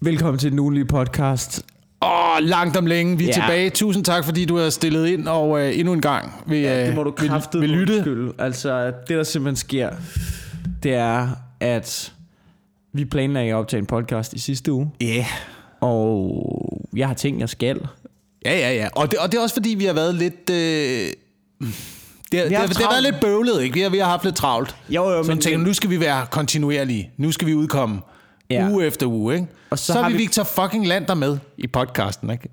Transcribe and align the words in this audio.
Velkommen 0.00 0.38
til 0.38 0.50
den 0.50 0.58
ugenlige 0.58 0.84
podcast. 0.84 1.62
Åh, 2.02 2.38
langt 2.40 2.76
om 2.76 2.86
længe. 2.86 3.18
Vi 3.18 3.24
er 3.24 3.26
Ja. 3.28 3.32
tilbage. 3.32 3.70
Tusind 3.70 4.04
tak, 4.04 4.24
fordi 4.24 4.44
du 4.44 4.56
har 4.56 4.70
stillet 4.70 5.06
ind, 5.08 5.28
og 5.28 5.60
øh, 5.60 5.78
endnu 5.78 5.92
en 5.92 6.00
gang 6.00 6.32
vil, 6.46 6.64
Det 6.64 6.94
må 6.94 7.02
du 7.02 7.14
vil, 7.20 7.60
vil 7.60 7.70
lytte. 7.70 7.94
undskylde. 7.94 8.32
Altså, 8.38 8.86
det 8.86 9.08
der 9.08 9.22
simpelthen 9.22 9.56
sker, 9.56 9.90
det 10.82 10.94
er, 10.94 11.28
at 11.60 12.12
vi 12.92 13.04
planlagde 13.04 13.50
at 13.50 13.54
optage 13.54 13.78
en 13.78 13.86
podcast 13.86 14.32
i 14.34 14.38
sidste 14.38 14.72
uge, 14.72 14.90
Ja, 15.00 15.06
yeah. 15.06 15.24
og 15.80 16.82
jeg 16.96 17.06
har 17.06 17.14
ting, 17.14 17.40
jeg 17.40 17.48
skal. 17.48 17.80
ja, 18.44 18.58
ja. 18.58 18.74
ja. 18.74 18.88
Og, 18.96 19.10
det, 19.10 19.18
og 19.18 19.32
det 19.32 19.38
er 19.38 19.42
også 19.42 19.54
fordi, 19.54 19.70
vi 19.78 19.84
har 19.84 19.92
været 19.92 20.14
lidt... 20.14 20.50
Øh, 20.50 20.56
det, 20.56 21.12
det, 22.32 22.40
har 22.40 22.48
det, 22.48 22.56
haft 22.58 22.68
det 22.68 22.76
har 22.78 22.90
været 22.90 23.02
lidt 23.02 23.20
bøvlet, 23.20 23.62
ikke? 23.62 23.74
Vi 23.74 23.80
har, 23.80 23.88
vi 23.90 23.98
har 23.98 24.04
haft 24.06 24.24
lidt 24.24 24.36
travlt. 24.36 24.76
Jo, 24.88 25.10
jo, 25.10 25.22
Så 25.24 25.30
men, 25.30 25.40
tænker, 25.40 25.58
nu 25.58 25.72
skal 25.72 25.90
vi 25.90 26.00
være 26.00 26.26
kontinuerlige. 26.30 27.10
Nu 27.16 27.32
skal 27.32 27.46
vi 27.48 27.54
udkomme 27.54 27.98
Ja. 28.50 28.68
uge 28.70 28.86
efter 28.86 29.06
uge, 29.06 29.34
ikke? 29.34 29.46
Og 29.70 29.78
så 29.78 29.92
så, 29.92 30.02
har 30.02 30.08
vi 30.08 30.16
vi- 30.16 30.22
Victor 30.22 30.44
fucking 30.44 30.86
Lander 30.86 31.14
med 31.14 31.38
i 31.58 31.66
podcasten, 31.66 32.30
ikke? 32.30 32.48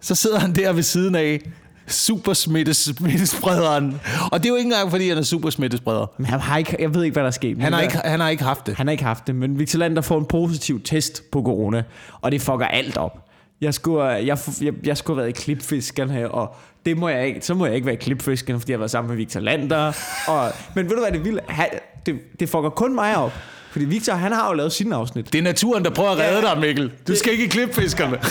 Så 0.00 0.14
sidder 0.14 0.38
han 0.38 0.52
der 0.54 0.72
ved 0.72 0.82
siden 0.82 1.14
af 1.14 1.40
super 1.88 2.32
smittesprederen. 2.32 4.00
Og 4.32 4.38
det 4.40 4.46
er 4.46 4.50
jo 4.50 4.56
ikke 4.56 4.66
engang, 4.66 4.90
fordi 4.90 5.08
han 5.08 5.18
er 5.18 5.22
super 5.22 5.50
smittespreder. 5.50 6.06
Men 6.18 6.26
han 6.26 6.40
har 6.40 6.58
ikke, 6.58 6.76
jeg 6.78 6.94
ved 6.94 7.02
ikke, 7.02 7.12
hvad 7.12 7.22
der 7.22 7.26
er 7.28 7.32
sket. 7.32 7.58
Han 7.62 7.72
har, 7.72 7.80
ikke, 7.80 7.98
han 8.04 8.20
har 8.20 8.28
ikke 8.28 8.42
haft 8.44 8.66
det. 8.66 8.76
Han 8.76 8.86
har 8.86 8.92
ikke 8.92 9.04
haft 9.04 9.26
det, 9.26 9.34
men 9.34 9.58
Victor 9.58 9.78
Lander 9.78 10.02
får 10.02 10.18
en 10.18 10.24
positiv 10.24 10.82
test 10.82 11.30
på 11.30 11.42
corona, 11.42 11.82
og 12.20 12.32
det 12.32 12.40
fucker 12.40 12.66
alt 12.66 12.96
op. 12.96 13.22
Jeg 13.60 13.74
skulle, 13.74 14.04
jeg, 14.04 14.26
jeg, 14.60 14.72
jeg 14.84 14.96
skulle 14.96 15.16
have 15.16 15.24
været 15.26 15.38
i 15.38 15.42
klipfiskeren 15.42 16.10
her, 16.10 16.26
og 16.26 16.54
det 16.86 16.96
må 16.96 17.08
jeg 17.08 17.26
ikke, 17.26 17.40
så 17.46 17.54
må 17.54 17.66
jeg 17.66 17.74
ikke 17.74 17.86
være 17.86 17.94
i 17.94 17.98
klipfiskeren, 17.98 18.60
fordi 18.60 18.72
jeg 18.72 18.76
har 18.76 18.80
været 18.80 18.90
sammen 18.90 19.08
med 19.08 19.16
Victor 19.16 19.40
Lander. 19.40 19.92
Og, 20.28 20.52
men 20.74 20.84
ved 20.90 20.96
du 20.96 21.02
hvad 21.02 21.12
det 21.12 21.24
vilde? 21.24 21.40
Han, 21.48 21.66
det, 22.06 22.14
det 22.40 22.48
fucker 22.48 22.70
kun 22.70 22.94
mig 22.94 23.16
op. 23.16 23.32
Fordi 23.76 23.84
Victor, 23.88 24.12
han 24.12 24.32
har 24.32 24.48
jo 24.48 24.54
lavet 24.54 24.72
sin 24.72 24.92
afsnit. 24.92 25.32
Det 25.32 25.38
er 25.38 25.42
naturen, 25.42 25.84
der 25.84 25.90
prøver 25.90 26.10
at 26.10 26.18
redde 26.18 26.48
Ja. 26.48 26.54
dig, 26.54 26.60
Mikkel. 26.60 26.92
Du 27.08 27.14
skal 27.14 27.32
ikke 27.32 27.44
i 27.44 27.48
klipfiskerne. 27.48 28.18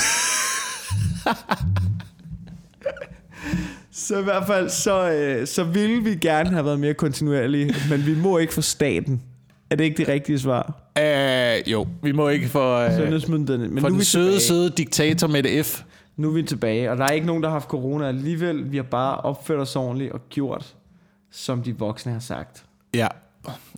Så 3.91 4.19
i 4.19 4.23
hvert 4.23 4.47
fald, 4.47 4.69
så, 4.69 5.11
øh, 5.11 5.47
så 5.47 5.63
ville 5.63 6.03
vi 6.03 6.15
gerne 6.15 6.49
have 6.49 6.65
været 6.65 6.79
mere 6.79 6.93
kontinuerlige, 6.93 7.75
men 7.89 8.05
vi 8.05 8.15
må 8.15 8.37
ikke 8.37 8.53
for 8.53 8.61
staten. 8.61 9.21
Er 9.69 9.75
det 9.75 9.83
ikke 9.83 9.97
det 9.97 10.07
rigtige 10.07 10.39
svar? 10.39 10.73
Uh, 10.99 11.71
jo, 11.71 11.87
vi 12.03 12.11
må 12.11 12.29
ikke 12.29 12.47
for, 12.49 12.85
uh, 12.85 12.91
Sundhedsmyndighederne. 12.97 13.67
Men 13.73 13.81
for 13.81 13.81
nu 13.81 13.85
er 13.87 13.89
den 13.89 13.99
vi 13.99 14.03
søde, 14.05 14.25
tilbage. 14.25 14.39
søde 14.41 14.69
diktator 14.69 15.27
med 15.27 15.43
det 15.43 15.65
F. 15.65 15.81
Nu 16.17 16.29
er 16.29 16.33
vi 16.33 16.43
tilbage, 16.43 16.91
og 16.91 16.97
der 16.97 17.03
er 17.03 17.09
ikke 17.11 17.27
nogen, 17.27 17.43
der 17.43 17.49
har 17.49 17.53
haft 17.55 17.67
corona 17.69 18.07
alligevel. 18.07 18.71
Vi 18.71 18.77
har 18.77 18.83
bare 18.83 19.17
opført 19.17 19.59
os 19.59 19.75
ordentligt 19.75 20.11
og 20.11 20.21
gjort, 20.29 20.75
som 21.31 21.63
de 21.63 21.77
voksne 21.77 22.11
har 22.11 22.19
sagt. 22.19 22.63
Ja. 22.93 23.07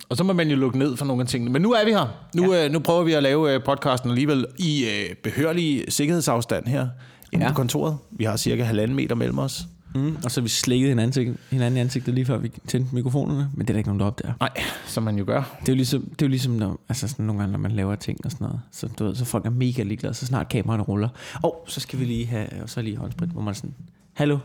Og 0.08 0.16
så 0.16 0.24
må 0.24 0.32
man 0.32 0.48
jo 0.50 0.56
lukke 0.56 0.78
ned 0.78 0.96
for 0.96 1.04
nogle 1.04 1.22
af 1.22 1.28
tingene. 1.28 1.52
Men 1.52 1.62
nu 1.62 1.72
er 1.72 1.84
vi 1.84 1.90
her. 1.90 2.06
Nu, 2.34 2.54
ja. 2.54 2.66
uh, 2.66 2.72
nu 2.72 2.78
prøver 2.78 3.02
vi 3.02 3.12
at 3.12 3.22
lave 3.22 3.56
uh, 3.56 3.62
podcasten 3.64 4.10
alligevel 4.10 4.46
i 4.58 4.84
uh, 4.84 5.16
behørlig 5.22 5.84
sikkerhedsafstand 5.88 6.66
her 6.66 6.88
Ja. 7.32 7.48
på 7.48 7.54
kontoret. 7.54 7.96
Vi 8.10 8.24
har 8.24 8.36
cirka 8.36 8.62
halvanden 8.64 8.96
meter 8.96 9.14
mellem 9.14 9.38
os. 9.38 9.66
Mm. 9.94 10.16
Og 10.24 10.30
så 10.30 10.40
vi 10.40 10.48
slikket 10.48 10.88
hinanden, 10.88 11.08
ansigt, 11.08 11.36
hinanden 11.50 11.76
i 11.76 11.80
ansigtet 11.80 12.14
lige 12.14 12.24
før 12.26 12.38
vi 12.38 12.50
tændte 12.68 12.94
mikrofonerne, 12.94 13.50
men 13.54 13.66
det 13.66 13.70
er 13.70 13.74
der 13.74 13.78
ikke 13.78 13.88
nogen, 13.88 14.00
der 14.00 14.06
opdager. 14.06 14.34
Nej, 14.40 14.50
som 14.86 15.02
man 15.02 15.18
jo 15.18 15.24
gør. 15.26 15.56
Det 15.60 15.68
er 15.68 15.72
jo 15.72 15.76
ligesom, 15.76 16.02
det 16.02 16.22
er 16.22 16.26
jo 16.26 16.30
ligesom 16.30 16.52
når, 16.52 16.80
altså 16.88 17.08
sådan 17.08 17.24
nogle 17.26 17.40
gange, 17.40 17.52
når 17.52 17.58
man 17.58 17.72
laver 17.72 17.94
ting 17.94 18.20
og 18.24 18.30
sådan 18.30 18.44
noget. 18.44 18.60
Så, 18.72 18.88
du 18.98 19.04
ved, 19.04 19.14
så 19.14 19.24
folk 19.24 19.46
er 19.46 19.50
mega 19.50 19.82
ligeglade, 19.82 20.14
så 20.14 20.26
snart 20.26 20.48
kameraerne 20.48 20.82
ruller. 20.82 21.08
Og 21.42 21.64
så 21.68 21.80
skal 21.80 21.98
vi 21.98 22.04
lige 22.04 22.26
have, 22.26 22.46
og 22.62 22.70
så 22.70 22.82
lige 22.82 22.96
håndsprit, 22.96 23.28
hvor 23.30 23.42
man 23.42 23.54
sådan, 23.54 23.74
hallo? 24.12 24.38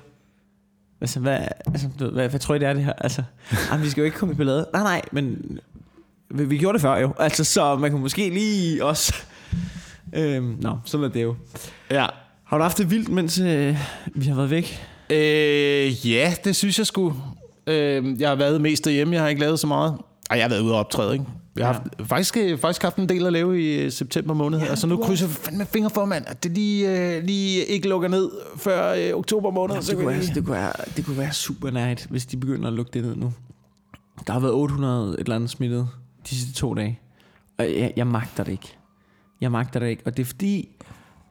Altså, 1.03 1.19
hvad, 1.19 1.39
altså, 1.65 1.87
du 1.99 2.09
hvad, 2.09 2.29
hvad 2.29 2.39
tror 2.39 2.55
I, 2.55 2.59
det 2.59 2.67
er 2.67 2.73
det 2.73 2.83
her? 2.83 2.93
Altså, 2.97 3.23
jamen, 3.71 3.85
vi 3.85 3.89
skal 3.89 4.01
jo 4.01 4.05
ikke 4.05 4.17
komme 4.17 4.33
i 4.33 4.37
ballade. 4.37 4.67
Nej, 4.73 4.83
nej, 4.83 5.01
men 5.11 5.37
vi, 6.29 6.45
vi 6.45 6.57
gjorde 6.57 6.73
det 6.73 6.81
før 6.81 6.97
jo. 6.97 7.13
Altså, 7.19 7.43
så 7.43 7.75
man 7.75 7.91
kunne 7.91 8.01
måske 8.01 8.29
lige 8.29 8.85
også... 8.85 9.13
Øhm, 10.13 10.57
nå, 10.61 10.77
sådan 10.85 11.03
er 11.03 11.09
det 11.09 11.23
jo. 11.23 11.35
Ja. 11.91 12.05
Har 12.43 12.57
du 12.57 12.63
haft 12.63 12.77
det 12.77 12.91
vildt, 12.91 13.09
mens 13.09 13.39
øh, 13.39 13.77
vi 14.15 14.25
har 14.25 14.35
været 14.35 14.49
væk? 14.49 14.87
Øh, 15.09 16.09
ja, 16.11 16.33
det 16.43 16.55
synes 16.55 16.77
jeg 16.77 16.87
skulle. 16.87 17.15
Øh, 17.67 18.21
jeg 18.21 18.29
har 18.29 18.35
været 18.35 18.61
mest 18.61 18.85
derhjemme. 18.85 19.13
Jeg 19.13 19.21
har 19.21 19.29
ikke 19.29 19.41
lavet 19.41 19.59
så 19.59 19.67
meget. 19.67 19.97
Ej, 20.29 20.37
jeg 20.37 20.43
har 20.43 20.49
været 20.49 20.61
ude 20.61 20.73
og 20.73 20.79
optræde, 20.79 21.13
ikke? 21.13 21.25
Jeg 21.55 21.65
har 21.67 21.73
haft, 21.73 21.83
faktisk, 22.09 22.37
øh, 22.37 22.59
faktisk 22.59 22.81
haft 22.83 22.97
en 22.97 23.09
del 23.09 23.25
at 23.25 23.33
lave 23.33 23.61
i 23.63 23.79
øh, 23.81 23.91
september 23.91 24.33
måned. 24.33 24.59
Ja, 24.59 24.65
altså 24.65 24.87
nu 24.87 24.97
krydser 24.97 25.25
jeg 25.27 25.35
fandme 25.35 25.65
fingre 25.65 25.89
for, 25.89 26.05
mand, 26.05 26.25
at 26.27 26.43
det 26.43 26.51
lige, 26.51 27.15
øh, 27.17 27.23
lige 27.23 27.65
ikke 27.65 27.89
lukker 27.89 28.07
ned 28.07 28.31
før 28.57 28.93
øh, 28.93 29.17
oktober 29.17 29.51
måned. 29.51 29.81
Så 29.81 29.91
det, 29.91 29.97
kunne 29.97 30.07
være, 30.07 30.19
lige- 30.19 30.35
det, 30.35 30.43
kunne 30.45 30.55
være, 30.55 30.73
det 30.97 31.05
kunne 31.05 31.17
være 31.17 31.33
super 31.33 31.71
night, 31.71 32.07
hvis 32.09 32.25
de 32.25 32.37
begynder 32.37 32.67
at 32.67 32.73
lukke 32.73 32.91
det 32.93 33.03
ned 33.03 33.15
nu. 33.15 33.33
Der 34.27 34.33
har 34.33 34.39
været 34.39 34.53
800 34.53 35.13
et 35.13 35.19
eller 35.19 35.35
andet 35.35 35.49
smittet 35.49 35.89
de 36.29 36.35
sidste 36.35 36.53
to 36.53 36.73
dage. 36.73 36.99
Og 37.57 37.65
jeg, 37.65 37.93
jeg 37.95 38.07
magter 38.07 38.43
det 38.43 38.51
ikke. 38.51 38.75
Jeg 39.41 39.51
magter 39.51 39.79
det 39.79 39.87
ikke. 39.87 40.01
Og 40.05 40.17
det 40.17 40.23
er 40.23 40.27
fordi, 40.27 40.69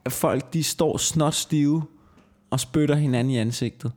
at 0.05 0.11
folk 0.11 0.53
de 0.53 0.63
står 0.63 0.97
snot 0.97 1.33
stive 1.33 1.83
og 2.51 2.59
spytter 2.59 2.95
hinanden 2.95 3.33
i 3.33 3.37
ansigtet. 3.37 3.91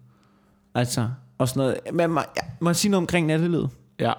Altså, 0.75 1.09
og 1.39 1.49
sådan 1.49 1.61
noget. 1.61 1.77
Men 1.93 2.11
må, 2.11 2.21
jeg, 2.21 2.45
må 2.61 2.69
jeg 2.71 2.77
sige 2.77 2.91
noget 2.91 3.03
omkring 3.03 3.27
nattelivet? 3.27 3.71
Ja. 4.01 4.13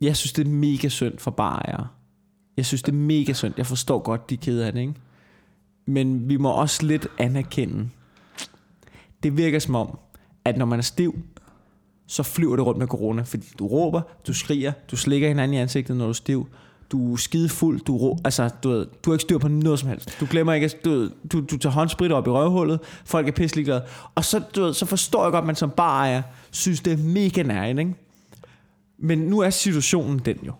Jeg 0.00 0.16
synes, 0.16 0.32
det 0.32 0.46
er 0.46 0.50
mega 0.50 0.88
synd 0.88 1.18
for 1.18 1.30
barejere. 1.30 1.88
Jeg 2.56 2.66
synes, 2.66 2.82
det 2.82 2.92
er 2.92 2.96
mega 2.96 3.32
synd. 3.32 3.54
Jeg 3.56 3.66
forstår 3.66 3.98
godt, 3.98 4.30
de 4.30 4.34
er 4.34 4.38
kede 4.38 4.66
af 4.66 4.72
det, 4.72 4.80
ikke? 4.80 4.94
Men 5.86 6.28
vi 6.28 6.36
må 6.36 6.50
også 6.50 6.86
lidt 6.86 7.06
anerkende. 7.18 7.88
Det 9.22 9.36
virker 9.36 9.58
som 9.58 9.74
om, 9.74 9.98
at 10.44 10.56
når 10.56 10.66
man 10.66 10.78
er 10.78 10.82
stiv, 10.82 11.18
så 12.06 12.22
flyver 12.22 12.56
det 12.56 12.66
rundt 12.66 12.78
med 12.78 12.86
corona. 12.86 13.22
Fordi 13.22 13.46
du 13.58 13.66
råber, 13.66 14.00
du 14.26 14.34
skriger, 14.34 14.72
du 14.90 14.96
slikker 14.96 15.28
hinanden 15.28 15.54
i 15.54 15.60
ansigtet, 15.60 15.96
når 15.96 16.04
du 16.04 16.08
er 16.08 16.12
stiv. 16.12 16.48
Du 16.92 17.12
er 17.12 17.16
skide 17.16 17.48
fuld, 17.48 17.80
du, 17.80 17.96
rå, 17.96 18.18
altså, 18.24 18.50
du, 18.62 18.68
ved, 18.68 18.86
du 19.04 19.10
har 19.10 19.14
ikke 19.14 19.22
styr 19.22 19.38
på 19.38 19.48
noget 19.48 19.78
som 19.78 19.88
helst. 19.88 20.16
Du 20.20 20.26
glemmer 20.30 20.52
ikke, 20.52 20.64
at 20.64 20.84
du, 20.84 21.10
du, 21.32 21.40
du 21.40 21.58
tager 21.58 21.72
håndsprit 21.72 22.12
op 22.12 22.26
i 22.26 22.30
røvhullet, 22.30 22.80
folk 23.04 23.28
er 23.28 23.32
pisselig 23.32 23.64
glade. 23.64 23.84
Og 24.14 24.24
så, 24.24 24.42
du 24.54 24.62
ved, 24.62 24.74
så 24.74 24.86
forstår 24.86 25.24
jeg 25.24 25.32
godt, 25.32 25.42
at 25.42 25.46
man 25.46 25.56
som 25.56 25.70
barejer 25.70 26.22
synes, 26.50 26.80
det 26.80 26.92
er 26.92 26.96
mega 26.96 27.42
nærende, 27.42 27.82
ikke? 27.82 27.94
Men 28.98 29.18
nu 29.18 29.38
er 29.40 29.50
situationen 29.50 30.18
den 30.18 30.36
jo, 30.46 30.52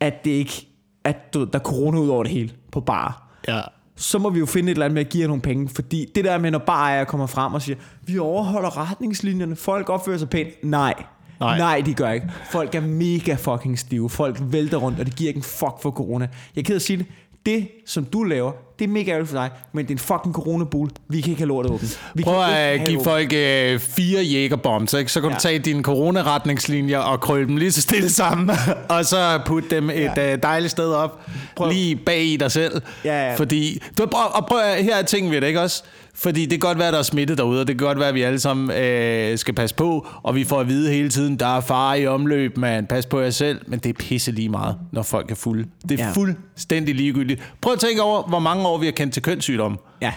at 0.00 0.24
det 0.24 0.30
ikke, 0.30 0.68
at 1.04 1.34
du, 1.34 1.44
der 1.44 1.58
er 1.58 1.62
corona 1.62 1.98
ud 1.98 2.08
over 2.08 2.22
det 2.22 2.32
hele 2.32 2.50
på 2.72 2.80
bar. 2.80 3.28
Ja. 3.48 3.60
Så 3.96 4.18
må 4.18 4.30
vi 4.30 4.38
jo 4.38 4.46
finde 4.46 4.70
et 4.70 4.74
eller 4.74 4.84
andet 4.84 4.94
med 4.94 5.04
at 5.04 5.08
give 5.08 5.20
jer 5.20 5.28
nogle 5.28 5.42
penge, 5.42 5.68
fordi 5.68 6.06
det 6.14 6.24
der 6.24 6.38
med, 6.38 6.50
når 6.50 6.58
barejer 6.58 7.04
kommer 7.04 7.26
frem 7.26 7.54
og 7.54 7.62
siger, 7.62 7.76
vi 8.06 8.18
overholder 8.18 8.90
retningslinjerne, 8.90 9.56
folk 9.56 9.88
opfører 9.88 10.18
sig 10.18 10.28
pænt. 10.28 10.64
Nej. 10.64 10.94
Nej. 11.40 11.58
Nej. 11.58 11.80
De 11.86 11.94
gør 11.94 12.10
ikke. 12.10 12.30
Folk 12.50 12.74
er 12.74 12.80
mega 12.80 13.34
fucking 13.34 13.78
stive. 13.78 14.10
Folk 14.10 14.38
vælter 14.40 14.76
rundt, 14.76 15.00
og 15.00 15.06
det 15.06 15.16
giver 15.16 15.28
ikke 15.28 15.38
en 15.38 15.42
fuck 15.42 15.82
for 15.82 15.90
corona. 15.90 16.28
Jeg 16.56 16.60
er 16.60 16.64
ked 16.64 16.76
at 16.76 16.82
sige 16.82 16.96
det. 16.96 17.06
Det, 17.46 17.68
som 17.86 18.04
du 18.04 18.22
laver, 18.22 18.52
det 18.78 18.84
er 18.84 18.88
mega 18.92 19.10
ærgerligt 19.10 19.30
for 19.30 19.36
dig, 19.38 19.50
men 19.72 19.84
det 19.84 19.90
er 19.90 19.94
en 19.94 19.98
fucking 19.98 20.34
coronabul. 20.34 20.88
Vi 21.08 21.20
kan 21.20 21.30
ikke 21.30 21.40
have 21.40 21.48
lortet 21.48 21.72
åbent. 21.72 22.00
Vi 22.14 22.22
Prøv 22.22 22.42
at 22.42 22.78
give 22.86 22.98
åbent. 22.98 23.04
folk 23.04 23.32
øh, 23.32 23.78
fire 23.78 24.22
jægerbombs, 24.22 24.94
ikke? 24.94 25.12
så 25.12 25.20
kan 25.20 25.30
ja. 25.30 25.36
Du 25.36 25.40
tage 25.40 25.58
dine 25.58 25.82
coronaretningslinjer 25.82 26.98
og 26.98 27.20
krølle 27.20 27.48
dem 27.48 27.56
lige 27.56 27.72
så 27.72 27.80
stille 27.82 28.10
sammen, 28.10 28.50
og 28.88 29.04
så 29.04 29.40
putte 29.46 29.70
dem 29.76 29.90
et 29.90 29.96
Ja. 30.16 30.32
øh, 30.32 30.38
dejligt 30.42 30.70
sted 30.70 30.92
op, 30.92 31.20
Prøv. 31.56 31.70
lige 31.72 31.96
bag 31.96 32.24
i 32.24 32.36
dig 32.36 32.50
selv. 32.52 32.82
Ja, 33.04 33.28
ja. 33.28 33.34
Fordi, 33.34 33.82
du, 33.98 34.06
prøv, 34.06 34.22
og 34.34 34.46
prøv, 34.46 34.58
at- 34.58 34.84
her 34.84 34.96
er 34.96 35.02
ting 35.02 35.30
ved 35.30 35.40
det, 35.40 35.46
ikke 35.46 35.60
også? 35.60 35.82
Fordi 36.14 36.40
det 36.42 36.50
kan 36.50 36.58
godt 36.68 36.78
være, 36.78 36.92
der 36.92 36.98
er 36.98 37.02
smitte 37.02 37.36
derude, 37.36 37.60
og 37.60 37.66
det 37.68 37.78
kan 37.78 37.86
godt 37.86 37.98
være, 37.98 38.08
at 38.08 38.14
vi 38.14 38.22
alle 38.22 38.38
sammen 38.40 38.70
øh, 38.70 39.38
skal 39.38 39.54
passe 39.54 39.76
på, 39.76 40.06
og 40.22 40.34
vi 40.34 40.44
får 40.44 40.60
at 40.60 40.68
vide 40.68 40.90
hele 40.92 41.08
tiden, 41.08 41.36
der 41.36 41.56
er 41.56 41.60
fare 41.60 42.00
i 42.00 42.06
omløb, 42.06 42.56
man 42.56 42.86
pas 42.86 43.06
på 43.06 43.20
jer 43.20 43.30
selv, 43.30 43.60
men 43.66 43.78
det 43.78 43.88
er 43.88 43.92
pisse 43.92 44.32
lige 44.32 44.48
meget, 44.48 44.76
når 44.92 45.02
folk 45.02 45.30
er 45.30 45.34
fulde. 45.34 45.64
Det 45.88 46.00
er 46.00 46.04
ja. 46.06 46.12
fuldstændig 46.12 46.94
ligegyldigt. 46.94 47.42
Prøv 47.60 47.72
at 47.72 47.80
tænke 47.86 48.02
over, 48.02 48.22
hvor 48.22 48.38
mange 48.38 48.66
år 48.66 48.78
vi 48.78 48.86
har 48.86 48.92
kendt 48.92 49.14
til 49.14 49.22
kønssygdomme. 49.22 49.78
Ja. 50.00 50.12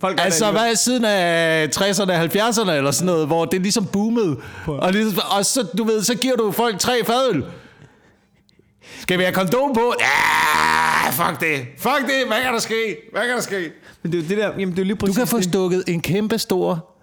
Folk 0.00 0.20
Altså, 0.20 0.50
hvad 0.50 0.76
siden 0.76 1.04
af 1.04 1.66
60'erne, 1.76 2.12
70'erne 2.12 2.70
eller 2.70 2.90
sådan 2.90 3.06
noget, 3.06 3.26
hvor 3.26 3.44
det 3.44 3.60
ligesom 3.60 3.86
boomede. 3.86 4.36
Og, 4.66 4.92
ligesom, 4.92 5.22
og 5.38 5.46
så, 5.46 5.66
du 5.78 5.84
ved, 5.84 6.02
så 6.02 6.14
giver 6.14 6.36
du 6.36 6.50
folk 6.50 6.78
tre 6.78 7.04
fadøl. 7.04 7.44
Skal 9.00 9.18
vi 9.18 9.22
have 9.22 9.34
kondom 9.34 9.74
på? 9.74 9.94
Ja, 10.00 11.10
fuck 11.10 11.40
det. 11.40 11.66
Fuck 11.78 12.00
det. 12.06 12.26
Hvad 12.26 12.42
kan 12.42 12.52
der 12.52 12.58
ske? 12.58 12.96
Hvad 13.12 13.22
kan 13.22 13.30
der 13.30 13.40
ske? 13.40 13.72
Men 14.02 14.12
det 14.12 14.24
er 14.24 14.28
det 14.28 14.36
der, 14.38 14.50
jamen 14.58 14.70
det 14.70 14.78
er 14.78 14.84
lige 14.84 14.94
Du 14.94 15.00
præcis 15.06 15.16
kan 15.16 15.26
få 15.26 15.42
stukket 15.42 15.84
en 15.88 16.00
kæmpe 16.00 16.38
stor 16.38 16.94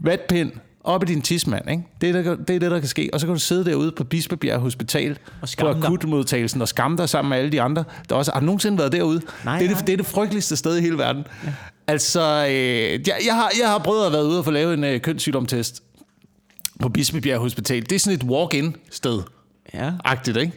vatpind 0.00 0.52
op 0.84 1.02
i 1.02 1.06
din 1.06 1.22
tidsmand, 1.22 1.70
ikke? 1.70 1.82
Det 2.00 2.08
er, 2.08 2.22
der, 2.22 2.36
det 2.36 2.56
er 2.56 2.60
det, 2.60 2.70
der 2.70 2.78
kan 2.78 2.88
ske. 2.88 3.10
Og 3.12 3.20
så 3.20 3.26
kan 3.26 3.34
du 3.34 3.40
sidde 3.40 3.64
derude 3.64 3.92
på 3.92 4.04
Bispebjerg 4.04 4.60
Hospital 4.60 5.18
Og 5.40 5.48
på 5.58 5.68
akutmodtagelsen 5.68 6.62
og 6.62 6.68
skamme 6.68 6.96
dig 6.96 7.08
sammen 7.08 7.28
med 7.28 7.38
alle 7.38 7.52
de 7.52 7.62
andre. 7.62 7.84
Der 8.08 8.14
også, 8.14 8.32
har 8.32 8.40
du 8.40 8.46
nogensinde 8.46 8.78
været 8.78 8.92
derude? 8.92 9.20
Nej, 9.44 9.58
det, 9.58 9.64
er 9.64 9.70
nej. 9.70 9.78
det, 9.78 9.86
det 9.86 9.92
er 9.92 9.96
det 9.96 10.06
frygteligste 10.06 10.56
sted 10.56 10.76
i 10.76 10.80
hele 10.80 10.98
verden. 10.98 11.26
Ja. 11.44 11.52
Altså, 11.86 12.46
øh, 12.48 12.54
jeg, 13.08 13.16
jeg, 13.26 13.34
har, 13.34 13.50
jeg 13.60 13.68
har 13.68 13.78
prøvet 13.78 14.06
at 14.06 14.12
være 14.12 14.24
ude 14.24 14.38
og 14.38 14.44
få 14.44 14.50
lavet 14.50 14.74
en 14.74 14.84
øh, 14.84 15.00
kønssygdomtest 15.00 15.82
på 16.80 16.88
Bispebjerg 16.88 17.38
Hospital. 17.40 17.82
Det 17.82 17.92
er 17.92 17.98
sådan 17.98 18.18
et 18.18 18.24
walk-in 18.24 18.76
sted. 18.90 19.22
Ja. 19.74 19.92
Agtigt, 20.04 20.36
ikke? 20.36 20.52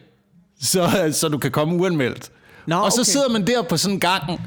Så, 0.62 1.10
så 1.12 1.28
du 1.28 1.38
kan 1.38 1.52
komme 1.52 1.76
uanmeldt. 1.76 2.32
Nå, 2.66 2.76
og 2.76 2.92
så 2.92 3.02
okay. 3.02 3.12
sidder 3.12 3.30
man 3.30 3.48
der 3.48 3.62
på 3.62 3.78
sådan 3.78 3.96
en 3.96 4.00
gang 4.00 4.42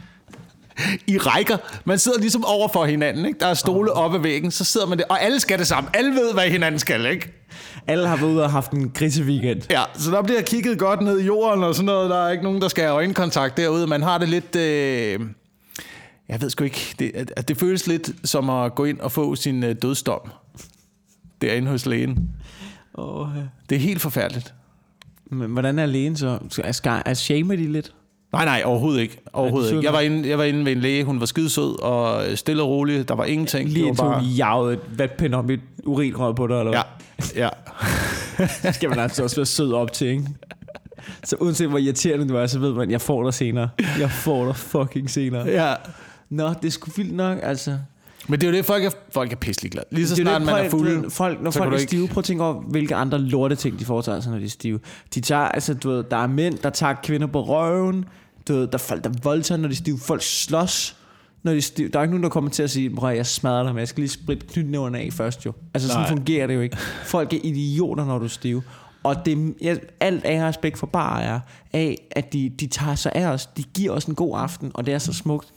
i 1.06 1.19
rækker. 1.19 1.56
Man 1.85 1.99
sidder 1.99 2.19
ligesom 2.21 2.44
over 2.44 2.69
for 2.69 2.85
hinanden, 2.85 3.27
ikke? 3.27 3.38
Der 3.38 3.47
er 3.47 3.55
stole 3.55 3.93
op 3.93 4.15
ad 4.15 4.19
væggen, 4.19 4.50
så 4.50 4.65
sidder 4.65 4.87
man 4.87 4.99
der, 4.99 5.05
og 5.09 5.23
alle 5.23 5.41
skal 5.41 5.59
det 5.59 5.67
samme. 5.67 5.91
Alle 5.94 6.11
ved, 6.11 6.32
hvad 6.32 6.49
hinanden 6.49 6.79
skal, 6.79 7.06
ikke? 7.06 7.32
Alle 7.87 8.09
har 8.09 8.17
været 8.17 8.31
ude 8.31 8.43
og 8.43 8.50
haft 8.50 8.73
en 8.73 8.91
griseweekend. 8.91 9.62
Ja, 9.71 9.82
så 9.94 10.11
der 10.11 10.23
bliver 10.23 10.43
kigget 10.43 10.79
godt 10.79 11.00
ned 11.00 11.21
i 11.21 11.25
jorden 11.25 11.65
og 11.65 11.75
sådan 11.75 11.87
noget. 11.87 12.11
Der 12.11 12.27
er 12.27 12.31
ikke 12.31 12.44
nogen, 12.44 12.61
der 12.61 12.69
skal 12.69 12.85
have 12.85 12.94
øjenkontakt 12.94 13.56
derude. 13.56 13.87
Man 13.87 14.03
har 14.03 14.19
det 14.19 14.29
lidt... 14.29 14.56
Øh... 14.56 15.21
Jeg 16.29 16.41
ved 16.41 16.50
sgu 16.50 16.65
ikke. 16.65 16.94
Det, 16.99 17.49
det 17.49 17.56
føles 17.56 17.87
lidt 17.87 18.11
som 18.25 18.50
at 18.50 18.75
gå 18.75 18.85
ind 18.85 19.00
og 19.00 19.12
få 19.12 19.35
sin 19.35 19.65
øh, 19.65 19.75
dødsdom 19.82 20.21
derinde 21.43 21.69
hos 21.69 21.87
lægen. 21.87 22.31
Oh, 22.94 23.29
Det 23.71 23.77
er 23.77 23.81
helt 23.81 24.00
forfærdeligt. 24.00 24.55
Men 25.31 25.50
hvordan 25.50 25.79
er 25.79 25.87
lægen 25.87 26.17
så? 26.17 26.38
Skal, 26.71 27.03
er 27.06 27.15
shamer 27.15 27.56
de 27.56 27.73
lidt? 27.73 27.93
Nej, 28.32 28.44
nej, 28.44 28.62
overhovedet 28.65 29.00
ikke. 29.00 29.19
Overhovedet 29.32 29.69
søde 29.69 29.81
ikke. 29.81 29.87
Jeg 29.87 29.93
var, 29.94 30.00
inde, 30.00 30.29
jeg 30.29 30.38
var 30.38 30.44
inde 30.44 30.65
ved 30.65 30.73
en 30.73 30.81
læge, 30.81 31.05
hun 31.05 31.21
var 31.21 31.27
skidesød 31.27 31.82
og 31.82 32.23
stille 32.38 32.62
og 32.62 32.69
rolig. 32.69 33.09
Der 33.09 33.15
var 33.15 33.25
ingenting. 33.25 33.69
Lige 33.69 33.82
Det 33.82 33.88
indtil 33.88 34.05
var 34.05 34.19
hun 34.21 34.29
jagede 34.29 34.73
et 34.73 34.81
vatpind 34.99 35.50
i 35.50 35.53
et 35.55 35.61
urinrør 35.85 36.32
på 36.32 36.47
dig, 36.47 36.59
eller 36.59 36.73
Ja, 36.77 36.82
hvad? 37.17 37.27
ja. 37.37 37.49
Det 38.62 38.75
skal 38.79 38.88
man 38.88 38.99
altså 38.99 39.23
også 39.23 39.37
være 39.37 39.47
sød 39.47 39.73
op 39.73 39.93
til, 39.93 40.06
ikke? 40.09 40.25
Så 41.25 41.37
uanset 41.41 41.69
hvor 41.69 41.79
irriterende 41.79 42.29
du 42.29 42.37
er, 42.37 42.47
så 42.47 42.59
ved 42.59 42.73
man, 42.75 42.91
jeg 42.91 43.00
får 43.00 43.25
dig 43.25 43.35
senere. 43.35 43.69
Jeg 43.99 44.11
får 44.11 44.44
dig 44.47 44.56
fucking 44.56 45.11
senere. 45.11 45.47
ja. 45.47 45.75
Nå, 46.31 46.49
det 46.49 46.65
er 46.65 46.71
sgu 46.71 46.91
vildt 46.97 47.15
nok, 47.15 47.38
altså. 47.43 47.79
Men 48.29 48.41
det 48.41 48.47
er 48.47 48.50
jo 48.50 48.56
det, 48.56 48.65
folk 48.65 48.85
er, 48.85 48.91
folk 49.12 49.32
er 49.32 49.37
pisselig 49.37 49.73
glade. 49.73 49.87
Lige 49.91 50.09
så 50.09 50.15
Det 50.15 50.23
snart 50.25 50.41
det, 50.41 50.47
man 50.47 50.65
er 50.67 50.71
fuld, 50.71 51.11
folk, 51.11 51.43
når 51.43 51.50
folk 51.50 51.67
er 51.67 51.71
du 51.71 51.77
ikke- 51.77 51.88
stive, 51.88 52.09
prøv 52.09 52.19
at 52.21 52.25
tænke 52.25 52.44
over, 52.44 52.55
hvilke 52.61 52.94
andre 52.94 53.19
lorte 53.19 53.55
ting, 53.56 53.79
de 53.79 53.85
foretager 53.85 54.21
sig, 54.21 54.32
når 54.32 54.38
de 54.38 54.44
er 54.44 54.49
stive. 54.49 54.81
De 55.15 55.21
tager, 55.21 55.43
altså, 55.43 55.75
du 55.75 55.91
ved, 55.91 56.05
der 56.11 56.17
er 56.17 56.27
mænd, 56.27 56.59
der 56.59 56.71
tager 56.71 56.94
kvinder 57.03 57.27
på 57.27 57.43
røven. 57.44 58.05
Du 58.50 58.55
ved, 58.55 58.67
der 58.67 58.75
er 58.75 58.79
folk, 58.79 59.05
der 59.05 59.11
voldtager, 59.23 59.58
når 59.58 59.69
de 59.69 59.73
er 59.73 59.76
stive. 59.76 59.99
Folk 59.99 60.23
slås, 60.23 60.97
når 61.43 61.52
de 61.52 61.58
er 61.58 61.62
stive. 61.62 61.88
Der 61.88 61.99
er 61.99 62.02
ikke 62.02 62.12
nogen, 62.12 62.23
der 62.23 62.29
kommer 62.29 62.50
til 62.50 62.62
at 62.62 62.70
sige, 62.70 62.93
at 63.02 63.17
jeg 63.17 63.26
smadrer 63.26 63.62
dig, 63.62 63.73
men 63.73 63.79
jeg 63.79 63.88
skal 63.88 64.00
lige 64.00 64.11
spritte 64.11 64.47
knytnæverne 64.47 64.99
af 64.99 65.12
først 65.12 65.47
jo. 65.47 65.52
Altså, 65.75 65.88
sådan 65.88 66.02
Nej. 66.02 66.08
fungerer 66.08 66.47
det 66.47 66.55
jo 66.55 66.61
ikke. 66.61 66.76
Folk 67.05 67.32
er 67.32 67.38
idioter, 67.43 68.05
når 68.05 68.19
du 68.19 68.25
er 68.25 68.29
stive. 68.29 68.62
Og 69.02 69.26
det, 69.26 69.55
jeg, 69.61 69.81
alt 70.00 70.25
af 70.25 70.49
respekt 70.49 70.79
for 70.79 70.87
bare 70.87 71.23
er, 71.23 71.41
af, 71.73 72.08
at 72.11 72.32
de, 72.32 72.52
de 72.61 72.67
tager 72.67 72.94
sig 72.94 73.12
af 73.14 73.26
os. 73.26 73.47
De 73.47 73.62
giver 73.62 73.93
os 73.93 74.05
en 74.05 74.14
god 74.14 74.38
aften, 74.38 74.70
og 74.75 74.87
det 74.87 74.94
er 74.94 74.99
så 74.99 75.12
smukt. 75.12 75.53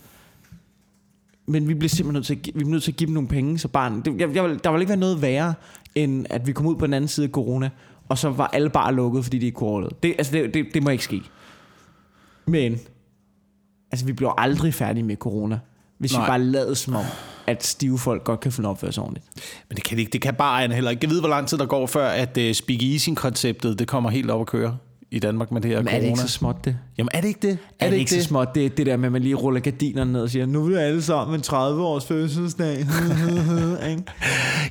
Men 1.46 1.68
vi 1.68 1.74
bliver 1.74 1.89
simpelthen 1.89 2.13
nødt 2.13 2.25
til, 2.25 2.36
at, 2.36 2.46
vi 2.46 2.51
bliver 2.51 2.69
nødt 2.69 2.84
til 2.84 2.92
at 2.92 2.98
give 2.98 3.06
dem 3.07 3.13
nogle 3.13 3.30
penge, 3.30 3.60
så 3.60 3.68
barn, 3.68 4.01
det, 4.01 4.19
jeg, 4.19 4.36
jeg, 4.36 4.63
der 4.63 4.72
vil 4.72 4.81
ikke 4.81 4.89
være 4.89 5.00
noget 5.00 5.22
værre, 5.22 5.54
end 5.96 6.25
at 6.30 6.48
vi 6.48 6.51
kom 6.51 6.66
ud 6.66 6.75
på 6.75 6.86
den 6.86 6.94
anden 6.94 7.07
side 7.07 7.25
af 7.25 7.31
corona, 7.31 7.69
og 8.10 8.18
så 8.18 8.30
var 8.30 8.48
alle 8.48 8.69
bare 8.69 8.94
lukket, 8.94 9.24
fordi 9.24 9.38
de 9.38 9.46
ikke 9.46 9.56
kunne 9.56 9.69
overleve. 9.69 9.92
Det, 10.04 10.16
altså, 10.18 10.34
det, 10.34 10.54
det, 10.54 10.66
det 10.74 10.84
må 10.84 10.89
ikke 10.89 11.04
ske. 11.04 11.22
Men, 12.45 12.80
altså 13.92 14.06
vi 14.06 14.13
bliver 14.13 14.31
aldrig 14.38 14.74
færdige 14.74 15.04
med 15.04 15.16
corona, 15.16 15.60
hvis 15.98 16.13
Nej. 16.13 16.22
Vi 16.22 16.28
bare 16.28 16.40
lader 16.40 16.74
som 16.74 16.95
om, 16.95 17.06
at 17.48 17.63
stive 17.66 18.00
folk 18.00 18.24
godt 18.24 18.40
kan 18.40 18.51
finde 18.51 18.69
opføre 18.69 18.92
sig 18.92 19.04
ordentligt. 19.04 19.25
Men 19.69 19.75
det 19.75 19.84
kan, 19.84 19.98
de 19.98 20.01
ikke. 20.01 20.12
det 20.12 20.22
kan 20.22 20.36
bare 20.36 20.74
heller 20.74 20.92
ikke. 20.92 21.04
Jeg 21.04 21.10
ved, 21.10 21.19
hvor 21.19 21.30
lang 21.30 21.48
tid 21.48 21.57
der 21.57 21.66
går, 21.66 21.88
før 21.88 22.07
at 22.07 22.38
uh, 22.38 22.51
speak-easy-konceptet 22.51 23.80
det 23.80 23.88
kommer 23.88 24.10
helt 24.10 24.31
op 24.31 24.42
at 24.42 24.48
køre 24.48 24.78
i 25.13 25.19
Danmark 25.19 25.51
med 25.51 25.62
det 25.62 25.71
her 25.71 25.77
Men 25.77 25.88
er 25.88 25.92
corona. 25.92 26.01
det 26.06 26.07
ikke 26.10 26.19
så 26.21 26.27
småt 26.27 26.65
det? 26.65 26.77
Jamen 26.98 27.10
er 27.13 27.21
det 27.21 27.27
ikke 27.27 27.39
det? 27.48 27.57
Er, 27.80 27.89
det 27.89 27.98
ikke 27.98 28.12
så 28.12 28.24
småt, 28.24 28.56
det, 28.56 28.77
det 28.77 28.86
der 28.86 28.98
med, 28.98 29.06
at 29.06 29.12
man 29.12 29.21
lige 29.21 29.36
ruller 29.36 29.60
gardinerne 29.60 30.12
ned 30.13 30.21
og 30.21 30.30
siger, 30.30 30.45
nu 30.45 30.63
er 30.65 30.69
vi 30.69 30.75
alle 30.75 31.01
sammen 31.01 31.36
en 31.36 31.42
30 31.42 31.83
års 31.83 32.06
fødselsdag. 32.06 32.77
Ikke? 33.89 34.04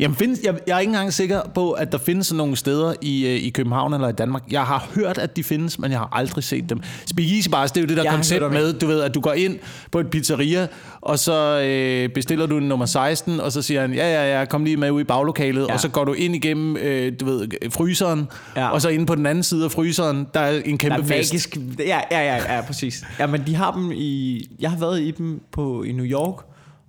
Jamen, 0.00 0.16
findes, 0.16 0.40
jeg, 0.44 0.54
jeg 0.66 0.74
er 0.76 0.78
ikke 0.78 0.90
engang 0.90 1.12
sikker 1.12 1.40
på, 1.54 1.70
at 1.72 1.92
der 1.92 1.98
findes 1.98 2.26
sådan 2.26 2.36
nogle 2.36 2.56
steder 2.56 2.94
i, 3.02 3.26
øh, 3.26 3.32
i 3.34 3.50
København 3.50 3.94
eller 3.94 4.08
i 4.08 4.12
Danmark. 4.12 4.42
Jeg 4.50 4.62
har 4.62 4.88
hørt, 4.94 5.18
at 5.18 5.36
de 5.36 5.42
findes, 5.44 5.78
men 5.78 5.90
jeg 5.90 5.98
har 5.98 6.08
aldrig 6.12 6.44
set 6.44 6.70
dem. 6.70 6.80
Speakeasy 7.06 7.48
bars, 7.48 7.72
det 7.72 7.80
er 7.80 7.82
jo 7.82 7.88
det 7.88 7.96
der 7.96 8.02
Jeg 8.02 8.12
koncept 8.12 8.52
med, 8.52 8.72
du 8.72 8.86
ved, 8.86 9.00
at 9.00 9.14
du 9.14 9.20
går 9.20 9.32
ind 9.32 9.58
på 9.92 10.00
et 10.00 10.10
pizzeria, 10.10 10.66
og 11.00 11.18
så 11.18 11.60
øh, 11.60 12.08
bestiller 12.08 12.46
du 12.46 12.56
en 12.58 12.68
nummer 12.68 12.86
16, 12.86 13.40
og 13.40 13.52
så 13.52 13.62
siger 13.62 13.80
han, 13.80 13.94
ja, 13.94 14.12
ja, 14.12 14.38
ja, 14.38 14.44
kom 14.44 14.64
lige 14.64 14.76
med 14.76 14.90
ud 14.90 15.00
i 15.00 15.04
baglokalet, 15.04 15.66
Ja. 15.68 15.72
og 15.74 15.80
så 15.80 15.88
går 15.88 16.04
du 16.04 16.12
ind 16.12 16.34
igennem, 16.34 16.76
øh, 16.76 17.12
du 17.20 17.24
ved, 17.24 17.48
fryseren, 17.70 18.28
Ja. 18.56 18.60
ja. 18.60 18.68
og 18.70 18.82
så 18.82 18.88
inde 18.88 19.06
på 19.06 19.14
den 19.14 19.26
anden 19.26 19.44
side 19.44 19.64
af 19.64 19.70
fryseren, 19.72 20.26
der 20.34 20.40
er 20.40 20.58
en 20.62 20.70
Der 20.70 20.76
kæmpe 20.76 20.94
er 20.94 21.02
fest. 21.02 21.08
magisk. 21.32 21.56
Ja, 21.78 22.00
ja, 22.10 22.20
ja, 22.36 22.54
ja, 22.56 22.60
præcis. 22.60 23.04
Ja, 23.18 23.26
men 23.26 23.46
de 23.46 23.54
har 23.54 23.72
dem 23.72 23.92
i... 23.94 24.40
Jeg 24.60 24.70
har 24.70 24.78
været 24.78 25.00
i 25.00 25.10
dem 25.10 25.42
på, 25.52 25.82
i 25.82 25.92
New 25.92 26.06
York 26.06 26.44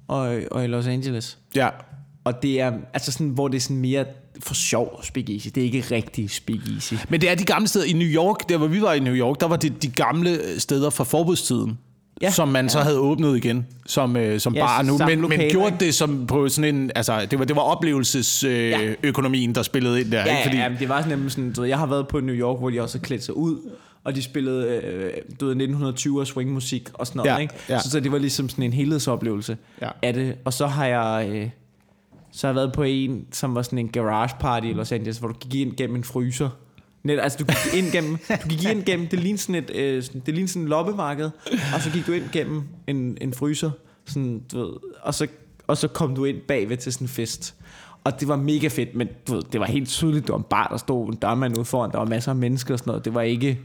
og, 0.07 0.39
og 0.51 0.63
i 0.63 0.67
Los 0.67 0.87
Angeles. 0.87 1.37
Ja. 1.55 1.69
Og 2.23 2.43
det 2.43 2.61
er 2.61 2.71
altså 2.93 3.11
sådan, 3.11 3.27
hvor 3.29 3.47
det 3.47 3.57
er 3.57 3.61
sådan 3.61 3.77
mere 3.77 4.05
for 4.39 4.53
sjov 4.53 4.99
speakeasy. 5.03 5.47
Det 5.55 5.61
er 5.61 5.65
ikke 5.71 5.83
rigtig 5.95 6.29
speakeasy. 6.29 6.93
Men 7.09 7.21
det 7.21 7.29
er 7.29 7.35
de 7.35 7.43
gamle 7.45 7.67
steder 7.67 7.85
i 7.85 7.93
New 7.93 8.07
York, 8.07 8.49
der 8.49 8.57
hvor 8.57 8.67
vi 8.67 8.81
var 8.81 8.93
i 8.93 8.99
New 8.99 9.13
York, 9.15 9.39
der 9.39 9.47
var 9.47 9.55
det 9.55 9.83
de 9.83 9.87
gamle 9.87 10.59
steder 10.59 10.89
fra 10.89 11.03
forbudstiden. 11.03 11.77
Ja. 12.21 12.25
Ja, 12.27 12.31
som 12.31 12.47
man 12.47 12.69
så 12.69 12.79
havde 12.79 12.99
åbnet 12.99 13.37
igen 13.37 13.67
som, 13.85 14.17
øh, 14.17 14.39
som 14.39 14.53
Ja, 14.55 14.59
ja, 14.59 14.65
bar 14.65 14.81
nu, 14.83 14.97
men, 14.97 15.21
men 15.29 15.39
gjorde 15.51 15.67
ikke? 15.73 15.85
det 15.85 15.95
som 15.95 16.27
på 16.27 16.49
sådan 16.49 16.75
en, 16.75 16.91
altså 16.95 17.27
det 17.31 17.39
var, 17.39 17.45
det 17.45 17.55
var 17.55 17.61
oplevelsesøkonomien, 17.61 18.81
Ja. 18.81 18.89
øh, 18.89 18.95
økonomien, 19.03 19.55
der 19.55 19.61
spillede 19.63 20.01
ind 20.01 20.11
der, 20.11 20.19
Ja, 20.19 20.25
ikke? 20.25 20.43
Fordi... 20.43 20.57
Ja, 20.57 20.69
det 20.79 20.89
var 20.89 20.97
sådan 21.01 21.11
nemlig 21.17 21.31
sådan, 21.31 21.53
du 21.53 21.61
ved, 21.61 21.69
jeg 21.69 21.77
har 21.79 21.85
været 21.85 22.07
på 22.07 22.19
New 22.19 22.35
York, 22.35 22.59
hvor 22.59 22.69
de 22.69 22.81
også 22.81 22.99
klædt 22.99 23.23
sig 23.23 23.37
ud, 23.37 23.57
og 24.03 24.15
de 24.15 24.21
spillede, 24.23 24.67
øh, 24.83 25.11
du 25.39 25.45
ved, 25.47 25.55
1920'er 25.55 26.25
swingmusik 26.25 26.89
og 26.93 27.07
sådan 27.07 27.17
noget, 27.19 27.31
Ja, 27.31 27.37
ikke? 27.37 27.53
ja. 27.69 27.79
Så, 27.79 27.89
så 27.89 27.99
det 27.99 28.11
var 28.11 28.17
ligesom 28.17 28.49
sådan 28.49 28.63
en 28.63 28.73
helhedsoplevelse 28.73 29.57
Ja. 29.81 29.89
af 30.01 30.13
det. 30.13 30.35
Og 30.45 30.53
så 30.53 30.67
har 30.67 30.85
jeg, 30.85 31.29
øh, 31.29 31.49
så 32.31 32.47
har 32.47 32.51
jeg 32.51 32.55
været 32.55 32.73
på 32.73 32.83
en, 32.83 33.25
som 33.31 33.55
var 33.55 33.61
sådan 33.61 33.79
en 33.79 33.87
garage 33.89 34.35
party 34.39 34.65
i 34.67 34.73
Los 34.73 34.91
Angeles, 34.91 35.17
hvor 35.17 35.27
du 35.27 35.33
gik 35.33 35.55
ind 35.67 35.77
gennem 35.77 35.95
en 35.95 36.03
fryser. 36.03 36.49
Net, 37.03 37.19
altså 37.19 37.37
du 37.37 37.45
gik 37.45 37.83
ind 37.83 37.91
gennem, 37.91 38.17
du 38.43 38.47
gik 38.49 38.63
ind 38.63 38.83
gennem, 38.83 39.07
det 39.07 39.19
lignede 39.19 39.41
sådan 39.41 39.55
et, 39.55 39.71
øh, 39.75 40.03
det 40.25 40.33
lignede 40.33 40.47
sådan 40.47 40.61
et 40.61 40.69
loppemarked, 40.69 41.29
og 41.75 41.81
så 41.81 41.89
gik 41.93 42.07
du 42.07 42.11
ind 42.11 42.23
gennem 42.31 42.63
en, 42.87 43.17
en 43.21 43.33
fryser, 43.33 43.71
sådan, 44.05 44.43
du 44.51 44.59
ved, 44.59 44.73
og 45.01 45.13
så, 45.13 45.27
og 45.67 45.77
så 45.77 45.87
kom 45.87 46.15
du 46.15 46.25
ind 46.25 46.37
bagved 46.47 46.77
til 46.77 46.93
sådan 46.93 47.05
en 47.05 47.09
fest. 47.09 47.55
Og 48.03 48.19
det 48.19 48.27
var 48.27 48.35
mega 48.35 48.67
fedt, 48.67 48.95
men 48.95 49.07
du 49.27 49.33
ved, 49.33 49.41
det 49.51 49.59
var 49.59 49.65
helt 49.65 49.89
tydeligt, 49.89 50.27
det 50.27 50.31
var 50.31 50.37
en 50.37 50.45
bar, 50.49 50.67
der 50.67 50.77
stod 50.77 51.09
en 51.09 51.15
dørmand 51.15 51.57
ude 51.57 51.65
foran, 51.65 51.91
der 51.91 51.97
var 51.97 52.05
masser 52.05 52.31
af 52.31 52.35
mennesker 52.35 52.73
og 52.73 52.79
sådan 52.79 52.91
noget. 52.91 53.05
Det 53.05 53.13
var 53.13 53.21
ikke, 53.21 53.59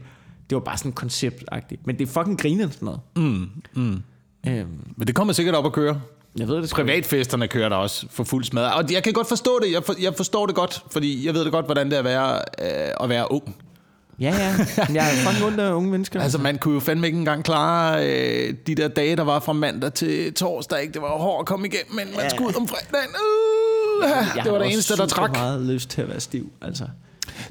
det 0.49 0.55
var 0.55 0.59
bare 0.59 0.77
sådan 0.77 0.91
konceptagtigt. 0.91 1.87
Men 1.87 1.99
det 1.99 2.07
er 2.07 2.11
fucking 2.11 2.39
grinende 2.39 2.71
sådan 2.71 2.85
noget. 2.85 2.99
Mm, 3.15 3.49
mm. 3.75 4.01
Øhm, 4.47 4.79
men 4.97 5.07
det 5.07 5.15
kommer 5.15 5.33
sikkert 5.33 5.55
op 5.55 5.65
at 5.65 5.73
køre. 5.73 6.01
Jeg 6.39 6.47
ved 6.47 6.55
det. 6.61 6.69
Privatfesterne 6.69 7.47
kører 7.47 7.69
der 7.69 7.75
også 7.75 8.05
for 8.09 8.23
fuld 8.23 8.43
smad. 8.43 8.63
Og 8.65 8.91
jeg 8.91 9.03
kan 9.03 9.13
godt 9.13 9.27
forstå 9.27 9.59
det, 9.63 9.71
jeg, 9.71 9.83
for, 9.83 9.95
jeg 10.01 10.13
forstår 10.17 10.45
det 10.45 10.55
godt, 10.55 10.83
fordi 10.91 11.25
jeg 11.25 11.33
ved 11.33 11.43
det 11.43 11.51
godt, 11.51 11.65
hvordan 11.65 11.85
det 11.91 11.93
er 11.95 11.99
at 11.99 12.05
være, 12.05 12.35
øh, 12.61 12.93
at 13.03 13.09
være 13.09 13.31
ung. 13.31 13.55
Ja, 14.19 14.35
ja. 14.37 14.55
Jeg 14.93 15.07
er 15.11 15.27
fucking 15.29 15.45
ondt 15.45 15.59
af 15.59 15.71
unge 15.73 15.89
mennesker. 15.91 16.21
Altså, 16.23 16.37
man 16.37 16.57
kunne 16.57 16.73
jo 16.73 16.79
fandme 16.79 17.07
ikke 17.07 17.19
engang 17.19 17.43
klare 17.43 18.07
øh, 18.09 18.53
de 18.67 18.75
der 18.75 18.87
dage, 18.87 19.15
der 19.15 19.23
var 19.23 19.39
fra 19.39 19.53
mandag 19.53 19.93
til 19.93 20.33
torsdag. 20.33 20.81
Ikke? 20.81 20.93
Det 20.93 21.01
var 21.01 21.07
hårdt 21.17 21.39
at 21.43 21.45
komme 21.45 21.67
igennem, 21.67 21.95
men 21.95 22.07
man 22.15 22.23
Ja. 22.23 22.29
skulle 22.29 22.47
ud 22.49 22.53
om 22.61 22.67
fredagen. 22.67 23.09
Uh, 24.03 24.09
Jeg 24.09 24.31
det 24.35 24.41
har 24.43 24.51
var 24.51 24.57
det 24.59 24.73
eneste, 24.73 24.97
der 24.97 25.05
trak. 25.05 25.31
meget 25.31 25.61
lyst 25.61 25.89
til 25.89 26.01
at 26.01 26.09
være 26.09 26.19
stiv, 26.19 26.51
altså. 26.61 26.83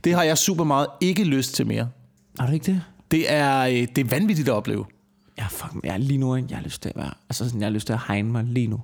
Det 0.04 0.14
har 0.14 0.22
jeg 0.22 0.38
super 0.38 0.64
meget 0.64 0.86
ikke 1.00 1.24
lyst 1.24 1.54
til 1.54 1.66
mere. 1.66 1.88
Har 2.40 2.46
du 2.46 2.52
ikke 2.52 2.66
det? 2.66 2.82
Det 3.10 3.32
er, 3.32 3.60
øh, 3.60 3.72
det 3.74 3.98
er 3.98 4.04
vanvittigt 4.04 4.48
at 4.48 4.54
opleve. 4.54 4.84
Ja, 5.38 5.46
fuck, 5.46 5.84
jeg 5.84 5.94
er 5.94 5.98
lige 5.98 6.18
nu, 6.18 6.36
jeg 6.36 6.56
har 6.56 6.64
lyst 6.64 6.82
til 6.82 6.88
at 6.88 6.96
være, 6.96 7.14
altså 7.28 7.44
sådan, 7.44 7.60
jeg 7.60 7.66
har 7.66 7.72
lyst 7.72 7.86
til 7.86 7.92
at 7.92 8.00
hegne 8.08 8.32
mig 8.32 8.44
lige 8.44 8.66
nu. 8.66 8.80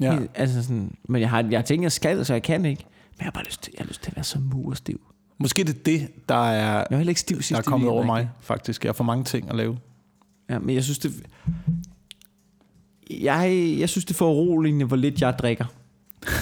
Ja. 0.00 0.18
Helt, 0.18 0.30
altså 0.34 0.62
sådan, 0.62 0.96
men 1.08 1.20
jeg 1.20 1.30
har, 1.30 1.46
jeg 1.50 1.58
har 1.58 1.64
tænkt, 1.64 1.82
jeg 1.82 1.92
skal, 1.92 2.26
så 2.26 2.32
jeg 2.32 2.42
kan 2.42 2.64
ikke. 2.64 2.84
Men 2.84 3.18
jeg 3.18 3.24
har 3.24 3.30
bare 3.30 3.44
lyst 3.44 3.62
til, 3.62 3.72
jeg 3.78 3.84
har 3.84 3.88
lyst 3.88 4.02
til 4.02 4.10
at 4.10 4.16
være 4.16 4.24
så 4.24 4.38
murstiv. 4.38 5.00
Måske 5.38 5.64
det 5.64 5.76
er 5.76 5.82
det, 5.84 6.28
der 6.28 6.50
er, 6.50 6.84
Jeg 6.90 6.98
heller 6.98 7.10
ikke 7.10 7.20
stiv 7.20 7.38
der 7.48 7.56
er 7.56 7.62
kommet 7.62 7.88
over 7.88 8.04
mig, 8.04 8.30
faktisk. 8.40 8.84
Jeg 8.84 8.88
har 8.88 8.94
for 8.94 9.04
mange 9.04 9.24
ting 9.24 9.48
at 9.48 9.56
lave. 9.56 9.78
Ja, 10.50 10.58
men 10.58 10.74
jeg 10.74 10.84
synes, 10.84 10.98
det... 10.98 11.12
Jeg, 13.10 13.74
jeg 13.78 13.88
synes, 13.88 14.04
det 14.04 14.14
er 14.14 14.18
for 14.18 14.32
uroligende, 14.32 14.84
hvor 14.84 14.96
lidt 14.96 15.20
jeg 15.20 15.34
drikker 15.38 15.64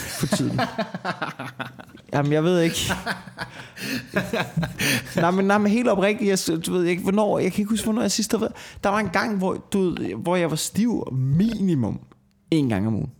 for 0.09 0.27
tiden. 0.27 0.61
Jamen, 2.13 2.33
jeg 2.33 2.45
ved 2.45 2.61
ikke. 2.61 2.77
nej, 5.17 5.31
men, 5.31 5.45
nej, 5.45 5.59
men 5.59 5.73
helt 5.73 5.89
oprigtigt, 5.89 6.49
jeg, 6.49 6.67
du 6.67 6.73
ved 6.73 6.85
ikke, 6.85 7.03
hvornår, 7.03 7.39
jeg 7.39 7.53
kan 7.53 7.61
ikke 7.63 7.71
huske, 7.71 7.85
hvornår 7.85 8.01
jeg 8.03 8.11
sidst 8.11 8.33
har 8.33 8.39
været. 8.39 8.53
Der 8.85 8.91
var 8.91 8.99
en 8.99 9.09
gang, 9.09 9.39
hvor, 9.39 9.55
du 9.73 9.81
ved, 9.83 10.15
hvor 10.15 10.37
jeg 10.37 10.51
var 10.51 10.57
stiv 10.57 11.09
minimum 11.13 12.01
en 12.51 12.69
gang 12.69 12.87
om 12.87 12.95
ugen. 12.95 13.11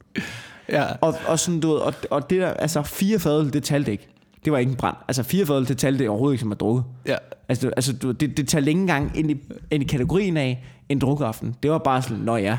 Ja. 0.69 0.85
Og, 1.01 1.15
og, 1.27 1.39
sådan, 1.39 1.61
du 1.61 1.69
ved, 1.69 1.77
og, 1.79 1.95
og 2.11 2.31
det 2.31 2.41
der, 2.41 2.49
altså 2.49 2.83
fire 2.83 3.19
fadøl, 3.19 3.53
det 3.53 3.63
talte 3.63 3.93
ikke. 3.93 4.09
Det 4.45 4.53
var 4.53 4.59
ikke 4.59 4.71
en 4.71 4.77
brand. 4.77 4.97
Altså 5.09 5.23
fire 5.23 5.47
fadøl, 5.47 5.69
det 5.69 5.79
talte 5.79 6.09
overhovedet 6.09 6.35
ikke 6.35 6.41
som 6.41 6.53
at 6.53 6.61
drukke. 6.61 6.83
ja. 7.07 7.17
Altså, 7.49 7.67
du- 7.69 7.73
altså 7.77 7.93
du, 7.93 8.11
det, 8.11 8.37
det 8.37 8.49
talte 8.49 8.71
ikke 8.71 8.81
engang 8.81 9.19
ind 9.19 9.31
i, 9.31 9.37
ind 9.71 9.83
i 9.83 9.87
kategorien 9.87 10.37
af 10.37 10.65
en 10.89 10.99
drukaften. 10.99 11.55
Det 11.63 11.71
var 11.71 11.79
bare 11.79 12.03
sådan, 12.03 12.17
nå 12.19 12.37
ja, 12.37 12.59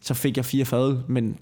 så 0.00 0.14
fik 0.14 0.36
jeg 0.36 0.44
fire 0.44 0.64
fadøl. 0.64 0.96
Men, 1.08 1.36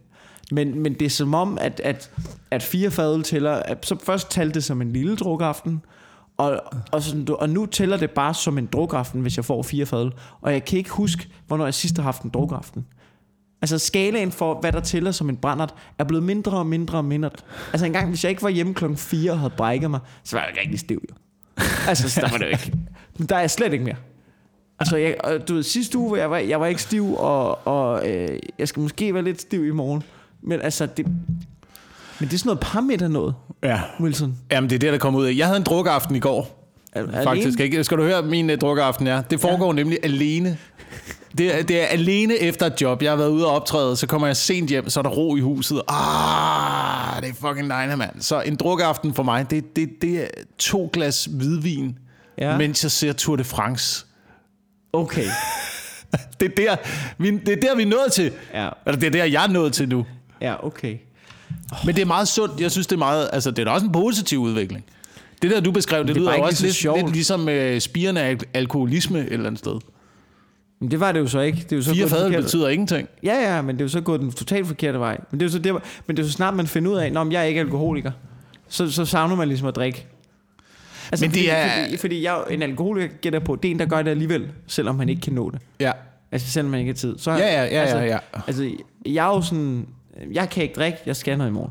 men, 0.53 0.83
men 0.83 0.95
det 0.95 1.03
er 1.03 1.11
som 1.11 1.35
om, 1.35 1.59
at, 1.61 1.81
at, 1.85 2.11
at 2.51 2.63
fire 2.63 2.91
fadøl 2.91 3.23
tæller... 3.23 3.53
At, 3.53 3.87
så 3.87 3.97
først 4.05 4.31
talte 4.31 4.55
det 4.55 4.65
som 4.65 4.83
en 4.83 4.93
lille 4.93 5.17
drukaften, 5.17 5.83
og, 6.37 6.63
og, 6.93 7.03
sådan, 7.03 7.27
og 7.31 7.49
nu 7.49 7.67
tæller 7.67 7.97
det 7.97 8.11
bare 8.11 8.35
som 8.35 8.59
en 8.59 8.67
drukaften, 8.67 9.21
hvis 9.21 9.37
jeg 9.37 9.45
får 9.45 9.63
fire 9.63 9.87
fadøl. 9.87 10.13
Og 10.41 10.53
jeg 10.53 10.65
kan 10.65 10.79
ikke 10.79 10.91
huske, 10.91 11.29
hvornår 11.47 11.65
jeg 11.65 11.75
sidst 11.75 11.97
har 11.97 12.03
haft 12.03 12.23
en 12.23 12.31
drukaften. 12.31 12.87
Altså 13.63 13.79
skalaen 13.79 14.33
for, 14.33 14.61
hvad 14.61 14.73
der 14.73 14.81
tæller 14.81 15.11
som 15.11 15.29
en 15.29 15.37
brændert, 15.37 15.75
er 15.99 16.05
blevet 16.05 16.25
mindre 16.25 16.59
og 16.59 16.67
mindre 16.67 16.99
og 16.99 17.05
mindre. 17.05 17.31
Altså 17.73 17.87
engang, 17.87 18.09
hvis 18.09 18.25
jeg 18.25 18.31
ikke 18.31 18.43
var 18.43 18.49
hjemme 18.49 18.75
klokken 18.75 18.97
4 18.97 19.33
og 19.33 19.39
havde 19.39 19.53
brækket 19.57 19.91
mig, 19.91 20.01
så 20.25 20.37
var 20.37 20.45
jeg 20.45 20.55
rigtig 20.61 20.81
stiv 20.81 21.05
jo. 21.11 21.15
Altså, 21.89 22.11
så 22.11 22.21
der 22.21 22.31
var 22.31 22.39
det 22.39 22.49
ikke. 22.49 22.73
Men 23.19 23.29
der 23.29 23.37
er 23.37 23.41
jeg 23.41 23.51
slet 23.51 23.73
ikke 23.73 23.85
mere. 23.85 23.97
Altså, 24.79 24.97
jeg, 24.97 25.17
du 25.49 25.55
ved, 25.55 25.63
sidste 25.63 25.99
uge, 25.99 26.19
jeg 26.19 26.31
var, 26.31 26.39
jeg 26.39 26.61
var 26.61 26.67
ikke 26.67 26.83
stiv, 26.83 27.15
og, 27.15 27.67
og 27.67 28.11
øh, 28.11 28.39
jeg 28.59 28.69
skal 28.69 28.81
måske 28.81 29.15
være 29.15 29.23
lidt 29.23 29.41
stiv 29.41 29.67
i 29.67 29.71
morgen. 29.71 30.03
Men 30.43 30.61
altså, 30.61 30.87
det, 30.87 31.07
men 31.07 32.29
det 32.29 32.33
er 32.35 32.39
sådan 32.39 32.49
noget 32.49 32.61
parmiddag 32.61 33.09
noget, 33.11 33.35
Ja. 33.63 33.81
Wilson. 34.01 34.37
Jamen, 34.51 34.71
det 34.71 34.77
er 34.77 34.81
det, 34.81 34.93
der 34.93 34.99
kommer 34.99 35.21
ud 35.21 35.27
af. 35.27 35.33
Jeg 35.37 35.47
havde 35.47 35.57
en 35.57 35.63
drukaften 35.63 36.17
i 36.17 36.21
går. 36.21 36.69
Al- 36.93 37.13
Faktisk. 37.25 37.47
alene? 37.59 37.65
Ikke? 37.65 37.85
Skal 37.85 37.99
du 37.99 38.03
høre 38.03 38.23
min 38.23 38.51
uh, 38.51 38.57
drukaften? 38.57 39.07
Ja. 39.07 39.21
Det 39.31 39.41
foregår 39.41 39.67
ja. 39.67 39.73
nemlig 39.73 39.99
alene. 40.03 40.59
Det 41.39 41.59
er, 41.59 41.63
det 41.63 41.83
er 41.83 41.87
alene 41.87 42.37
efter 42.37 42.67
et 42.67 42.81
job. 42.81 43.03
Jeg 43.03 43.11
har 43.11 43.17
været 43.17 43.29
ude 43.29 43.47
og 43.47 43.53
optræde, 43.53 43.97
så 43.97 44.07
kommer 44.07 44.27
jeg 44.27 44.37
sent 44.37 44.69
hjem, 44.71 44.89
så 44.89 45.01
er 45.01 45.03
der 45.03 45.11
ro 45.11 45.37
i 45.37 45.41
huset. 45.41 45.83
Ah, 45.89 47.23
det 47.23 47.29
er 47.31 47.35
fucking 47.35 47.71
dejligt, 47.71 47.99
mand. 47.99 48.21
Så 48.21 48.41
en 48.41 48.57
drukaften 48.57 49.15
for 49.15 49.23
mig, 49.23 49.51
det, 49.51 49.77
det, 49.77 49.91
det 50.03 50.23
er 50.23 50.27
to 50.59 50.91
glas 50.93 51.25
hvidvin, 51.25 51.99
ja. 52.39 52.59
mens 52.59 52.83
jeg 52.85 52.91
ser 52.91 53.13
Tour 53.13 53.37
de 53.37 53.45
France. 53.45 54.07
Okay. 54.93 55.25
Det 56.41 56.47
er 56.51 56.55
der, 56.57 56.77
vi, 57.19 57.31
det 57.31 57.49
er 57.49 57.61
der, 57.61 57.77
vi 57.77 57.83
er 57.83 57.87
nået 57.87 58.13
til. 58.13 58.33
Ja. 58.55 58.69
Eller 58.87 59.01
det 59.01 59.07
er 59.07 59.11
der, 59.11 59.25
jeg 59.25 59.45
er 59.45 59.49
nået 59.49 59.73
til 59.73 59.89
nu. 59.89 60.07
Ja, 60.43 60.67
okay. 60.67 60.97
Men 61.87 61.95
det 61.95 62.03
er 62.03 62.07
meget 62.07 62.29
sundt. 62.29 62.61
Jeg 62.61 62.71
synes, 62.71 62.87
det 62.87 62.95
er 62.95 62.99
meget... 62.99 63.31
Altså, 63.33 63.51
det 63.51 63.59
er 63.59 63.65
da 63.65 63.71
også 63.71 63.87
en 63.87 63.93
positiv 63.93 64.39
udvikling. 64.39 64.85
Det 65.43 65.51
der, 65.51 65.61
du 65.61 65.71
beskrev, 65.73 65.99
det, 66.01 66.09
det 66.09 66.17
lyder 66.17 66.37
jo 66.37 66.43
også 66.43 66.65
lidt, 66.65 66.75
sjovt. 66.77 67.01
lidt 67.03 67.13
ligesom 67.13 67.49
øh, 67.49 67.81
spirende 67.81 68.21
af 68.21 68.31
al- 68.31 68.41
alkoholisme 68.55 69.21
et 69.21 69.33
eller 69.33 69.47
andet 69.47 69.59
sted. 69.59 69.79
Men 70.81 70.91
det 70.91 71.01
var 71.01 71.13
det 71.13 71.21
jo 71.21 71.27
så 71.27 71.41
ikke. 71.41 71.59
Det 71.59 71.73
er 71.73 71.77
jo 71.77 71.83
så 71.83 71.95
Fire 71.95 72.09
fadøl 72.09 72.25
forkerte- 72.33 72.43
betyder 72.43 72.69
ingenting. 72.69 73.09
Ja, 73.23 73.55
ja, 73.57 73.63
men 73.63 73.75
det 73.77 73.81
er 73.81 73.85
jo 73.85 73.89
så 73.89 74.01
gået 74.01 74.21
den 74.21 74.33
totalt 74.33 74.67
forkerte 74.67 74.99
vej. 74.99 75.19
Men 75.31 75.41
det 75.41 75.47
er 75.47 75.49
jo 75.49 75.53
så, 75.53 75.59
der, 75.59 75.73
men 76.07 76.17
det 76.17 76.23
er 76.23 76.27
så 76.27 76.33
snart, 76.33 76.55
man 76.55 76.67
finder 76.67 76.91
ud 76.91 76.97
af, 76.97 77.07
at 77.07 77.33
jeg 77.33 77.41
er 77.41 77.45
ikke 77.45 77.61
alkoholiker. 77.61 78.11
Så, 78.69 78.91
så 78.91 79.05
savner 79.05 79.37
man 79.37 79.49
ligesom 79.49 79.69
at 79.69 79.77
drikke. 79.77 80.07
Altså, 81.13 81.25
Men 81.27 81.31
det 81.35 81.39
fordi, 81.39 81.49
er- 81.49 81.85
Fordi, 81.85 81.97
fordi 81.97 82.23
jeg, 82.23 82.39
en 82.51 82.63
alkoholiker 82.63 83.09
gætter 83.21 83.39
på, 83.41 83.57
det 83.57 83.69
er 83.69 83.73
en, 83.73 83.79
der 83.79 83.87
gør 83.87 84.03
det 84.03 84.11
alligevel, 84.11 84.49
selvom 84.67 84.95
man 84.95 85.09
ikke 85.09 85.23
kan 85.23 85.33
nå 85.33 85.51
det. 85.51 85.61
Ja. 85.81 85.93
Altså, 86.33 86.51
selvom 86.51 86.71
man 86.71 86.81
ikke 86.81 86.93
har 86.93 86.97
tid. 86.97 87.19
Så, 87.19 87.31
Ja, 87.31 87.37
ja, 87.39 87.63
ja, 87.63 87.67
altså, 87.81 87.97
ja, 87.99 88.05
ja. 88.05 88.19
Altså, 88.47 88.71
jeg 89.07 89.25
er 89.31 89.35
jo 89.37 89.43
sådan... 89.43 89.87
Jeg 90.33 90.51
kan 90.51 90.63
ikke 90.63 90.75
drikke, 90.75 90.99
jeg 91.07 91.37
noget 91.37 91.51
i 91.51 91.53
morgen. 91.53 91.71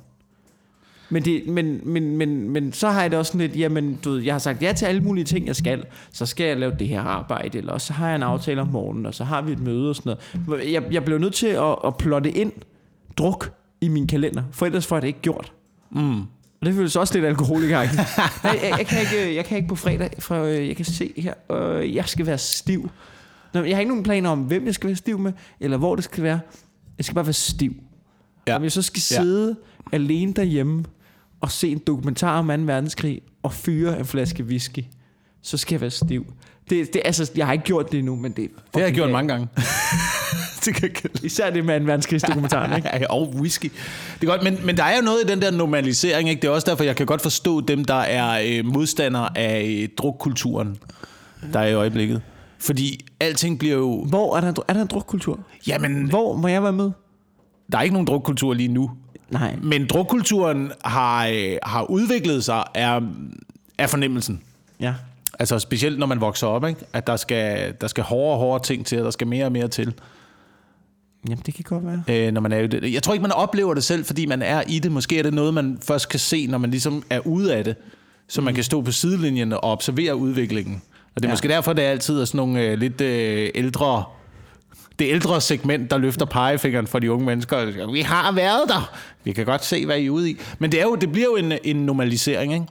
Men, 1.09 1.25
det, 1.25 1.47
men, 1.47 1.81
men, 1.83 2.17
men, 2.17 2.49
men 2.49 2.73
så 2.73 2.89
har 2.89 3.01
jeg 3.01 3.11
det 3.11 3.19
også 3.19 3.31
sådan 3.31 3.47
lidt, 3.47 3.59
jamen, 3.59 3.99
du 4.03 4.11
ved, 4.11 4.21
jeg 4.21 4.33
har 4.33 4.39
sagt 4.39 4.61
ja 4.61 4.73
til 4.73 4.85
alle 4.85 5.01
mulige 5.01 5.25
ting, 5.25 5.47
jeg 5.47 5.55
skal. 5.55 5.85
Så 6.11 6.25
skal 6.25 6.45
jeg 6.45 6.57
lave 6.57 6.73
det 6.79 6.87
her 6.87 7.01
arbejde, 7.01 7.57
eller 7.57 7.77
så 7.77 7.93
har 7.93 8.07
jeg 8.07 8.15
en 8.15 8.23
aftale 8.23 8.61
om 8.61 8.67
morgenen, 8.67 9.05
og 9.05 9.13
så 9.13 9.23
har 9.23 9.41
vi 9.41 9.51
et 9.51 9.59
møde 9.59 9.89
og 9.89 9.95
sådan 9.95 10.15
noget. 10.45 10.71
Jeg, 10.73 10.83
jeg 10.91 11.05
blev 11.05 11.17
nødt 11.17 11.33
til 11.33 11.47
at, 11.47 11.75
at 11.85 11.97
plotte 11.97 12.31
ind 12.31 12.51
druk 13.17 13.53
i 13.81 13.87
min 13.87 14.07
kalender, 14.07 14.43
for 14.51 14.65
ellers 14.65 14.87
får 14.87 14.95
jeg 14.95 15.01
det 15.01 15.07
ikke 15.07 15.21
gjort. 15.21 15.53
Mm. 15.91 16.19
Og 16.61 16.65
det 16.65 16.73
føles 16.73 16.95
også 16.95 17.13
lidt 17.13 17.25
alkoholikeragtigt. 17.25 18.01
jeg, 18.43 18.59
jeg, 18.63 18.75
jeg, 18.77 18.87
kan 18.87 18.99
ikke, 18.99 19.35
jeg 19.35 19.45
kan 19.45 19.57
ikke 19.57 19.69
på 19.69 19.75
fredag, 19.75 20.09
for 20.19 20.43
øh, 20.43 20.67
jeg 20.67 20.75
kan 20.75 20.85
se 20.85 21.13
her, 21.17 21.33
øh, 21.51 21.95
jeg 21.95 22.05
skal 22.05 22.25
være 22.25 22.37
stiv. 22.37 22.89
Nå, 23.53 23.63
Jeg 23.63 23.75
har 23.75 23.79
ikke 23.79 23.89
nogen 23.89 24.03
planer 24.03 24.29
om, 24.29 24.39
hvem 24.39 24.65
jeg 24.65 24.73
skal 24.73 24.87
være 24.87 24.95
stiv 24.95 25.19
med, 25.19 25.33
eller 25.59 25.77
hvor 25.77 25.95
det 25.95 26.03
skal 26.03 26.23
være. 26.23 26.39
Jeg 26.97 27.05
skal 27.05 27.15
bare 27.15 27.25
være 27.25 27.33
stiv. 27.33 27.73
Ja. 28.47 28.55
Om 28.55 28.63
jeg 28.63 28.71
så 28.71 28.81
skal 28.81 29.01
sidde 29.01 29.55
ja. 29.91 29.95
alene 29.95 30.33
derhjemme 30.33 30.83
og 31.41 31.51
se 31.51 31.71
en 31.71 31.77
dokumentar 31.77 32.39
om 32.39 32.47
2. 32.47 32.53
verdenskrig 32.53 33.21
og 33.43 33.53
fyre 33.53 33.99
en 33.99 34.05
flaske 34.05 34.43
whisky, 34.43 34.83
så 35.41 35.57
skal 35.57 35.73
jeg 35.73 35.81
være 35.81 35.89
stiv. 35.89 36.33
Det, 36.69 36.93
det, 36.93 37.01
altså, 37.05 37.31
jeg 37.35 37.45
har 37.45 37.53
ikke 37.53 37.65
gjort 37.65 37.91
det 37.91 37.97
endnu, 37.97 38.15
men 38.15 38.31
det 38.31 38.49
Det 38.73 38.81
har 38.81 38.81
jeg 38.81 38.93
gjort 38.93 39.11
mange 39.11 39.27
gange. 39.27 39.47
det 40.65 40.75
kan 40.75 40.89
jeg 41.03 41.25
Især 41.25 41.49
det 41.49 41.65
med 41.65 41.79
2. 41.79 41.85
verdenskrigsdokumentaren, 41.85 42.77
ikke? 42.77 42.89
Ja, 42.99 43.05
og 43.09 43.33
whisky. 43.35 43.71
Det 44.21 44.27
er 44.27 44.31
godt, 44.31 44.43
men, 44.43 44.59
men 44.63 44.77
der 44.77 44.83
er 44.83 44.95
jo 44.95 45.01
noget 45.01 45.17
i 45.23 45.27
den 45.27 45.41
der 45.41 45.51
normalisering, 45.51 46.29
ikke? 46.29 46.41
Det 46.41 46.47
er 46.47 46.51
også 46.51 46.69
derfor, 46.69 46.83
jeg 46.83 46.95
kan 46.95 47.05
godt 47.05 47.21
forstå 47.21 47.61
dem, 47.61 47.85
der 47.85 47.93
er 47.93 48.41
øh, 48.45 48.65
modstandere 48.65 49.37
af 49.37 49.79
øh, 49.81 49.89
drukkulturen, 49.97 50.77
der 51.53 51.59
er 51.59 51.67
i 51.67 51.73
øjeblikket. 51.73 52.21
Fordi 52.59 53.05
alting 53.19 53.59
bliver 53.59 53.75
jo... 53.75 54.05
Hvor 54.05 54.37
er 54.37 54.41
der, 54.41 54.47
en 54.47 54.55
er 54.67 54.73
der 54.73 54.81
en 54.81 54.87
drukkultur? 54.87 55.39
Jamen, 55.67 56.09
Hvor 56.09 56.35
må 56.35 56.47
jeg 56.47 56.63
være 56.63 56.73
med? 56.73 56.91
Der 57.71 57.77
er 57.77 57.81
ikke 57.81 57.93
nogen 57.93 58.07
drukkultur 58.07 58.53
lige 58.53 58.67
nu. 58.67 58.91
Nej. 59.29 59.55
Men 59.63 59.87
drukkulturen 59.87 60.71
har, 60.85 61.27
øh, 61.27 61.57
har 61.63 61.83
udviklet 61.83 62.43
sig 62.43 62.63
af, 62.75 63.01
af 63.77 63.89
fornemmelsen. 63.89 64.41
Ja. 64.79 64.93
Altså 65.39 65.59
specielt 65.59 65.99
når 65.99 66.05
man 66.05 66.21
vokser 66.21 66.47
op, 66.47 66.65
ikke? 66.67 66.79
at 66.93 67.07
der 67.07 67.15
skal, 67.15 67.73
der 67.81 67.87
skal 67.87 68.03
hårdere 68.03 68.33
og 68.33 68.39
hårdere 68.39 68.63
ting 68.63 68.85
til, 68.85 68.97
og 68.99 69.05
der 69.05 69.11
skal 69.11 69.27
mere 69.27 69.45
og 69.45 69.51
mere 69.51 69.67
til. 69.67 69.93
Jamen, 71.29 71.43
det 71.45 71.53
kan 71.53 71.63
godt 71.63 71.83
være. 71.85 72.27
øh, 72.27 72.33
når 72.33 72.41
man 72.41 72.51
er 72.51 72.57
i 72.59 72.67
det. 72.67 72.93
Jeg 72.93 73.03
tror 73.03 73.13
ikke, 73.13 73.21
man 73.21 73.31
oplever 73.31 73.73
det 73.73 73.83
selv, 73.83 74.05
fordi 74.05 74.25
man 74.25 74.41
er 74.41 74.63
i 74.67 74.79
det. 74.79 74.91
Måske 74.91 75.19
er 75.19 75.23
det 75.23 75.33
noget, 75.33 75.53
man 75.53 75.77
først 75.81 76.09
kan 76.09 76.19
se, 76.19 76.47
når 76.47 76.57
man 76.57 76.71
ligesom 76.71 77.03
er 77.09 77.19
ude 77.27 77.55
af 77.55 77.63
det. 77.63 77.75
Så 78.27 78.41
man 78.41 78.55
kan 78.55 78.63
stå 78.63 78.81
på 78.81 78.91
sidelinjen 78.91 79.53
og 79.53 79.63
observere 79.63 80.15
udviklingen. 80.15 80.81
Og 81.15 81.21
det 81.21 81.25
er 81.25 81.29
Ja. 81.29 81.33
måske 81.33 81.47
derfor, 81.47 81.73
det 81.73 81.85
er 81.85 81.89
altid 81.89 82.19
er 82.21 82.25
sådan 82.25 82.37
nogle 82.37 82.61
øh, 82.61 82.77
lidt 82.79 83.01
øh, 83.01 83.49
ældre... 83.55 84.03
Det 85.01 85.09
ældre 85.09 85.41
segment, 85.41 85.91
der 85.91 85.97
løfter 85.97 86.25
pegefingeren 86.25 86.87
for 86.87 86.99
de 86.99 87.11
unge 87.11 87.25
mennesker. 87.25 87.91
Vi 87.91 88.01
har 88.01 88.31
været 88.31 88.61
der. 88.67 88.91
Vi 89.23 89.31
kan 89.31 89.45
godt 89.45 89.65
se, 89.65 89.85
hvad 89.85 89.99
I 89.99 90.05
er 90.05 90.09
ude 90.09 90.29
i. 90.29 90.37
Men 90.59 90.71
det, 90.71 90.79
er 90.79 90.83
jo, 90.83 90.95
det 90.95 91.11
bliver 91.11 91.27
jo 91.27 91.35
en, 91.35 91.53
en 91.63 91.75
normalisering, 91.75 92.53
ikke? 92.53 92.65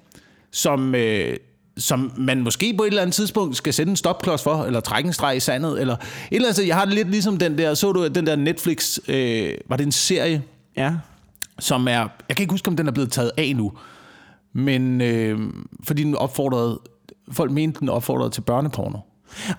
Som, 0.52 0.94
øh, 0.94 1.36
som 1.78 2.12
man 2.16 2.40
måske 2.42 2.74
på 2.76 2.82
et 2.82 2.86
eller 2.86 3.02
andet 3.02 3.14
tidspunkt 3.14 3.56
skal 3.56 3.72
sætte 3.74 3.90
en 3.90 3.96
stopklods 3.96 4.42
for, 4.42 4.64
eller 4.64 4.80
trække 4.80 5.06
en 5.06 5.12
streg 5.12 5.36
i 5.36 5.40
sandet, 5.40 5.80
eller 5.80 5.94
et 5.94 6.00
eller 6.30 6.48
andet. 6.48 6.66
Jeg 6.68 6.76
har 6.76 6.84
det 6.84 6.94
lidt 6.94 7.10
ligesom 7.10 7.36
den 7.36 7.58
der, 7.58 7.74
så 7.74 7.92
du 7.92 8.08
den 8.08 8.26
der 8.26 8.36
Netflix, 8.36 8.98
øh, 9.08 9.50
var 9.68 9.76
det 9.76 9.86
en 9.86 9.92
serie, 9.92 10.42
Ja. 10.76 10.92
som 11.58 11.88
er, 11.88 12.08
jeg 12.28 12.36
kan 12.36 12.42
ikke 12.42 12.52
huske, 12.52 12.68
om 12.68 12.76
den 12.76 12.88
er 12.88 12.92
blevet 12.92 13.12
taget 13.12 13.30
af 13.38 13.56
nu, 13.56 13.72
men 14.52 15.00
øh, 15.00 15.38
fordi 15.84 16.02
den 16.04 16.14
opfordrede, 16.14 16.80
folk 17.32 17.50
mente, 17.50 17.80
den 17.80 17.88
opfordrede 17.88 18.30
til 18.30 18.40
børneporno. 18.40 18.98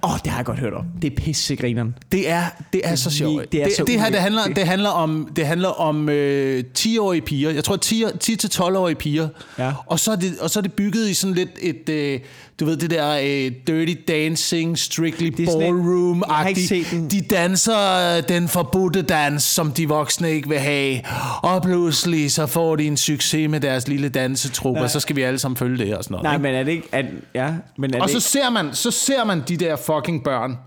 Åh, 0.04 0.14
oh, 0.14 0.20
det 0.24 0.32
har 0.32 0.38
jeg 0.38 0.46
godt 0.46 0.60
hørt 0.60 0.74
om. 0.74 0.86
Det 1.02 1.12
er 1.12 1.16
pissegrineren. 1.16 1.96
Det 2.12 2.30
er, 2.30 2.44
det 2.74 2.82
er 2.84 2.96
så 2.96 3.12
sjovt. 3.12 3.52
det 3.52 3.62
er 3.62 3.66
det, 3.66 3.76
så 3.76 3.84
det 3.84 4.02
her, 4.02 4.10
det 4.10 4.20
handler, 4.20 4.44
det 4.44 4.68
handler 4.68 4.90
om, 4.90 5.30
det 5.36 5.46
handler 5.46 5.70
om 5.70 6.10
øh, 6.10 6.64
10-årige 6.80 7.22
piger. 7.22 7.50
Jeg 7.50 7.64
tror 7.64 7.76
10 7.76 8.04
10-12-årige 8.06 8.96
piger. 8.96 9.28
Ja. 9.58 9.74
Og, 9.86 10.00
så 10.00 10.12
er 10.12 10.16
det, 10.16 10.40
og 10.40 10.50
så 10.50 10.60
er 10.60 10.62
det 10.62 10.74
bygget 10.74 11.10
i 11.10 11.14
sådan 11.14 11.34
lidt 11.34 11.50
et, 11.62 11.90
øh, 11.90 12.20
du 12.62 12.66
ved, 12.66 12.78
det 12.78 12.90
der 12.90 13.12
øh, 13.24 13.52
dirty 13.68 13.94
dancing, 14.08 14.78
strictly 14.80 15.26
Det 15.28 15.40
er 15.40 15.52
sådan 15.52 15.62
et- 15.62 15.66
ballroom 15.68 16.24
jeg 16.28 16.36
har 16.36 16.48
ikke 16.48 16.62
set 16.62 16.88
den. 16.92 17.10
De 17.10 17.22
danser 17.22 18.18
øh, 18.18 18.24
den 18.30 18.48
forbudte 18.48 19.02
dans, 19.02 19.44
som 19.44 19.72
de 19.72 19.88
voksne 19.88 20.32
ikke 20.32 20.50
vil 20.50 20.60
have. 20.60 21.00
Og 21.44 21.62
pludselig 21.64 22.32
så 22.32 22.46
får 22.46 22.76
de 22.76 22.84
en 22.88 22.98
succes 22.98 23.50
med 23.50 23.60
deres 23.60 23.88
lille 23.88 24.10
dansetruppe, 24.10 24.82
og 24.82 24.90
så 24.90 25.00
skal 25.00 25.16
vi 25.16 25.22
alle 25.22 25.40
sammen 25.40 25.58
følge 25.58 25.86
det 25.86 25.98
og 25.98 26.04
sådan 26.04 26.14
noget. 26.14 26.24
Nej, 26.24 26.34
ikke? 26.34 26.44
men 26.44 26.56
er 26.56 26.64
det 26.64 26.72
ikke... 26.72 26.88
At, 26.92 27.06
ja, 27.36 27.54
men 27.78 27.94
er 27.94 28.00
Og 28.02 28.08
det 28.08 28.12
så 28.12 28.18
ikke, 28.18 28.46
ser 28.46 28.50
man, 28.50 28.70
så 28.74 28.92
ser 28.92 29.24
man 29.24 29.42
de 29.48 29.58
der 29.58 29.76
fucking 29.76 30.24
børn, 30.24 30.58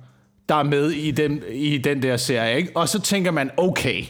der 0.48 0.54
er 0.54 0.62
med 0.62 0.90
i 0.90 1.10
den, 1.10 1.40
i 1.52 1.78
den 1.78 2.02
der 2.02 2.16
serie, 2.16 2.56
ikke? 2.56 2.70
Og 2.74 2.88
så 2.88 3.00
tænker 3.00 3.30
man, 3.30 3.50
okay, 3.56 4.02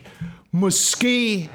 måske, 0.53 1.51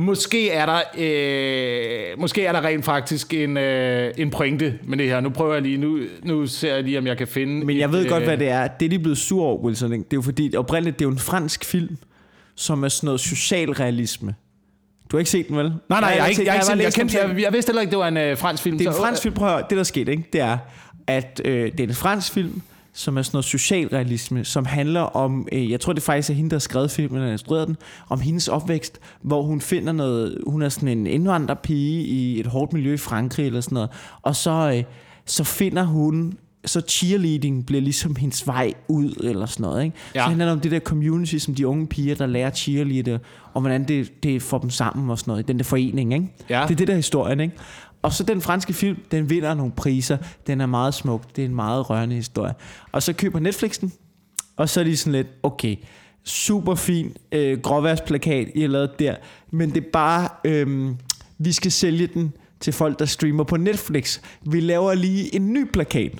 måske 0.00 0.50
er 0.50 0.66
der, 0.66 0.80
øh, 0.98 2.20
måske 2.20 2.44
er 2.44 2.52
der 2.52 2.64
rent 2.64 2.84
faktisk 2.84 3.34
en, 3.34 3.56
øh, 3.56 4.14
en 4.16 4.30
pointe 4.30 4.78
med 4.84 4.98
det 4.98 5.06
her. 5.06 5.20
Nu 5.20 5.28
prøver 5.30 5.52
jeg 5.52 5.62
lige, 5.62 5.76
nu, 5.76 5.98
nu 6.22 6.46
ser 6.46 6.74
jeg 6.74 6.84
lige, 6.84 6.98
om 6.98 7.06
jeg 7.06 7.18
kan 7.18 7.28
finde... 7.28 7.66
men 7.66 7.78
jeg 7.78 7.84
et, 7.84 7.92
ved 7.92 8.08
godt, 8.08 8.22
øh, 8.22 8.28
hvad 8.28 8.38
det 8.38 8.48
er. 8.48 8.66
Det 8.66 8.86
er 8.86 8.90
de 8.90 8.98
blevet 8.98 9.18
sur 9.18 9.44
over, 9.44 9.64
Wilson. 9.64 9.92
Ikke? 9.92 10.04
Det 10.04 10.12
er 10.12 10.16
jo 10.16 10.22
fordi, 10.22 10.56
oprindeligt, 10.56 10.98
det 10.98 11.04
er 11.04 11.08
jo 11.08 11.12
en 11.12 11.18
fransk 11.18 11.64
film, 11.64 11.96
som 12.54 12.84
er 12.84 12.88
sådan 12.88 13.06
noget 13.06 13.20
socialrealisme. 13.20 14.34
Du 15.10 15.16
har 15.16 15.18
ikke 15.18 15.30
set 15.30 15.48
den, 15.48 15.56
vel? 15.56 15.72
Nej, 15.88 16.00
nej, 16.00 16.08
jeg, 16.18 16.30
ikke, 16.30 16.44
jeg, 16.44 16.54
ikke 16.54 16.64
set, 16.64 16.70
jeg, 16.70 16.78
læst 16.78 16.96
kendte, 16.96 17.24
om 17.24 17.30
jeg, 17.30 17.42
jeg 17.42 17.52
vidste 17.52 17.70
heller 17.70 17.80
ikke, 17.80 17.90
det 17.90 17.98
var 17.98 18.08
en 18.08 18.16
øh, 18.16 18.38
fransk 18.38 18.62
film. 18.62 18.78
Det 18.78 18.86
er 18.86 18.90
en 18.90 18.96
fransk 18.96 19.22
film. 19.22 19.34
Prøv 19.34 19.48
at 19.48 19.54
høre, 19.54 19.64
det 19.70 19.78
der 19.78 19.84
skete, 19.84 20.12
ikke? 20.12 20.24
det 20.32 20.40
er, 20.40 20.58
at 21.06 21.40
øh, 21.44 21.72
det 21.72 21.80
er 21.80 21.84
en 21.84 21.94
fransk 21.94 22.32
film, 22.32 22.62
som 22.92 23.16
er 23.16 23.22
sådan 23.22 23.36
noget 23.36 23.44
socialrealisme, 23.44 24.44
som 24.44 24.64
handler 24.64 25.00
om, 25.00 25.48
øh, 25.52 25.70
jeg 25.70 25.80
tror 25.80 25.92
det 25.92 26.02
faktisk 26.02 26.30
er 26.30 26.34
hende, 26.34 26.50
der 26.50 26.56
har 26.56 26.60
skrevet 26.60 26.90
filmen, 26.90 27.18
eller 27.18 27.32
instrueret 27.32 27.68
den, 27.68 27.76
om 28.08 28.20
hendes 28.20 28.48
opvækst, 28.48 28.98
hvor 29.22 29.42
hun 29.42 29.60
finder 29.60 29.92
noget, 29.92 30.38
hun 30.46 30.62
er 30.62 30.68
sådan 30.68 30.88
en 30.88 31.06
indvandrerpige 31.06 32.02
i 32.02 32.40
et 32.40 32.46
hårdt 32.46 32.72
miljø 32.72 32.94
i 32.94 32.96
Frankrig, 32.96 33.46
eller 33.46 33.60
sådan 33.60 33.74
noget, 33.74 33.90
og 34.22 34.36
så, 34.36 34.72
øh, 34.76 34.84
så 35.26 35.44
finder 35.44 35.82
hun 35.82 36.34
så 36.64 36.80
cheerleading 36.80 37.66
bliver 37.66 37.82
ligesom 37.82 38.16
hendes 38.16 38.46
vej 38.46 38.72
ud, 38.88 39.14
eller 39.24 39.46
sådan 39.46 39.62
noget. 39.62 39.84
Ikke? 39.84 39.96
Ja. 40.14 40.20
Så 40.20 40.28
handler 40.28 40.44
det 40.44 40.52
om 40.52 40.60
det 40.60 40.70
der 40.70 40.80
community, 40.80 41.36
som 41.36 41.54
de 41.54 41.66
unge 41.66 41.86
piger, 41.86 42.14
der 42.14 42.26
lærer 42.26 42.50
cheerleader, 42.50 43.18
og 43.54 43.60
hvordan 43.60 43.88
det, 43.88 44.22
det 44.22 44.42
får 44.42 44.58
dem 44.58 44.70
sammen 44.70 45.10
og 45.10 45.18
sådan 45.18 45.30
noget, 45.30 45.42
i 45.42 45.46
den 45.46 45.58
der 45.58 45.64
forening. 45.64 46.14
Ikke? 46.14 46.28
Ja. 46.50 46.64
Det 46.68 46.70
er 46.70 46.76
det 46.76 46.86
der 46.86 46.92
er 46.92 46.96
historien, 46.96 47.40
ikke? 47.40 47.56
Og 48.02 48.12
så 48.12 48.24
den 48.24 48.40
franske 48.40 48.72
film, 48.72 48.98
den 49.10 49.30
vinder 49.30 49.54
nogle 49.54 49.72
priser. 49.72 50.16
Den 50.46 50.60
er 50.60 50.66
meget 50.66 50.94
smuk. 50.94 51.36
Det 51.36 51.42
er 51.42 51.46
en 51.48 51.54
meget 51.54 51.90
rørende 51.90 52.14
historie. 52.14 52.54
Og 52.92 53.02
så 53.02 53.12
køber 53.12 53.40
Netflix 53.40 53.78
den, 53.80 53.92
og 54.56 54.68
så 54.68 54.80
er 54.80 54.84
de 54.84 54.96
sådan 54.96 55.12
lidt, 55.12 55.26
okay, 55.42 55.76
super 56.24 56.74
fin 56.74 57.16
øh, 57.32 57.60
gråværsplakat, 57.60 58.48
I 58.54 58.60
har 58.60 58.68
lavet 58.68 58.90
der, 58.98 59.14
men 59.50 59.74
det 59.74 59.84
er 59.84 59.90
bare, 59.92 60.28
øh, 60.44 60.90
vi 61.38 61.52
skal 61.52 61.72
sælge 61.72 62.06
den 62.06 62.32
til 62.60 62.72
folk, 62.72 62.98
der 62.98 63.04
streamer 63.04 63.44
på 63.44 63.56
Netflix. 63.56 64.20
Vi 64.42 64.60
laver 64.60 64.94
lige 64.94 65.34
en 65.34 65.52
ny 65.52 65.70
plakat. 65.72 66.12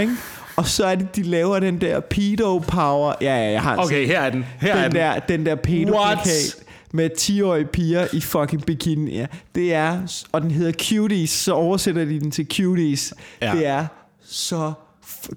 Ikke? 0.00 0.12
Og 0.56 0.66
så 0.66 0.84
er 0.84 0.94
det, 0.94 1.16
de 1.16 1.22
laver 1.22 1.60
den 1.60 1.80
der 1.80 2.00
pedo 2.00 2.58
power. 2.58 3.14
Ja, 3.20 3.36
ja, 3.36 3.50
jeg 3.50 3.62
har 3.62 3.74
den 3.74 3.84
Okay, 3.84 4.06
her 4.06 4.20
er 4.20 4.30
den. 4.30 4.44
Her 4.60 4.74
er 4.74 4.82
den, 4.82 4.90
den. 4.90 5.00
der, 5.00 5.18
den 5.18 5.46
der 5.46 5.54
pedo 5.54 5.92
plakat 5.92 6.56
med 6.92 7.10
10-årige 7.18 7.66
piger 7.66 8.06
i 8.12 8.20
fucking 8.20 8.66
bikini. 8.66 9.16
Ja. 9.16 9.26
Det 9.54 9.74
er, 9.74 10.24
og 10.32 10.42
den 10.42 10.50
hedder 10.50 10.72
Cuties, 10.72 11.30
så 11.30 11.52
oversætter 11.52 12.04
de 12.04 12.20
den 12.20 12.30
til 12.30 12.46
Cuties. 12.56 13.14
Ja. 13.42 13.52
Det 13.52 13.66
er 13.66 13.86
så 14.22 14.72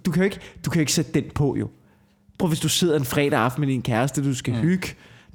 du 0.05 0.11
kan 0.11 0.21
jo 0.21 0.23
ikke, 0.23 0.39
du 0.65 0.69
kan 0.69 0.79
jo 0.79 0.81
ikke 0.81 0.93
sætte 0.93 1.11
den 1.11 1.23
på 1.35 1.55
jo. 1.59 1.69
Prøv 2.37 2.47
hvis 2.47 2.59
du 2.59 2.69
sidder 2.69 2.95
en 2.95 3.05
fredag 3.05 3.39
aften 3.39 3.61
med 3.61 3.67
din 3.67 3.81
kæreste, 3.81 4.23
du 4.23 4.35
skal 4.35 4.53
mm. 4.53 4.59
hygge. 4.59 4.87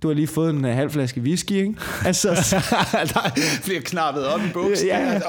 Du 0.02 0.08
har 0.08 0.14
lige 0.14 0.26
fået 0.26 0.50
en 0.50 0.64
uh, 0.64 0.70
halv 0.70 0.90
flaske 0.90 1.20
whisky, 1.20 1.52
ikke? 1.52 1.74
Altså, 2.04 2.28
der 3.14 3.30
bliver 3.64 3.80
knappet 3.80 4.26
op 4.26 4.40
i 4.40 4.48
buksen. 4.52 4.86
Ja, 4.86 5.12
ja. 5.12 5.20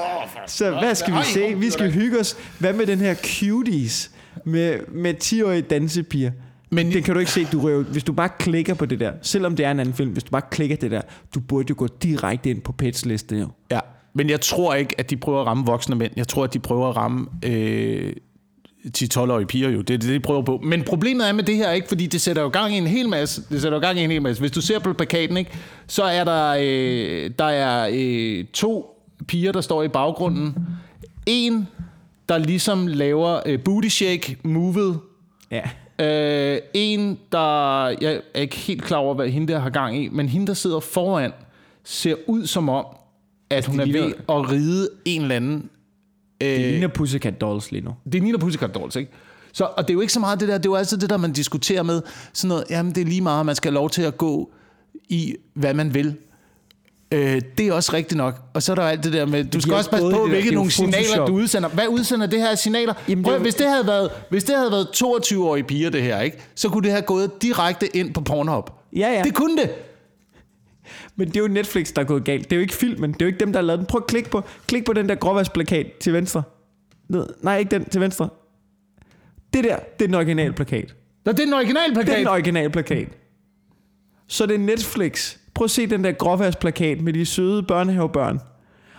så 0.46 0.70
hvad 0.70 0.94
skal 0.94 1.14
vi 1.14 1.24
se? 1.24 1.54
Vi 1.58 1.70
skal 1.70 1.92
hygge 1.92 2.20
os. 2.20 2.36
Hvad 2.58 2.72
med 2.72 2.86
den 2.86 2.98
her 2.98 3.14
cuties 3.14 4.10
med, 4.44 4.78
med 4.88 5.14
10-årige 5.24 5.62
dansepiger? 5.62 6.30
Men- 6.72 6.92
det 6.92 7.04
kan 7.04 7.14
du 7.14 7.20
ikke 7.20 7.32
se, 7.32 7.44
du 7.52 7.60
røver, 7.60 7.82
hvis 7.84 8.04
du 8.04 8.12
bare 8.12 8.28
klikker 8.38 8.74
på 8.74 8.86
det 8.86 9.00
der, 9.00 9.12
selvom 9.22 9.56
det 9.56 9.66
er 9.66 9.70
en 9.70 9.80
anden 9.80 9.94
film, 9.94 10.10
hvis 10.10 10.24
du 10.24 10.30
bare 10.30 10.42
klikker 10.50 10.76
det 10.76 10.90
der, 10.90 11.00
du 11.34 11.40
burde 11.40 11.66
jo 11.70 11.74
gå 11.78 11.86
direkte 12.02 12.50
ind 12.50 12.60
på 12.60 12.72
Pets 12.72 13.06
liste 13.06 13.36
jo. 13.36 13.48
Ja, 13.70 13.80
men 14.14 14.30
jeg 14.30 14.40
tror 14.40 14.74
ikke, 14.74 14.94
at 14.98 15.10
de 15.10 15.16
prøver 15.16 15.40
at 15.40 15.46
ramme 15.46 15.66
voksne 15.66 15.96
mænd. 15.96 16.12
Jeg 16.16 16.28
tror, 16.28 16.44
at 16.44 16.54
de 16.54 16.58
prøver 16.58 16.88
at 16.88 16.96
ramme 16.96 17.26
øh, 17.44 18.12
10-12-årige 18.98 19.46
piger 19.46 19.68
jo. 19.70 19.80
Det 19.80 19.94
er 19.94 19.98
det, 19.98 20.08
de 20.08 20.20
prøver 20.20 20.42
på. 20.42 20.60
Men 20.64 20.82
problemet 20.82 21.28
er 21.28 21.32
med 21.32 21.44
det 21.44 21.56
her 21.56 21.70
ikke, 21.70 21.88
fordi 21.88 22.06
det 22.06 22.20
sætter 22.20 22.42
jo 22.42 22.48
gang 22.48 22.74
i 22.74 22.78
en 22.78 22.86
hel 22.86 23.08
masse. 23.08 23.42
Det 23.50 23.62
sætter 23.62 23.78
jo 23.78 23.82
gang 23.82 23.98
i 23.98 24.04
en 24.04 24.10
hel 24.10 24.22
masse. 24.22 24.40
Hvis 24.42 24.50
du 24.50 24.60
ser 24.60 24.78
på 24.78 24.92
plakaten, 24.92 25.36
ikke, 25.36 25.50
så 25.86 26.02
er 26.02 26.24
der, 26.24 26.56
øh, 26.60 27.30
der 27.38 27.44
er 27.44 27.90
øh, 27.92 28.44
to 28.44 29.02
piger, 29.28 29.52
der 29.52 29.60
står 29.60 29.82
i 29.82 29.88
baggrunden. 29.88 30.56
En, 31.26 31.68
der 32.28 32.38
ligesom 32.38 32.86
laver 32.86 33.40
øh, 33.46 33.58
booty 33.64 33.88
shake 33.88 34.36
movet. 34.44 34.98
Ja. 35.50 35.62
Øh, 36.00 36.58
en, 36.74 37.18
der... 37.32 37.86
Jeg 37.88 38.20
er 38.34 38.40
ikke 38.40 38.56
helt 38.56 38.82
klar 38.82 38.98
over, 38.98 39.14
hvad 39.14 39.28
hende 39.28 39.52
der 39.52 39.58
har 39.58 39.70
gang 39.70 39.96
i, 39.96 40.08
men 40.08 40.28
hende, 40.28 40.46
der 40.46 40.54
sidder 40.54 40.80
foran, 40.80 41.32
ser 41.84 42.14
ud 42.26 42.46
som 42.46 42.68
om, 42.68 42.84
at 43.50 43.66
hun 43.66 43.80
er 43.80 43.84
ligner- 43.84 44.02
ved 44.04 44.12
at 44.28 44.50
ride 44.50 44.88
en 45.04 45.22
eller 45.22 45.36
anden... 45.36 45.68
Det 46.40 46.54
Øh, 46.54 46.70
ligner 46.70 46.88
Pussycat 46.88 47.40
Dolls 47.40 47.72
lige 47.72 47.84
nu. 47.84 47.94
det 48.12 48.22
ligner 48.22 48.38
Pussycat 48.38 48.74
Dolls, 48.74 48.96
ikke? 48.96 49.10
Så, 49.52 49.64
og 49.64 49.82
det 49.88 49.90
er 49.90 49.94
jo 49.94 50.00
ikke 50.00 50.12
så 50.12 50.20
meget 50.20 50.40
det 50.40 50.48
der, 50.48 50.58
det 50.58 50.66
er 50.66 50.70
jo 50.70 50.74
altid 50.76 50.98
det 50.98 51.10
der, 51.10 51.16
man 51.16 51.32
diskuterer 51.32 51.82
med, 51.82 52.02
sådan 52.32 52.48
noget, 52.48 52.64
jamen 52.70 52.94
det 52.94 53.00
er 53.00 53.04
lige 53.04 53.20
meget, 53.20 53.46
man 53.46 53.54
skal 53.54 53.70
have 53.72 53.74
lov 53.74 53.90
til 53.90 54.02
at 54.02 54.18
gå 54.18 54.50
i, 55.08 55.34
hvad 55.54 55.74
man 55.74 55.94
vil. 55.94 56.16
Øh, 57.12 57.40
det 57.58 57.66
er 57.68 57.72
også 57.72 57.92
rigtigt 57.92 58.16
nok. 58.18 58.40
Og 58.54 58.62
så 58.62 58.72
er 58.72 58.76
der 58.76 58.82
alt 58.82 59.04
det 59.04 59.12
der 59.12 59.26
med, 59.26 59.44
du 59.44 59.60
skal 59.60 59.74
også 59.74 59.90
passe 59.90 60.10
på, 60.10 60.20
det 60.22 60.28
hvilke 60.28 60.46
det 60.48 60.54
nogle 60.54 60.70
signaler, 60.70 61.26
du 61.26 61.32
udsender. 61.32 61.68
Hvad 61.68 61.86
udsender 61.88 62.26
det 62.26 62.40
her 62.40 62.50
af 62.50 62.58
signaler? 62.58 62.94
Jamen, 63.08 63.24
det 63.24 63.24
Prøv, 63.24 63.34
jo- 63.36 63.42
hvis, 63.42 63.54
det 63.54 63.66
havde 63.66 63.86
været, 63.86 64.10
hvis 64.30 64.44
det 64.44 64.56
havde 64.56 64.70
været 64.70 64.86
22-årige 64.94 65.64
piger, 65.64 65.90
det 65.90 66.02
her, 66.02 66.20
ikke? 66.20 66.38
så 66.54 66.68
kunne 66.68 66.82
det 66.82 66.90
have 66.90 67.02
gået 67.02 67.42
direkte 67.42 67.96
ind 67.96 68.14
på 68.14 68.20
Pornhub. 68.20 68.70
Ja, 68.96 69.12
ja. 69.12 69.22
Det 69.22 69.34
kunne 69.34 69.56
det. 69.62 69.70
Men 71.16 71.28
det 71.28 71.36
er 71.36 71.40
jo 71.40 71.48
Netflix, 71.48 71.92
der 71.92 72.00
er 72.02 72.06
gået 72.06 72.24
galt. 72.24 72.44
Det 72.44 72.52
er 72.52 72.56
jo 72.56 72.62
ikke 72.62 72.74
filmen. 72.74 73.12
Det 73.12 73.22
er 73.22 73.26
jo 73.26 73.28
ikke 73.28 73.40
dem, 73.40 73.52
der 73.52 73.60
har 73.60 73.66
lavet 73.66 73.78
den. 73.78 73.86
Prøv 73.86 73.98
at 73.98 74.06
klikke 74.06 74.30
på, 74.30 74.42
klik 74.66 74.84
på 74.84 74.92
den 74.92 75.08
der 75.08 75.14
gråværsplakat 75.14 75.86
til 76.00 76.12
venstre. 76.12 76.42
Ned. 77.08 77.26
Nej, 77.42 77.58
ikke 77.58 77.70
den 77.70 77.84
til 77.84 78.00
venstre. 78.00 78.28
Det 79.54 79.64
der, 79.64 79.76
det 79.98 80.04
er 80.04 80.06
den 80.08 80.14
originale 80.14 80.52
plakat. 80.52 80.94
Nå, 81.24 81.32
det 81.32 81.40
er 81.40 81.44
den 81.44 81.54
originale 81.54 81.94
Det 81.94 82.00
er 82.00 82.04
plakat. 82.04 82.18
den 82.18 82.28
originale 82.28 82.70
plakat. 82.70 83.08
Så 84.28 84.46
det 84.46 84.54
er 84.54 84.58
Netflix. 84.58 85.36
Prøv 85.54 85.64
at 85.64 85.70
se 85.70 85.86
den 85.86 86.04
der 86.04 86.12
gråværsplakat 86.12 87.00
med 87.00 87.12
de 87.12 87.26
søde 87.26 87.62
børnehavebørn. 87.62 88.40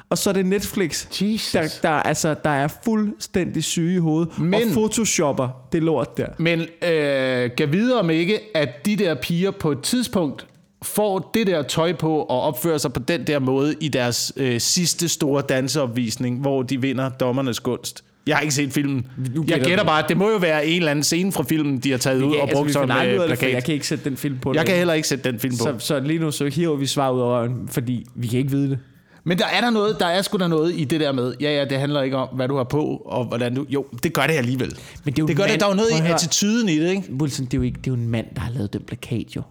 Og 0.09 0.17
så 0.17 0.29
er 0.29 0.33
det 0.33 0.45
Netflix, 0.45 1.21
Jesus. 1.21 1.51
der, 1.51 1.89
der, 1.89 1.89
altså, 1.89 2.35
der 2.43 2.49
er 2.49 2.67
fuldstændig 2.83 3.63
syge 3.63 3.95
i 3.95 3.97
hovedet. 3.97 4.39
Men- 4.39 4.53
og 4.53 4.59
photoshopper 4.73 5.49
det 5.71 5.83
lort 5.83 6.17
der. 6.17 6.27
Men 6.37 6.59
øh, 6.59 7.49
gav 7.57 7.71
videre 7.71 7.99
om 7.99 8.09
ikke, 8.09 8.39
at 8.55 8.85
de 8.85 8.95
der 8.95 9.15
piger 9.15 9.51
på 9.51 9.71
et 9.71 9.81
tidspunkt 9.81 10.47
får 10.83 11.31
det 11.33 11.47
der 11.47 11.61
tøj 11.61 11.93
på 11.93 12.17
og 12.17 12.41
opfører 12.41 12.77
sig 12.77 12.93
på 12.93 12.99
den 12.99 13.27
der 13.27 13.39
måde 13.39 13.75
i 13.81 13.87
deres 13.87 14.33
øh, 14.37 14.59
sidste 14.61 15.09
store 15.09 15.41
danseopvisning, 15.41 16.39
hvor 16.41 16.63
de 16.63 16.81
vinder 16.81 17.09
dommernes 17.09 17.59
gunst. 17.59 18.03
Jeg 18.27 18.35
har 18.35 18.41
ikke 18.41 18.53
set 18.53 18.73
filmen. 18.73 19.07
Nu 19.35 19.45
Jeg 19.47 19.61
gætter 19.61 19.83
bare, 19.83 20.03
at 20.03 20.09
det 20.09 20.17
må 20.17 20.29
jo 20.29 20.37
være 20.37 20.65
en 20.67 20.77
eller 20.77 20.91
anden 20.91 21.03
scene 21.03 21.31
fra 21.31 21.43
filmen, 21.43 21.77
de 21.77 21.91
har 21.91 21.97
taget 21.97 22.21
ud 22.21 22.35
og 22.35 22.49
brugt 22.53 22.67
vi 22.67 22.71
som 22.73 22.91
øh, 22.91 23.01
af 23.01 23.17
det, 23.19 23.25
plakat. 23.25 23.53
jeg 23.53 23.63
kan 23.63 23.73
ikke 23.73 23.87
sætte 23.87 24.09
den 24.09 24.17
film 24.17 24.39
på. 24.39 24.53
Jeg 24.53 24.59
det. 24.59 24.67
kan 24.67 24.77
heller 24.77 24.93
ikke 24.93 25.07
sætte 25.07 25.31
den 25.31 25.39
film 25.39 25.57
på. 25.57 25.63
så, 25.63 25.75
så 25.79 25.99
lige 25.99 26.19
nu 26.19 26.31
så 26.31 26.45
hiver 26.45 26.75
vi 26.75 26.85
svar 26.85 27.11
ud 27.11 27.21
af 27.21 27.25
røven, 27.25 27.67
fordi 27.67 28.05
vi 28.15 28.27
kan 28.27 28.39
ikke 28.39 28.51
vide 28.51 28.69
det. 28.69 28.79
Men 29.23 29.37
der 29.37 29.45
er 29.45 29.61
der 29.61 29.69
noget, 29.69 29.99
der 29.99 30.05
er 30.05 30.21
sgu 30.21 30.37
da 30.37 30.47
noget 30.47 30.73
i 30.75 30.83
det 30.83 30.99
der 30.99 31.11
med, 31.11 31.33
ja 31.41 31.57
ja, 31.57 31.65
det 31.65 31.79
handler 31.79 32.01
ikke 32.01 32.17
om, 32.17 32.27
hvad 32.35 32.47
du 32.47 32.57
har 32.57 32.63
på, 32.63 32.85
og 33.05 33.25
hvordan 33.25 33.55
du... 33.55 33.65
Jo, 33.69 33.85
det 34.03 34.13
gør 34.13 34.27
det 34.27 34.33
alligevel. 34.33 34.77
Men 35.03 35.13
det 35.13 35.19
er 35.19 35.23
jo 35.23 35.27
det 35.27 35.37
gør 35.37 35.43
en 35.43 35.51
det, 35.51 35.59
der 35.59 35.65
er 35.65 35.69
jo 35.69 35.75
mand. 35.75 35.89
noget 35.91 36.09
i 36.09 36.11
attituden 36.13 36.69
i 36.69 36.79
det, 36.79 36.89
ikke? 36.89 37.13
Wilson, 37.13 37.45
det 37.45 37.53
er 37.53 37.57
jo 37.57 37.61
ikke 37.61 37.77
det 37.77 37.87
er 37.87 37.91
jo 37.91 38.01
en 38.01 38.07
mand, 38.07 38.25
der 38.35 38.41
har 38.41 38.51
lavet 38.51 38.73
den 38.73 38.81
plakat 38.81 39.35
jo. 39.35 39.41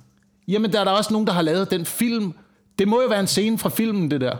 Jamen, 0.48 0.72
der 0.72 0.80
er 0.80 0.84
der 0.84 0.90
også 0.90 1.12
nogen, 1.12 1.26
der 1.26 1.32
har 1.32 1.42
lavet 1.42 1.70
den 1.70 1.84
film. 1.84 2.32
Det 2.78 2.88
må 2.88 3.02
jo 3.02 3.08
være 3.08 3.20
en 3.20 3.26
scene 3.26 3.58
fra 3.58 3.68
filmen, 3.68 4.10
det 4.10 4.20
der. 4.20 4.36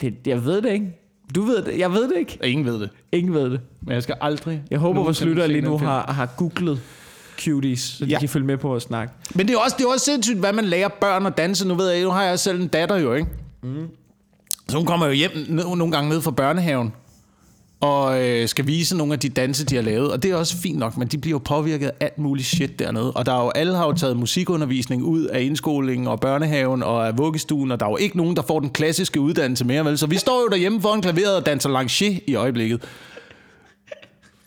Det, 0.00 0.14
jeg 0.26 0.44
ved 0.44 0.62
det 0.62 0.72
ikke. 0.72 0.86
Du 1.34 1.42
ved 1.42 1.62
det. 1.62 1.78
Jeg 1.78 1.92
ved 1.92 2.08
det 2.08 2.16
ikke. 2.18 2.38
Ingen 2.44 2.66
ved 2.66 2.80
det. 2.80 2.90
Ingen 3.12 3.34
ved 3.34 3.50
det. 3.50 3.60
Men 3.82 3.94
jeg 3.94 4.02
skal 4.02 4.14
aldrig... 4.20 4.62
Jeg 4.70 4.78
håber, 4.78 5.02
vores 5.02 5.24
lyttere 5.24 5.48
lige 5.48 5.60
nu 5.60 5.78
har, 5.78 6.12
har 6.12 6.26
googlet 6.26 6.80
cuties, 7.40 7.80
så 7.80 8.04
de 8.04 8.10
Ja. 8.10 8.18
kan 8.18 8.28
følge 8.28 8.46
med 8.46 8.56
på 8.56 8.68
vores 8.68 8.82
snak. 8.82 9.10
Men 9.34 9.48
det 9.48 9.54
er, 9.54 9.58
også, 9.58 9.76
det 9.78 9.84
er 9.84 9.88
også 9.92 10.04
sindssygt, 10.04 10.38
hvad 10.38 10.52
man 10.52 10.64
lærer 10.64 10.88
børn 10.88 11.26
at 11.26 11.36
danse. 11.36 11.68
Nu 11.68 11.74
ved 11.74 11.90
jeg, 11.90 12.02
nu 12.02 12.10
har 12.10 12.22
jeg 12.22 12.38
selv 12.38 12.60
en 12.60 12.68
datter 12.68 12.96
jo, 12.96 13.14
ikke? 13.14 13.28
Mm. 13.62 13.86
Så 14.68 14.76
hun 14.76 14.86
kommer 14.86 15.06
jo 15.06 15.12
hjem 15.12 15.30
nogle 15.48 15.90
gange 15.92 16.08
ned 16.10 16.20
fra 16.20 16.30
børnehaven, 16.30 16.92
og 17.80 18.24
øh, 18.24 18.48
skal 18.48 18.66
vise 18.66 18.96
nogle 18.96 19.12
af 19.12 19.18
de 19.18 19.28
danse, 19.28 19.64
de 19.64 19.74
har 19.74 19.82
lavet. 19.82 20.12
Og 20.12 20.22
det 20.22 20.30
er 20.30 20.36
også 20.36 20.56
fint 20.56 20.78
nok, 20.78 20.96
men 20.96 21.08
de 21.08 21.18
bliver 21.18 21.34
jo 21.34 21.38
påvirket 21.38 21.86
af 21.86 21.92
alt 22.00 22.18
muligt 22.18 22.48
shit 22.48 22.78
dernede. 22.78 23.12
Og 23.12 23.26
der 23.26 23.32
er 23.32 23.44
jo, 23.44 23.50
alle 23.50 23.76
har 23.76 23.86
jo 23.86 23.92
taget 23.92 24.16
musikundervisning 24.16 25.02
ud 25.02 25.24
af 25.24 25.42
indskolingen 25.42 26.06
og 26.06 26.20
børnehaven 26.20 26.82
og 26.82 27.06
af 27.06 27.18
vuggestuen, 27.18 27.72
og 27.72 27.80
der 27.80 27.86
er 27.86 27.90
jo 27.90 27.96
ikke 27.96 28.16
nogen, 28.16 28.36
der 28.36 28.42
får 28.42 28.60
den 28.60 28.70
klassiske 28.70 29.20
uddannelse 29.20 29.64
mere, 29.64 29.84
vel? 29.84 29.98
Så 29.98 30.06
vi 30.06 30.18
står 30.18 30.40
jo 30.40 30.48
derhjemme 30.48 30.80
foran 30.82 31.02
klaveret 31.02 31.36
og 31.36 31.46
danser 31.46 31.68
lancier 31.70 32.18
i 32.26 32.34
øjeblikket. 32.34 32.82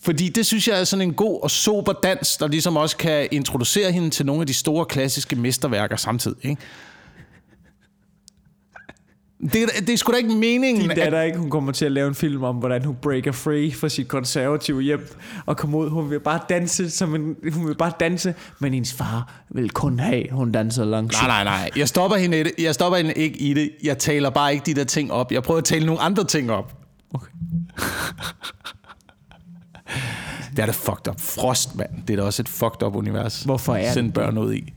Fordi 0.02 0.30
det 0.30 0.46
synes 0.46 0.68
jeg 0.68 0.80
er 0.80 0.84
sådan 0.84 1.08
en 1.08 1.14
god 1.14 1.40
og 1.44 1.52
sober 1.52 1.94
dans, 1.94 2.38
der 2.38 2.48
ligesom 2.48 2.78
også 2.78 2.98
kan 2.98 3.28
introducere 3.32 3.92
hende 3.92 4.10
til 4.10 4.26
nogle 4.26 4.42
af 4.42 4.48
de 4.48 4.54
store 4.54 4.86
klassiske 4.86 5.36
mesterværker 5.36 5.96
samtidig. 5.96 6.38
Ikke? 6.46 6.62
Det, 9.44 9.64
er- 9.64 9.82
det 9.82 9.90
er 9.90 9.98
sgu 9.98 10.12
da 10.12 10.18
ikke 10.18 10.30
meningen, 10.30 10.82
Din 10.82 10.92
at... 10.92 10.98
datter 10.98 11.22
ikke, 11.22 11.38
hun 11.38 11.50
kommer 11.50 11.72
til 11.72 11.86
at 11.86 11.92
lave 11.92 12.08
en 12.08 12.16
film 12.16 12.44
om, 12.44 12.56
hvordan 12.56 12.86
hun 12.86 12.96
breaker 13.02 13.32
free 13.32 13.74
fra 13.74 13.90
sit 13.90 14.08
konservative 14.08 14.82
hjem 14.82 15.16
og 15.46 15.58
kommer 15.58 15.78
ud. 15.80 15.90
Hun 15.90 16.10
vil 16.10 16.20
bare 16.20 16.40
danse, 16.50 16.90
som 16.90 17.16
en, 17.16 17.36
hun 17.54 17.68
vil 17.68 17.76
bare 17.76 17.92
danse, 18.00 18.34
men 18.60 18.74
hendes 18.74 18.94
far 18.94 19.34
vil 19.50 19.70
kun 19.70 20.00
have, 20.00 20.24
hun 20.32 20.52
danser 20.52 20.86
langt. 20.86 21.14
Nej, 21.14 21.28
nej, 21.28 21.44
nej. 21.44 21.70
Jeg 21.76 21.88
stopper, 21.88 22.18
hende, 22.18 22.40
i 22.40 22.44
det. 22.44 22.52
jeg 22.60 22.74
stopper 22.74 22.98
hende 22.98 23.14
ikke 23.14 23.38
i 23.40 23.54
det. 23.54 23.72
Jeg 23.84 23.98
taler 23.98 24.30
bare 24.30 24.54
ikke 24.54 24.66
de 24.66 24.74
der 24.74 24.84
ting 24.84 25.12
op. 25.12 25.32
Jeg 25.32 25.44
prøver 25.44 25.58
at 25.58 25.64
tale 25.66 25.86
nogle 25.86 26.02
andre 26.02 26.24
ting 26.24 26.52
op. 26.52 26.74
Okay. 27.14 27.32
Det 30.52 30.60
er 30.60 30.66
da 30.66 30.72
fucked 30.72 31.08
up. 31.10 31.20
Frost, 31.20 31.76
mand. 31.76 31.90
Det 32.08 32.14
er 32.14 32.18
da 32.18 32.24
også 32.24 32.42
et 32.42 32.50
fucked 32.50 32.84
up 32.84 32.96
univers. 32.96 33.44
Hvorfor 33.44 33.76
er 33.76 33.94
Send 33.94 34.14
børn 34.14 34.38
ud 34.38 34.54
i. 34.54 34.74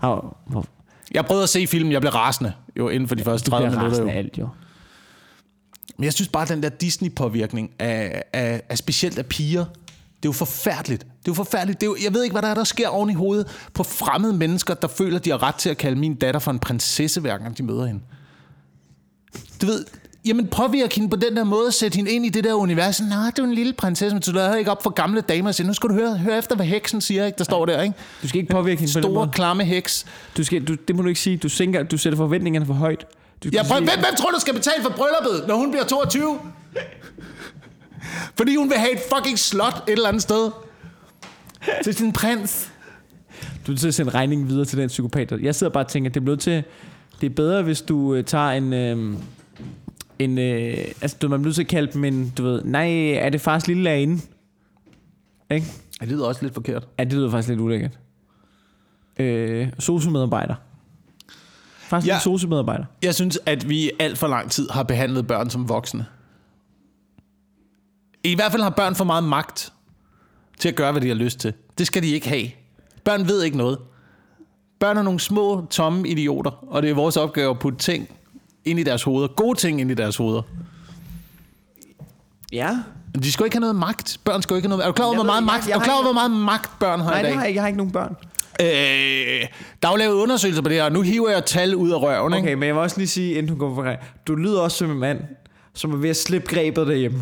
Hvor, 0.00 0.64
Jeg 1.14 1.24
prøvede 1.24 1.42
at 1.42 1.48
se 1.48 1.66
filmen. 1.66 1.92
Jeg 1.92 2.00
blev 2.00 2.12
rasende. 2.12 2.52
Jo, 2.78 2.88
inden 2.88 3.08
for 3.08 3.14
de 3.14 3.24
første 3.24 3.46
du 3.46 3.50
30 3.50 3.68
bliver 3.68 3.82
minutter. 3.82 4.04
Jo. 4.04 4.10
alt 4.10 4.38
jo. 4.38 4.48
Men 5.96 6.04
jeg 6.04 6.12
synes 6.12 6.28
bare, 6.28 6.42
at 6.42 6.48
den 6.48 6.62
der 6.62 6.68
Disney-påvirkning 6.68 7.70
af, 7.78 8.22
af, 8.32 8.62
af 8.68 8.78
specielt 8.78 9.18
af 9.18 9.26
piger, 9.26 9.64
det 9.64 10.28
er 10.28 10.28
jo 10.28 10.32
forfærdeligt. 10.32 11.02
Det 11.02 11.08
er 11.08 11.32
jo 11.32 11.34
forfærdeligt. 11.34 11.80
Det 11.80 11.86
er 11.86 11.90
jo, 11.90 11.96
jeg 12.04 12.14
ved 12.14 12.22
ikke, 12.22 12.34
hvad 12.34 12.42
der 12.42 12.48
er, 12.48 12.54
der 12.54 12.64
sker 12.64 12.88
oven 12.88 13.10
i 13.10 13.14
hovedet 13.14 13.68
på 13.74 13.82
fremmede 13.82 14.32
mennesker, 14.32 14.74
der 14.74 14.88
føler, 14.88 15.18
de 15.18 15.30
har 15.30 15.42
ret 15.42 15.54
til 15.54 15.70
at 15.70 15.76
kalde 15.76 15.98
min 15.98 16.14
datter 16.14 16.40
for 16.40 16.50
en 16.50 16.58
prinsesse, 16.58 17.20
hver 17.20 17.38
gang 17.38 17.58
de 17.58 17.62
møder 17.62 17.86
hende. 17.86 18.00
Du 19.62 19.66
ved, 19.66 19.84
jamen 20.24 20.46
påvirke 20.46 20.94
hende 20.94 21.10
på 21.10 21.16
den 21.16 21.36
der 21.36 21.44
måde, 21.44 21.72
sætte 21.72 21.96
hende 21.96 22.10
ind 22.10 22.26
i 22.26 22.28
det 22.28 22.44
der 22.44 22.54
univers. 22.54 23.00
Nå, 23.00 23.06
du 23.36 23.42
er 23.42 23.46
en 23.46 23.54
lille 23.54 23.72
prinsesse, 23.72 24.14
men 24.14 24.22
du 24.22 24.30
lader 24.32 24.54
ikke 24.56 24.70
op 24.70 24.82
for 24.82 24.90
gamle 24.90 25.20
damer 25.20 25.48
og 25.48 25.54
siger, 25.54 25.66
nu 25.66 25.74
skal 25.74 25.88
du 25.88 25.94
høre, 25.94 26.16
høre 26.18 26.38
efter, 26.38 26.56
hvad 26.56 26.66
heksen 26.66 27.00
siger, 27.00 27.26
ikke? 27.26 27.38
Der 27.38 27.44
står 27.44 27.66
der, 27.66 27.82
ikke? 27.82 27.94
Du 28.22 28.28
skal 28.28 28.40
ikke 28.40 28.52
påvirke 28.52 28.80
hende 28.80 28.92
på 28.92 28.98
den 28.98 29.02
Store, 29.02 29.14
måde. 29.14 29.30
klamme 29.32 29.64
heks. 29.64 30.06
Du 30.36 30.44
skal, 30.44 30.64
du, 30.64 30.74
det 30.88 30.96
må 30.96 31.02
du 31.02 31.08
ikke 31.08 31.20
sige. 31.20 31.36
Du, 31.36 31.48
sænker, 31.48 31.82
du 31.82 31.98
sætter 31.98 32.16
forventningerne 32.16 32.66
for 32.66 32.74
højt. 32.74 33.06
Du 33.44 33.48
Ja, 33.52 33.62
prøv, 33.62 33.78
sige- 33.78 33.88
hvem, 33.90 33.98
hvem 33.98 34.14
tror 34.18 34.30
du 34.30 34.40
skal 34.40 34.54
betale 34.54 34.82
for 34.82 34.90
brylluppet, 34.90 35.48
når 35.48 35.54
hun 35.56 35.70
bliver 35.70 35.84
22? 35.84 36.38
Fordi 38.36 38.56
hun 38.56 38.70
vil 38.70 38.78
have 38.78 38.92
et 38.92 39.00
fucking 39.16 39.38
slot 39.38 39.84
et 39.88 39.92
eller 39.92 40.08
andet 40.08 40.22
sted. 40.22 40.50
Til 41.84 41.94
sin 41.94 42.12
prins. 42.12 42.70
Du 43.66 43.70
er 43.70 43.70
nødt 43.70 43.80
til 43.80 43.88
at 43.88 43.94
sende 43.94 44.10
regningen 44.10 44.48
videre 44.48 44.64
til 44.64 44.78
den 44.78 44.88
psykopat. 44.88 45.32
Jeg 45.42 45.54
sidder 45.54 45.72
bare 45.72 45.84
og 45.84 45.88
tænker, 45.88 46.10
det 46.10 46.20
er 46.20 46.24
nødt 46.24 46.40
til... 46.40 46.62
Det 47.20 47.26
er 47.30 47.34
bedre, 47.34 47.62
hvis 47.62 47.80
du 47.82 48.14
øh, 48.14 48.24
tager 48.24 48.50
en... 48.50 48.72
Øh, 48.72 49.14
en 50.18 50.38
øh, 50.38 50.74
altså, 51.00 51.16
du, 51.22 51.28
man 51.28 51.40
bliver 51.40 51.48
nødt 51.48 51.54
til 51.54 51.62
at 51.62 51.68
kalde 51.68 51.92
dem 51.92 52.04
en... 52.04 52.30
Du 52.38 52.42
ved, 52.42 52.62
nej, 52.64 53.10
er 53.12 53.28
det 53.30 53.40
fars 53.40 53.66
lille 53.66 53.82
lærerinde? 53.82 54.22
Ikke? 55.50 55.66
Ja, 56.00 56.06
det 56.06 56.12
lyder 56.14 56.26
også 56.26 56.42
lidt 56.42 56.54
forkert. 56.54 56.88
Ja, 56.98 57.04
det 57.04 57.12
lyder 57.12 57.30
faktisk 57.30 57.48
lidt 57.48 57.60
ulækkert. 57.60 57.98
Øh, 59.18 59.68
sociomedarbejder. 59.78 60.54
Faktisk 61.78 62.08
Ja. 62.10 62.14
en 62.14 62.20
sociomedarbejder. 62.20 62.84
Jeg 63.02 63.14
synes, 63.14 63.38
at 63.46 63.68
vi 63.68 63.90
alt 63.98 64.18
for 64.18 64.26
lang 64.28 64.50
tid 64.50 64.68
har 64.70 64.82
behandlet 64.82 65.26
børn 65.26 65.50
som 65.50 65.68
voksne. 65.68 66.06
I 68.24 68.34
hvert 68.34 68.50
fald 68.52 68.62
har 68.62 68.70
børn 68.70 68.94
for 68.94 69.04
meget 69.04 69.24
magt 69.24 69.72
til 70.58 70.68
at 70.68 70.74
gøre, 70.74 70.92
hvad 70.92 71.00
de 71.02 71.08
har 71.08 71.14
lyst 71.14 71.38
til. 71.38 71.52
Det 71.78 71.86
skal 71.86 72.02
de 72.02 72.08
ikke 72.08 72.28
have. 72.28 72.48
Børn 73.04 73.26
ved 73.28 73.42
ikke 73.42 73.56
noget. 73.56 73.78
Børn 74.78 74.96
er 74.96 75.02
nogle 75.02 75.20
små, 75.20 75.66
tomme 75.70 76.08
idioter, 76.08 76.50
og 76.50 76.82
det 76.82 76.90
er 76.90 76.94
vores 76.94 77.16
opgave 77.16 77.50
at 77.50 77.58
putte 77.58 77.78
ting 77.78 78.08
ind 78.64 78.80
i 78.80 78.82
deres 78.82 79.02
hoveder. 79.02 79.28
Gode 79.28 79.58
ting 79.58 79.80
ind 79.80 79.90
i 79.90 79.94
deres 79.94 80.16
hoveder. 80.16 80.42
Ja. 82.52 82.70
De 83.22 83.32
skal 83.32 83.42
jo 83.42 83.44
ikke 83.44 83.56
have 83.56 83.60
noget 83.60 83.76
magt. 83.76 84.20
Børn 84.24 84.42
skal 84.42 84.54
jo 84.54 84.56
ikke 84.56 84.68
have 84.68 84.76
noget... 84.76 84.82
Er 84.82 84.86
du 84.86 84.92
klar 84.92 85.04
over, 85.04 85.14
Jeg 85.14 85.18
hvor 85.18 85.24
meget 85.24 85.36
jeg- 85.40 85.46
magt, 85.46 85.68
jeg 85.68 85.74
er 85.74 85.78
du 85.78 85.84
klar 85.84 85.94
over, 85.94 86.02
ikke- 86.02 86.12
hvor 86.12 86.28
meget 86.28 86.44
magt 86.44 86.78
børn 86.78 87.00
har 87.00 87.10
Nej, 87.10 87.20
i 87.20 87.22
dag? 87.22 87.34
har 87.34 87.40
jeg 87.40 87.48
ikke. 87.48 87.56
Jeg 87.56 87.62
har 87.62 87.66
ikke 87.68 87.76
nogen 87.76 87.92
børn. 87.92 88.16
Øh, 88.60 88.66
der 89.82 89.88
er 89.88 89.92
jo 89.92 89.96
lavet 89.96 90.14
undersøgelser 90.14 90.62
på 90.62 90.68
det 90.68 90.76
her, 90.76 90.84
og 90.84 90.92
nu 90.92 91.00
hiver 91.00 91.30
jeg 91.30 91.44
tal 91.44 91.74
ud 91.76 91.90
af 91.90 91.96
røven, 92.02 92.32
ikke? 92.32 92.44
Okay, 92.44 92.54
men 92.54 92.62
jeg 92.66 92.74
vil 92.74 92.82
også 92.82 92.98
lige 92.98 93.08
sige, 93.08 93.34
inden 93.34 93.52
du 93.52 93.58
går 93.58 93.74
for 93.74 93.94
Du 94.26 94.34
lyder 94.34 94.60
også 94.60 94.76
som 94.76 94.90
en 94.90 94.98
mand, 94.98 95.20
som 95.74 95.92
er 95.92 95.96
ved 95.96 96.10
at 96.10 96.16
slippe 96.16 96.54
grebet 96.54 96.86
derhjemme. 96.86 97.20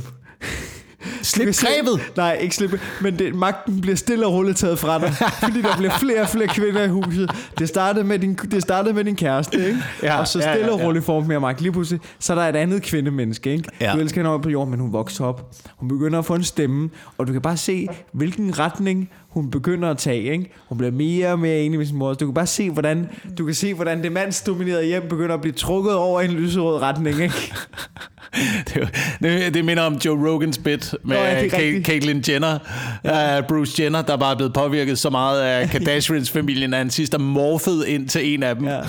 Slip 1.22 1.54
grebet! 1.54 2.00
Nej, 2.16 2.38
ikke 2.40 2.54
slippe. 2.54 2.80
Men 3.00 3.18
det, 3.18 3.34
magten 3.34 3.80
bliver 3.80 3.96
stille 3.96 4.26
og 4.26 4.32
roligt 4.32 4.58
taget 4.58 4.78
fra 4.78 4.98
dig. 4.98 5.14
fordi 5.44 5.62
der 5.62 5.76
bliver 5.76 5.92
flere 5.98 6.20
og 6.20 6.28
flere 6.28 6.48
kvinder 6.48 6.84
i 6.84 6.88
huset. 6.88 7.30
Det 7.58 7.68
startede 7.68 8.04
med 8.04 8.18
din, 8.18 8.34
det 8.34 8.62
startede 8.62 8.94
med 8.94 9.04
din 9.04 9.16
kæreste, 9.16 9.66
ikke? 9.66 9.82
Ja, 10.02 10.18
og 10.18 10.28
så 10.28 10.38
ja, 10.38 10.52
stille 10.52 10.66
ja, 10.66 10.72
og 10.72 10.80
ja. 10.80 10.86
roligt 10.86 11.04
får 11.04 11.20
hun 11.20 11.28
mere 11.28 11.40
magt. 11.40 11.60
Lige 11.60 11.72
pludselig, 11.72 12.00
så 12.18 12.32
er 12.32 12.36
der 12.36 12.48
et 12.48 12.56
andet 12.56 12.82
kvindemenneske, 12.82 13.52
ikke? 13.52 13.68
Ja. 13.80 13.92
Du 13.92 13.98
elsker 13.98 14.18
hende 14.18 14.30
over 14.30 14.38
på 14.38 14.50
jorden, 14.50 14.70
men 14.70 14.80
hun 14.80 14.92
vokser 14.92 15.24
op. 15.24 15.50
Hun 15.76 15.88
begynder 15.88 16.18
at 16.18 16.24
få 16.24 16.34
en 16.34 16.44
stemme, 16.44 16.90
og 17.18 17.26
du 17.26 17.32
kan 17.32 17.42
bare 17.42 17.56
se, 17.56 17.88
hvilken 18.12 18.58
retning 18.58 19.10
hun 19.32 19.50
begynder 19.50 19.90
at 19.90 19.98
tage, 19.98 20.32
ikke? 20.32 20.52
Hun 20.68 20.78
bliver 20.78 20.90
mere 20.90 21.32
og 21.32 21.38
mere 21.38 21.60
enig 21.60 21.78
med 21.78 21.86
sin 21.86 21.96
mor. 21.96 22.14
Du 22.14 22.26
kan 22.26 22.34
bare 22.34 22.46
se, 22.46 22.70
hvordan, 22.70 23.08
du 23.38 23.44
kan 23.44 23.54
se, 23.54 23.74
hvordan 23.74 24.02
det 24.02 24.12
mandsdominerede 24.12 24.84
hjem 24.84 25.08
begynder 25.08 25.34
at 25.34 25.40
blive 25.40 25.54
trukket 25.54 25.94
over 25.94 26.20
i 26.20 26.24
en 26.24 26.30
lyserød 26.30 26.82
retning, 26.82 27.22
ikke? 27.22 27.52
Det, 28.68 28.88
det, 29.22 29.54
det 29.54 29.64
minder 29.64 29.82
om 29.82 29.94
Joe 29.94 30.30
Rogans 30.30 30.58
bit 30.58 30.94
med 31.04 31.16
Nå, 31.16 31.22
ja, 31.22 31.48
Ka-. 31.48 31.82
Caitlyn 31.82 32.22
Jenner. 32.28 32.58
Uh, 33.04 33.46
Bruce 33.48 33.82
Jenner, 33.82 34.02
der 34.02 34.16
bare 34.16 34.32
er 34.32 34.36
blevet 34.36 34.52
påvirket 34.54 34.98
så 34.98 35.10
meget 35.10 35.40
af 35.40 35.68
Kardashians-familien, 35.72 36.74
at 36.74 36.78
han 36.78 36.90
sidst 36.90 37.14
er 37.14 37.18
morfet 37.18 37.84
ind 37.86 38.08
til 38.08 38.34
en 38.34 38.42
af 38.42 38.56
dem. 38.56 38.66
Ja. 38.66 38.80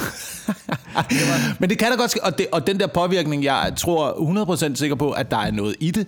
Men 1.60 1.70
det 1.70 1.78
kan 1.78 1.92
da 1.92 1.96
godt 1.96 2.12
ske, 2.12 2.24
og, 2.24 2.38
det, 2.38 2.48
og 2.52 2.68
den 2.68 2.80
der 2.80 2.88
påvirkning, 2.88 3.44
jeg 3.44 3.74
tror 3.78 4.66
100% 4.70 4.76
sikker 4.76 4.96
på, 4.96 5.12
at 5.12 5.32
der 5.32 5.38
er 5.38 5.52
noget 5.52 5.76
i 5.80 5.92
det. 5.92 6.08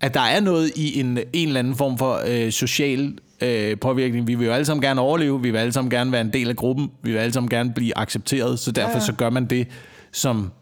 At 0.00 0.14
der 0.14 0.20
er 0.20 0.40
noget 0.40 0.72
i 0.76 1.00
en, 1.00 1.18
en 1.32 1.48
eller 1.48 1.60
anden 1.60 1.76
form 1.76 1.98
for 1.98 2.20
øh, 2.26 2.52
social 2.52 3.12
øh, 3.42 3.78
påvirkning. 3.78 4.26
Vi 4.26 4.34
vil 4.34 4.46
jo 4.46 4.52
alle 4.52 4.64
sammen 4.64 4.82
gerne 4.82 5.00
overleve, 5.00 5.42
vi 5.42 5.50
vil 5.50 5.58
alle 5.58 5.72
sammen 5.72 5.90
gerne 5.90 6.12
være 6.12 6.20
en 6.20 6.32
del 6.32 6.48
af 6.48 6.56
gruppen, 6.56 6.90
vi 7.02 7.12
vil 7.12 7.18
alle 7.18 7.32
sammen 7.32 7.50
gerne 7.50 7.72
blive 7.74 7.98
accepteret, 7.98 8.58
så 8.58 8.72
derfor 8.72 8.90
Ja, 8.90 8.94
ja. 8.96 9.00
så 9.04 9.12
gør 9.12 9.30
man 9.30 9.44
det, 9.46 9.68
som 10.12 10.52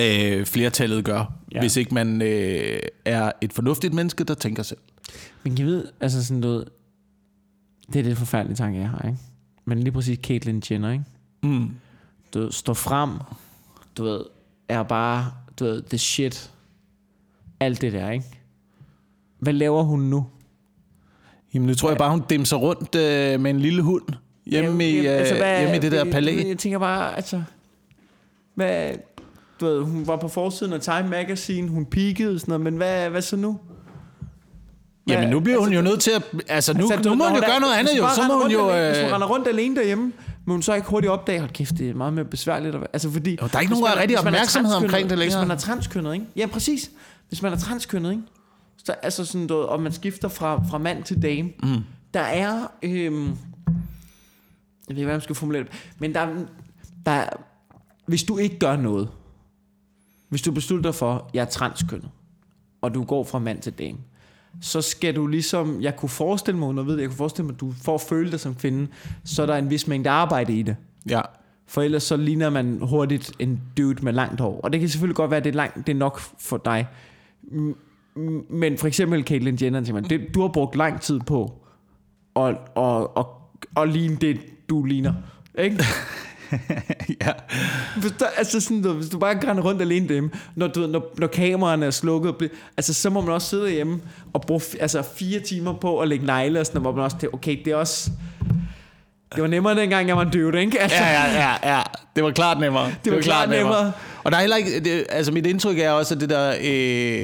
øh, 0.00 0.46
flertallet 0.46 1.04
gør, 1.04 1.32
Ja. 1.52 1.60
hvis 1.60 1.76
ikke 1.76 1.94
man 1.94 2.22
øh, 2.22 2.78
er 3.04 3.32
et 3.40 3.52
fornuftigt 3.52 3.94
menneske, 3.94 4.24
der 4.24 4.34
tænker 4.34 4.62
selv. 4.62 4.78
Men 5.42 5.58
jeg 5.58 5.66
ved, 5.66 5.84
altså 6.00 6.24
sådan 6.24 6.40
noget, 6.40 6.68
det 7.92 7.98
er 7.98 8.02
det 8.02 8.18
forfærdelige 8.18 8.56
tanke, 8.56 8.78
jeg 8.80 8.88
har, 8.90 9.06
ikke? 9.08 9.18
Men 9.64 9.78
lige 9.78 9.92
præcis 9.92 10.18
Caitlyn 10.22 10.62
Jenner, 10.70 10.90
ikke? 10.92 11.04
Mm. 11.42 11.70
Du 12.34 12.38
ved, 12.40 12.52
står 12.52 12.74
frem, 12.74 13.10
du 13.96 14.04
ved, 14.04 14.20
er 14.68 14.82
bare, 14.82 15.32
du 15.58 15.64
ved, 15.64 15.82
the 15.82 15.98
shit. 15.98 16.50
Alt 17.60 17.80
det 17.80 17.92
der, 17.92 18.10
ikke? 18.10 18.24
Hvad 19.38 19.52
laver 19.52 19.82
hun 19.82 20.00
nu? 20.00 20.26
Jamen 21.54 21.66
nu 21.66 21.74
tror 21.74 21.88
jeg 21.88 21.98
bare, 21.98 22.10
hun 22.10 22.22
dimser 22.30 22.56
rundt 22.56 22.94
øh, 22.94 23.40
med 23.40 23.50
en 23.50 23.60
lille 23.60 23.82
hund 23.82 24.02
hjemme, 24.46 24.84
i, 24.88 25.06
øh, 25.06 25.18
altså, 25.18 25.34
hjemme 25.34 25.76
i 25.76 25.78
det 25.78 25.92
der 25.92 26.04
palæ. 26.12 26.48
Jeg 26.48 26.58
tænker 26.58 26.78
bare, 26.78 27.16
altså... 27.16 27.42
Hvad, 28.54 28.90
du 29.60 29.66
ved, 29.66 29.80
hun 29.82 30.06
var 30.06 30.16
på 30.16 30.28
forsiden 30.28 30.72
af 30.72 30.80
Time 30.80 31.08
Magazine, 31.08 31.68
hun 31.68 31.86
peakede 31.86 32.38
sådan 32.38 32.52
noget, 32.52 32.60
men 32.60 32.76
hvad, 32.76 33.10
hvad 33.10 33.22
så 33.22 33.36
nu? 33.36 33.58
Hvad- 35.04 35.16
Jamen 35.16 35.30
nu 35.30 35.40
bliver 35.40 35.58
hun 35.58 35.68
altså, 35.68 35.76
jo 35.76 35.82
nødt 35.90 36.00
til 36.00 36.10
at... 36.10 36.22
Altså 36.48 36.72
nu, 36.78 36.90
Altså, 36.92 37.08
nu 37.08 37.14
må 37.14 37.24
når 37.24 37.30
hun 37.30 37.38
jo 37.38 37.44
gøre 37.46 37.60
noget 37.60 37.74
andet 37.74 37.92
jo. 37.98 38.02
hun 38.02 38.10
Så 38.14 38.22
må 38.28 38.42
hun 38.42 38.50
jo... 38.50 38.64
Hvis 38.64 38.98
hun 38.98 39.06
Øh, 39.08 39.12
render 39.14 39.26
rundt 39.26 39.48
alene 39.48 39.76
derhjemme, 39.76 40.04
men 40.46 40.52
hun 40.52 40.62
så 40.62 40.74
ikke 40.74 40.88
hurtigt 40.88 41.10
opdage, 41.10 41.38
hold 41.40 41.50
kæft, 41.50 41.78
det 41.78 41.90
er 41.90 41.94
meget 41.94 42.12
mere 42.12 42.24
besværligt. 42.24 42.74
at- 42.74 42.80
Altså 42.92 43.10
fordi... 43.10 43.30
Jo, 43.42 43.46
der 43.52 43.56
er 43.56 43.60
ikke 43.60 43.72
nogen 43.72 43.86
rigtig 43.98 44.18
opmærksomhed 44.18 44.74
omkring 44.74 45.10
det 45.10 45.18
længere. 45.18 45.38
Hvis 45.40 45.48
man 45.48 45.56
er 45.56 45.60
transkønnet, 45.60 46.14
ikke? 46.14 46.26
Ja, 46.36 46.46
præcis. 46.46 46.90
Hvis 47.28 47.42
man 47.42 47.52
er 47.52 47.56
transkønnet, 47.56 48.10
ikke? 48.10 48.22
Så, 48.84 48.92
altså 48.92 49.24
sådan, 49.24 49.48
ved, 49.48 49.56
og 49.56 49.82
man 49.82 49.92
skifter 49.92 50.28
fra, 50.28 50.62
fra 50.70 50.78
mand 50.78 51.04
til 51.04 51.22
dame. 51.22 51.52
Mm. 51.62 51.76
Der 52.14 52.20
er... 52.20 52.66
Øhm, 52.82 53.26
jeg 54.88 54.96
ved 54.96 54.96
ikke, 54.96 55.04
hvad 55.04 55.14
man 55.14 55.20
skal 55.20 55.34
formulere 55.34 55.62
det. 55.62 55.72
Men 55.98 56.14
der, 56.14 56.20
er- 56.20 56.44
der 57.06 57.12
er, 57.12 57.28
hvis 58.06 58.24
du 58.24 58.38
ikke 58.38 58.58
gør 58.58 58.76
noget, 58.76 59.08
hvis 60.28 60.42
du 60.42 60.52
beslutter 60.52 60.90
dig 60.90 60.94
for, 60.94 61.30
jeg 61.34 61.40
er 61.40 61.44
transkønnet, 61.44 62.10
og 62.82 62.94
du 62.94 63.04
går 63.04 63.24
fra 63.24 63.38
mand 63.38 63.60
til 63.62 63.72
dame, 63.72 63.98
så 64.60 64.80
skal 64.82 65.16
du 65.16 65.26
ligesom, 65.26 65.80
jeg 65.82 65.96
kunne 65.96 66.08
forestille 66.08 66.60
mig, 66.60 66.74
når 66.74 66.82
ved 66.82 66.98
jeg 66.98 67.08
kunne 67.08 67.16
forestille 67.16 67.46
mig, 67.46 67.54
at 67.54 67.60
du 67.60 67.72
får 67.82 67.94
at 67.94 68.00
føle 68.00 68.30
dig 68.30 68.40
som 68.40 68.54
kvinde, 68.54 68.88
så 69.24 69.42
er 69.42 69.46
der 69.46 69.56
en 69.56 69.70
vis 69.70 69.86
mængde 69.86 70.10
arbejde 70.10 70.58
i 70.58 70.62
det. 70.62 70.76
ja. 71.08 71.20
For 71.66 71.82
ellers 71.82 72.02
så 72.02 72.16
ligner 72.16 72.50
man 72.50 72.78
hurtigt 72.82 73.32
en 73.38 73.60
dude 73.76 74.04
med 74.04 74.12
langt 74.12 74.40
hår. 74.40 74.60
Og 74.60 74.72
det 74.72 74.80
kan 74.80 74.88
selvfølgelig 74.88 75.16
godt 75.16 75.30
være, 75.30 75.38
at 75.38 75.44
det 75.44 75.50
er, 75.50 75.54
langt, 75.56 75.76
det 75.86 75.88
er 75.88 75.94
nok 75.98 76.20
for 76.20 76.56
dig. 76.56 76.86
Men 78.50 78.78
for 78.78 78.86
eksempel 78.86 79.22
Caitlyn 79.22 79.58
Jenner, 79.62 79.84
siger 79.84 79.94
man, 79.94 80.04
det, 80.04 80.34
du 80.34 80.40
har 80.40 80.48
brugt 80.48 80.76
lang 80.76 81.00
tid 81.00 81.20
på 81.20 81.62
at, 82.36 82.56
at, 82.76 83.06
at, 83.16 83.26
at 83.76 83.88
ligne 83.88 84.16
det, 84.16 84.40
du 84.68 84.84
ligner. 84.84 85.12
Ikke? 85.58 85.84
ja. 87.22 87.32
Hvis, 87.96 88.12
der, 88.12 88.26
altså 88.36 88.60
sådan, 88.60 88.82
du, 88.82 88.92
hvis 88.92 89.08
du 89.08 89.18
bare 89.18 89.34
grænder 89.34 89.62
rundt 89.62 89.82
alene 89.82 90.08
derhjemme, 90.08 90.30
når, 90.54 90.66
du, 90.66 90.86
når, 90.86 91.14
når 91.18 91.26
kameraerne 91.26 91.86
er 91.86 91.90
slukket, 91.90 92.50
altså, 92.76 92.94
så 92.94 93.10
må 93.10 93.20
man 93.20 93.34
også 93.34 93.48
sidde 93.48 93.70
hjemme 93.70 94.00
og 94.32 94.40
bruge 94.40 94.60
altså, 94.80 95.02
fire 95.02 95.40
timer 95.40 95.72
på 95.72 96.00
at 96.00 96.08
lægge 96.08 96.26
negle 96.26 96.60
og 96.60 96.66
sådan 96.66 96.80
hvor 96.80 96.92
man 96.92 97.04
også 97.04 97.18
tænker, 97.18 97.36
okay, 97.36 97.58
det 97.64 97.72
er 97.72 97.76
også... 97.76 98.10
Det 99.34 99.42
var 99.42 99.48
nemmere 99.48 99.76
dengang, 99.76 100.08
jeg 100.08 100.16
var 100.16 100.22
en 100.22 100.30
dude, 100.30 100.60
ikke? 100.60 100.80
Altså, 100.80 100.98
Ja, 100.98 101.10
ja, 101.10 101.54
ja, 101.62 101.74
ja. 101.76 101.82
Det 102.16 102.24
var 102.24 102.30
klart 102.30 102.60
nemmere. 102.60 102.92
Det, 103.04 103.12
var 103.12 103.20
klart 103.20 103.48
nemmere. 103.48 103.92
Og 104.24 104.30
der 104.32 104.36
er 104.36 104.40
heller 104.40 104.56
ikke, 104.56 104.80
det, 104.80 105.06
altså 105.08 105.32
mit 105.32 105.46
indtryk 105.46 105.78
er 105.78 105.90
også, 105.90 106.14
at 106.14 106.20
det 106.20 106.30
der 106.30 106.54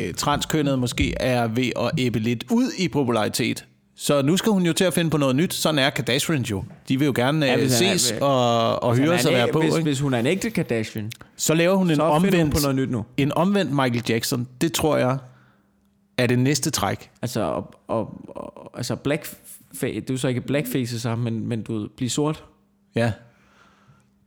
øh, 0.09 0.15
transkønnet 0.15 0.79
måske 0.79 1.15
er 1.21 1.47
ved 1.49 1.71
at 1.77 1.91
æbbe 1.99 2.19
lidt 2.19 2.45
ud 2.51 2.71
i 2.79 2.89
popularitet. 2.89 3.65
Så 3.97 4.23
nu 4.23 4.37
skal 4.37 4.53
hun 4.53 4.67
jo 4.67 4.73
til 4.73 4.85
at 4.85 4.95
finde 4.95 5.11
på 5.11 5.17
noget 5.17 5.37
nyt. 5.37 5.55
Sådan 5.55 5.79
er 5.79 5.91
Kardashian 5.91 6.43
jo. 6.43 6.65
De 6.89 6.99
vil 6.99 7.07
jo 7.07 7.13
gerne 7.17 7.47
Ja, 7.47 7.53
øh, 7.53 7.59
han 7.59 7.67
er- 7.69 7.73
ses 7.75 8.15
og, 8.21 8.83
og 8.83 8.97
høre 8.97 9.19
sig 9.19 9.29
en- 9.31 9.35
være 9.35 9.49
på. 9.53 9.61
Hvis, 9.61 9.75
ikke? 9.75 9.83
hvis 9.83 10.01
hun 10.01 10.15
er 10.15 10.19
en 10.19 10.27
ægte 10.27 10.51
Kardashian, 10.51 11.13
Så 11.37 11.55
laver 11.55 11.75
hun 11.75 11.91
en 11.91 11.97
så 11.97 12.03
hun 12.03 12.13
omvendt, 12.13 12.55
på 12.55 12.59
noget 12.63 12.77
nyt 12.77 12.91
nu. 12.91 13.05
en 13.17 13.33
omvendt 13.33 13.73
Michael 13.73 14.03
Jackson. 14.09 14.49
Det 14.61 14.73
tror 14.73 14.97
jeg 14.97 15.19
er 16.19 16.27
det 16.27 16.39
næste 16.39 16.71
træk. 16.71 17.11
Altså, 17.23 17.41
og, 17.41 17.75
og, 17.89 18.15
og, 18.29 18.71
altså 18.77 18.97
blackface, 18.97 20.01
det 20.01 20.11
er 20.11 20.17
så 20.17 20.29
ikke 20.29 20.41
blackface 20.41 21.01
sammen, 21.01 21.25
men, 21.35 21.49
men 21.49 21.63
du 21.63 21.79
ved, 21.79 21.89
blive 21.97 22.11
sort. 22.11 22.45
Ja. 22.97 23.13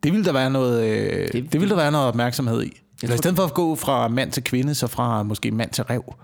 Det 0.03 0.13
vil 0.13 0.25
der 0.25 0.31
være 0.33 0.49
noget, 0.49 0.83
øh, 0.89 1.23
det, 1.23 1.33
Det- 1.33 1.53
det 1.53 1.61
vil 1.61 1.69
der 1.69 1.75
være 1.75 1.91
noget 1.91 2.07
opmærksomhed 2.07 2.63
i. 2.63 2.81
Eller 3.03 3.13
i 3.15 3.17
stedet 3.17 3.35
for 3.35 3.43
at 3.43 3.53
gå 3.53 3.75
fra 3.75 4.07
mand 4.07 4.31
til 4.31 4.43
kvinde, 4.43 4.75
så 4.75 4.87
fra 4.87 5.23
måske 5.23 5.51
mand 5.51 5.69
til 5.71 5.83
rev. 5.83 6.15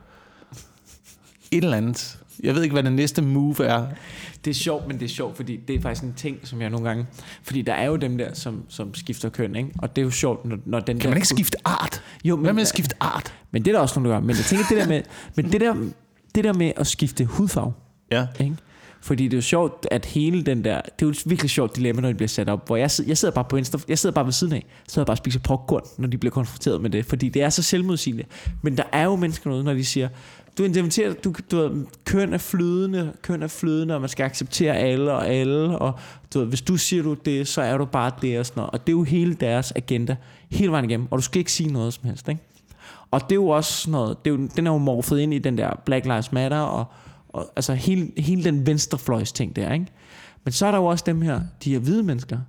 Et 1.52 1.64
eller 1.64 1.78
andet. 1.78 2.18
Jeg 2.44 2.56
ved 2.56 2.64
ikke, 2.64 2.74
hvad 2.74 2.84
det 2.84 2.94
næste 2.94 3.22
move 3.22 3.66
er. 3.66 3.86
Det 4.46 4.52
er 4.52 4.56
sjovt, 4.56 4.88
men 4.88 5.00
det 5.00 5.06
er 5.06 5.10
sjovt, 5.10 5.36
fordi 5.36 5.56
det 5.68 5.76
er 5.76 5.82
faktisk 5.82 6.04
en 6.04 6.14
ting, 6.18 6.38
som 6.44 6.62
jeg 6.62 6.70
nogle 6.70 6.88
gange... 6.88 7.06
Fordi 7.44 7.62
der 7.62 7.74
er 7.74 7.86
jo 7.86 7.96
dem 7.96 8.18
der, 8.18 8.34
som, 8.34 8.64
som 8.70 8.94
skifter 8.94 9.30
køn, 9.30 9.56
ikke? 9.56 9.70
Og 9.80 9.96
det 9.96 10.02
er 10.02 10.06
jo 10.06 10.12
sjovt, 10.12 10.46
når, 10.46 10.58
når 10.66 10.80
den 10.80 10.96
Kan 11.00 11.04
der... 11.04 11.10
man 11.10 11.18
ikke 11.18 11.28
skifte 11.28 11.58
art? 11.66 12.02
Jo, 12.26 12.36
men, 12.36 12.46
Hvad 12.46 12.54
med 12.54 12.62
at 12.62 12.68
skifte 12.68 12.96
art? 13.00 13.34
men 13.52 13.66
det 13.66 13.72
er 13.72 13.76
der 13.76 13.82
også 13.82 14.00
nogle, 14.00 14.10
der 14.14 14.20
gør. 14.20 14.28
Men 14.28 14.36
jeg 14.36 14.46
tænker, 14.46 14.66
det 14.70 14.78
der 14.78 14.88
med, 14.88 15.02
men 15.36 15.52
det 15.52 15.62
der, 15.62 15.76
det 16.36 16.44
der 16.44 16.54
med 16.54 16.72
at 16.76 16.88
skifte 16.88 17.26
hudfarve, 17.26 17.74
Ja. 18.12 18.28
ikke? 18.40 18.56
Fordi 19.02 19.24
det 19.24 19.34
er 19.34 19.38
jo 19.38 19.42
sjovt, 19.42 19.88
at 19.92 20.06
hele 20.06 20.44
den 20.44 20.64
der... 20.64 20.82
Det 20.82 20.92
er 20.92 20.94
jo 21.02 21.10
et 21.10 21.24
virkelig 21.26 21.50
sjovt 21.50 21.76
dilemma, 21.76 22.02
når 22.02 22.08
det 22.08 22.18
bliver 22.18 22.28
sat 22.28 22.50
op. 22.50 22.68
Hvor 22.68 22.76
jeg, 22.76 22.90
jeg 23.08 23.18
sidder 23.18 23.34
bare 23.34 23.44
på 23.44 23.58
Insta, 23.58 23.78
jeg 23.88 24.00
sidder 24.00 24.14
bare 24.14 24.26
ved 24.26 24.34
siden 24.34 24.54
af. 24.54 24.66
Så 24.88 24.94
sidder 24.94 25.06
bare 25.06 25.14
og 25.14 25.18
spiser 25.18 25.40
popcorn, 25.40 25.84
når 25.98 26.08
de 26.08 26.18
bliver 26.18 26.32
konfronteret 26.32 26.82
med 26.82 26.90
det. 26.90 27.06
Fordi 27.06 27.30
det 27.30 27.42
er 27.42 27.50
så 27.50 27.64
selvmodsigende. 27.64 28.24
Men 28.62 28.78
der 28.78 28.84
er 28.92 29.04
jo 29.04 29.16
mennesker 29.16 29.50
noget, 29.50 29.66
når 29.66 29.74
de 29.74 29.86
siger... 29.86 30.10
Du 30.58 30.64
inviterer, 30.64 31.14
du, 31.14 31.34
du 31.52 31.58
ved, 31.58 31.86
køn 32.06 32.34
er 32.34 32.38
flydende, 32.38 33.14
køn 33.22 33.44
er 33.44 33.48
flydende, 33.48 33.96
og 33.96 34.02
man 34.02 34.10
skal 34.10 34.24
acceptere 34.24 34.78
alle 34.78 35.12
og 35.12 35.28
alle, 35.28 35.80
og 35.80 35.94
du 36.34 36.40
ved, 36.40 36.48
hvis 36.48 36.62
du 36.62 36.78
siger 36.78 37.04
du 37.04 37.14
det, 37.14 37.48
så 37.48 37.62
er 37.62 37.78
du 37.78 37.86
bare 37.86 38.12
det 38.22 38.40
og 38.40 38.46
sådan 38.46 38.60
noget. 38.60 38.72
Og 38.72 38.88
det 38.88 38.94
er 38.94 38.98
jo 38.98 39.04
hele 39.04 39.34
deres 39.34 39.74
agenda, 39.76 40.16
hele 40.52 40.72
vejen 40.72 40.86
igennem, 40.86 41.08
og 41.12 41.18
du 41.18 41.24
skal 41.24 41.40
ikke 41.40 41.52
sige 41.52 41.74
noget 41.74 41.94
som 41.94 42.06
helst, 42.06 42.30
ikke? 42.30 42.42
Og 43.12 43.22
det 43.22 43.32
er 43.32 43.36
jo 43.36 43.48
også 43.48 43.74
sådan 43.74 43.92
noget, 43.92 44.26
det 44.26 44.32
er 44.32 44.36
jo, 44.36 44.48
den 44.56 44.68
er 44.68 44.72
jo 44.72 44.78
morfet 44.78 45.20
ind 45.20 45.34
i 45.34 45.40
den 45.40 45.58
der 45.58 45.72
Black 45.86 46.06
Lives 46.06 46.32
Matter, 46.32 46.60
og, 46.60 46.86
og 47.30 47.52
altså 47.56 47.74
hele, 47.74 48.12
hele 48.18 48.44
den 48.44 48.66
venstrefløjs 48.66 49.32
ting 49.32 49.56
der, 49.56 49.74
ikke? 49.74 49.88
Men 50.44 50.52
så 50.52 50.66
er 50.66 50.72
der 50.72 50.78
jo 50.78 50.86
også 50.86 51.04
dem 51.08 51.22
her, 51.22 51.42
de 51.64 51.72
her 51.72 51.80
hvide 51.80 52.04
mennesker, 52.04 52.40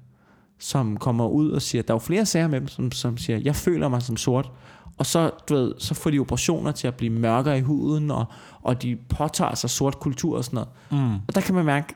som 0.59 0.97
kommer 0.97 1.29
ud 1.29 1.51
og 1.51 1.62
siger, 1.62 1.83
der 1.83 1.91
er 1.91 1.95
jo 1.95 1.99
flere 1.99 2.27
sager 2.27 2.49
med 2.49 2.61
dem, 2.61 2.69
som, 2.69 2.93
som 2.93 3.19
siger, 3.19 3.38
jeg 3.38 3.57
føler 3.57 3.88
mig 3.88 4.03
som 4.03 4.17
sort. 4.17 4.51
Og 4.99 5.07
så, 5.07 5.31
du 5.49 5.55
ved, 5.55 5.75
så 5.79 5.95
får 5.95 6.11
de 6.11 6.19
operationer 6.19 6.73
til 6.73 6.88
at 6.88 6.95
blive 6.95 7.12
mørkere 7.12 7.59
i 7.59 7.61
huden, 7.61 8.11
og, 8.11 8.25
og 8.62 8.83
de 8.83 8.97
påtager 9.09 9.55
sig 9.55 9.71
sort 9.71 10.01
kultur 10.01 10.37
og 10.37 10.45
sådan 10.45 10.55
noget. 10.57 10.69
Mm. 10.91 11.14
Og 11.14 11.35
der 11.35 11.41
kan 11.41 11.55
man 11.55 11.64
mærke, 11.64 11.95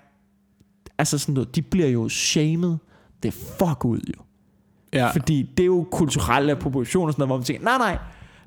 altså 0.98 1.18
sådan 1.18 1.34
noget, 1.34 1.56
de 1.56 1.62
bliver 1.62 1.88
jo 1.88 2.08
shamed 2.08 2.76
det 3.22 3.34
fuck 3.34 3.84
ud 3.84 4.00
jo. 4.08 4.22
ja. 4.92 5.10
Fordi 5.10 5.42
det 5.56 5.62
er 5.62 5.66
jo 5.66 5.86
kulturelle 5.92 6.56
proportioner 6.56 7.06
og 7.06 7.12
sådan 7.12 7.20
noget, 7.20 7.28
hvor 7.28 7.36
man 7.36 7.44
tænker, 7.44 7.64
nej, 7.64 7.78
nej, 7.78 7.98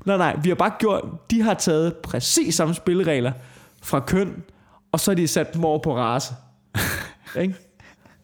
nej, 0.06 0.18
nej, 0.18 0.40
vi 0.44 0.50
har 0.50 0.56
bare 0.56 0.72
gjort, 0.80 1.04
de 1.32 1.42
har 1.42 1.54
taget 1.54 1.96
præcis 1.96 2.56
samme 2.56 2.74
spilleregler 2.74 3.32
fra 3.86 4.00
køn, 4.00 4.44
og 4.92 5.00
så 5.00 5.12
har 5.12 5.16
de 5.16 5.28
sat 5.28 5.54
dem 5.54 5.66
over 5.66 5.80
på 5.80 5.98
race. 5.98 6.34
ikke? 7.42 7.56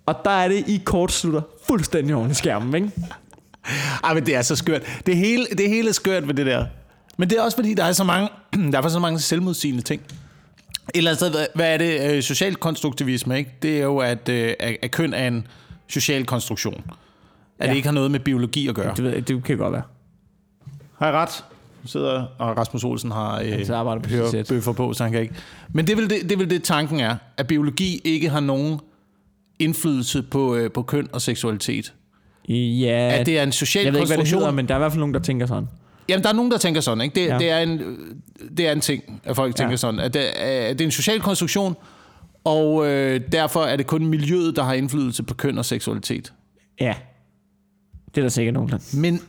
Og 0.06 0.16
der 0.26 0.32
er 0.32 0.48
det, 0.48 0.70
I 0.70 0.82
kortslutter 0.86 1.42
fuldstændig 1.68 2.16
oven 2.16 2.32
i 2.32 2.34
skærmen, 2.34 2.76
ikke? 2.76 2.92
Ej, 4.04 4.14
men 4.14 4.26
det 4.26 4.36
er 4.36 4.42
så 4.42 4.56
skørt. 4.56 4.82
Det 5.06 5.18
hele, 5.18 5.46
det 5.58 5.70
hele 5.70 5.90
er 5.90 5.94
skørt 5.94 6.28
ved 6.28 6.34
det 6.34 6.46
der. 6.46 6.66
Men 7.18 7.30
det 7.30 7.38
er 7.38 7.42
også 7.42 7.58
fordi, 7.58 7.74
der 7.74 7.84
er 7.84 7.92
så 7.92 8.04
mange 8.04 8.30
der 8.72 8.78
er 8.78 8.82
for 8.82 8.90
så 8.90 9.00
mange 9.00 9.20
selvmodsigende 9.20 9.82
ting. 9.82 10.02
Et 10.02 10.98
eller 10.98 11.12
andet 11.12 11.18
sted, 11.32 11.46
hvad, 11.56 11.74
er 11.74 11.78
det? 11.78 12.16
Øh, 12.16 12.24
social 12.24 12.56
konstruktivisme, 12.56 13.38
ikke? 13.38 13.52
Det 13.62 13.78
er 13.78 13.84
jo, 13.84 13.98
at, 13.98 14.30
øh, 14.30 14.54
at, 14.60 14.78
at 14.82 14.92
køn 14.92 15.14
er 15.14 15.28
en 15.28 15.48
social 15.88 16.26
konstruktion. 16.26 16.84
At. 17.60 17.66
Ja. 17.66 17.70
det 17.70 17.76
ikke 17.76 17.88
har 17.88 17.94
noget 17.94 18.12
med 18.12 18.20
biologi 18.20 18.68
at 18.68 18.76
gøre. 18.76 18.96
Det, 18.96 19.04
ved, 19.04 19.12
jeg- 19.14 19.28
det 19.28 19.44
kan 19.44 19.58
godt 19.58 19.74
være. 19.74 19.82
Har 21.00 21.06
jeg 21.06 21.16
ret? 21.16 21.44
Sidder, 21.86 22.26
og 22.40 22.58
Rasmus 22.58 22.84
Olsen 22.84 23.12
har 23.12 23.40
øh, 23.42 23.70
arbejder 23.70 24.02
på 24.02 24.38
bøffer 24.50 24.74
på, 24.74 24.94
så 24.94 25.04
han 25.04 25.12
kan 25.12 25.22
ikke. 25.22 25.34
Men 25.74 25.88
det 25.88 25.92
er, 25.92 25.96
vel 25.96 26.10
det, 26.10 26.18
det 26.24 26.32
er 26.32 26.38
vel 26.38 26.50
det, 26.50 26.64
tanken 26.64 27.00
er, 27.00 27.16
at 27.38 27.48
biologi 27.48 28.02
ikke 28.04 28.30
har 28.30 28.40
nogen 28.40 28.80
indflydelse 29.60 30.22
på, 30.24 30.56
øh, 30.56 30.72
på 30.72 30.82
køn 30.82 31.08
og 31.14 31.22
seksualitet. 31.22 31.94
Ja, 32.50 33.18
At 33.20 33.26
det 33.26 33.40
er 33.40 33.44
en 33.44 33.52
social 33.52 33.84
jeg 33.86 33.94
ved 33.94 34.00
ikke, 34.00 34.08
hvad 34.08 34.18
det 34.18 34.22
konstruktion. 34.22 34.40
hedder, 34.42 34.52
men 34.54 34.68
der 34.68 34.74
er 34.74 34.78
i 34.78 34.82
hvert 34.82 34.92
fald 34.92 35.00
nogen, 35.00 35.14
der 35.14 35.20
tænker 35.20 35.46
sådan. 35.46 35.68
Jamen, 36.10 36.24
der 36.24 36.30
er 36.30 36.34
nogen, 36.34 36.52
der 36.52 36.58
tænker 36.58 36.82
sådan. 36.82 37.02
Ikke? 37.02 37.16
Det, 37.22 37.28
ja. 37.28 37.38
Det, 37.38 37.50
er 37.50 37.60
en, 37.60 37.80
det 38.58 38.68
er 38.68 38.72
en 38.72 38.82
ting, 38.82 39.22
at 39.24 39.36
folk 39.36 39.56
tænker 39.56 39.72
Ja. 39.72 39.78
sådan. 39.78 40.00
At 40.00 40.14
det, 40.14 40.20
at 40.20 40.80
det 40.80 40.84
er 40.86 40.88
en 40.88 40.92
social 40.92 41.20
konstruktion, 41.22 41.76
og 42.44 42.88
øh, 42.88 43.22
derfor 43.32 43.64
er 43.64 43.76
det 43.76 43.88
kun 43.88 44.06
miljøet, 44.06 44.56
der 44.56 44.64
har 44.64 44.74
indflydelse 44.74 45.24
på 45.24 45.34
køn 45.34 45.58
og 45.58 45.66
seksualitet. 45.66 46.34
Ja. 46.82 46.94
Det 48.16 48.18
er 48.18 48.22
der 48.22 48.30
sikkert 48.30 48.54
nogen, 48.54 48.70
der... 48.70 48.78
Men 48.98 49.20